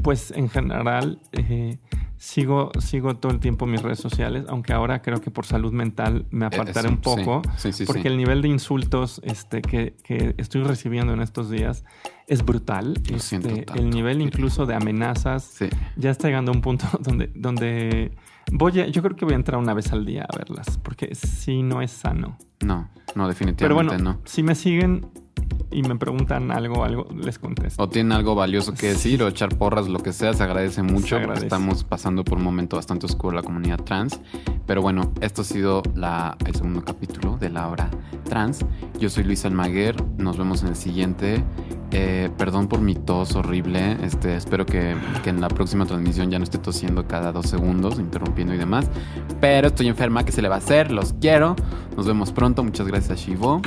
[0.06, 1.78] pues en general, eh,
[2.16, 6.26] sigo, sigo todo el tiempo mis redes sociales, aunque ahora creo que por salud mental
[6.30, 7.42] me apartaré un poco,
[7.88, 9.96] porque el nivel de insultos este, que,
[10.38, 11.84] estoy recibiendo en estos días
[12.28, 12.94] es brutal.
[13.12, 15.58] Este, el nivel incluso de amenazas
[15.96, 18.12] ya está llegando a un punto donde, donde
[18.52, 21.16] voy a, yo creo que voy a entrar una vez al día a verlas, porque
[21.16, 22.38] si no es sano.
[22.64, 24.20] No, no, definitivamente Pero bueno, no.
[24.24, 25.04] Si me siguen,
[25.76, 27.82] y me preguntan algo, algo, les contesto.
[27.82, 31.18] O tienen algo valioso que decir o echar porras, lo que sea, se agradece mucho.
[31.34, 34.18] Estamos pasando por un momento bastante oscuro la comunidad trans.
[34.66, 37.90] Pero bueno, esto ha sido la, el segundo capítulo de la hora
[38.24, 38.64] trans.
[38.98, 41.44] Yo soy Luis Almaguer, nos vemos en el siguiente.
[41.90, 43.98] Eh, perdón por mi tos horrible.
[44.02, 47.98] Este, espero que, que, en la próxima transmisión ya no esté tosiendo cada dos segundos,
[47.98, 48.88] interrumpiendo y demás.
[49.42, 50.90] Pero estoy enferma, ¿qué se le va a hacer?
[50.90, 51.54] Los quiero.
[51.98, 52.64] Nos vemos pronto.
[52.64, 53.60] Muchas gracias, Shivo.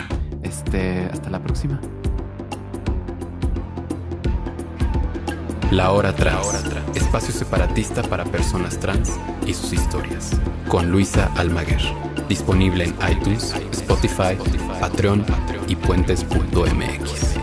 [0.44, 1.80] Este, hasta la próxima.
[5.72, 10.32] La Hora Trans, espacio separatista para personas trans y sus historias,
[10.68, 11.82] con Luisa Almaguer.
[12.28, 14.36] Disponible en iTunes, Spotify,
[14.80, 15.24] Patreon
[15.68, 17.40] y puentes.mx.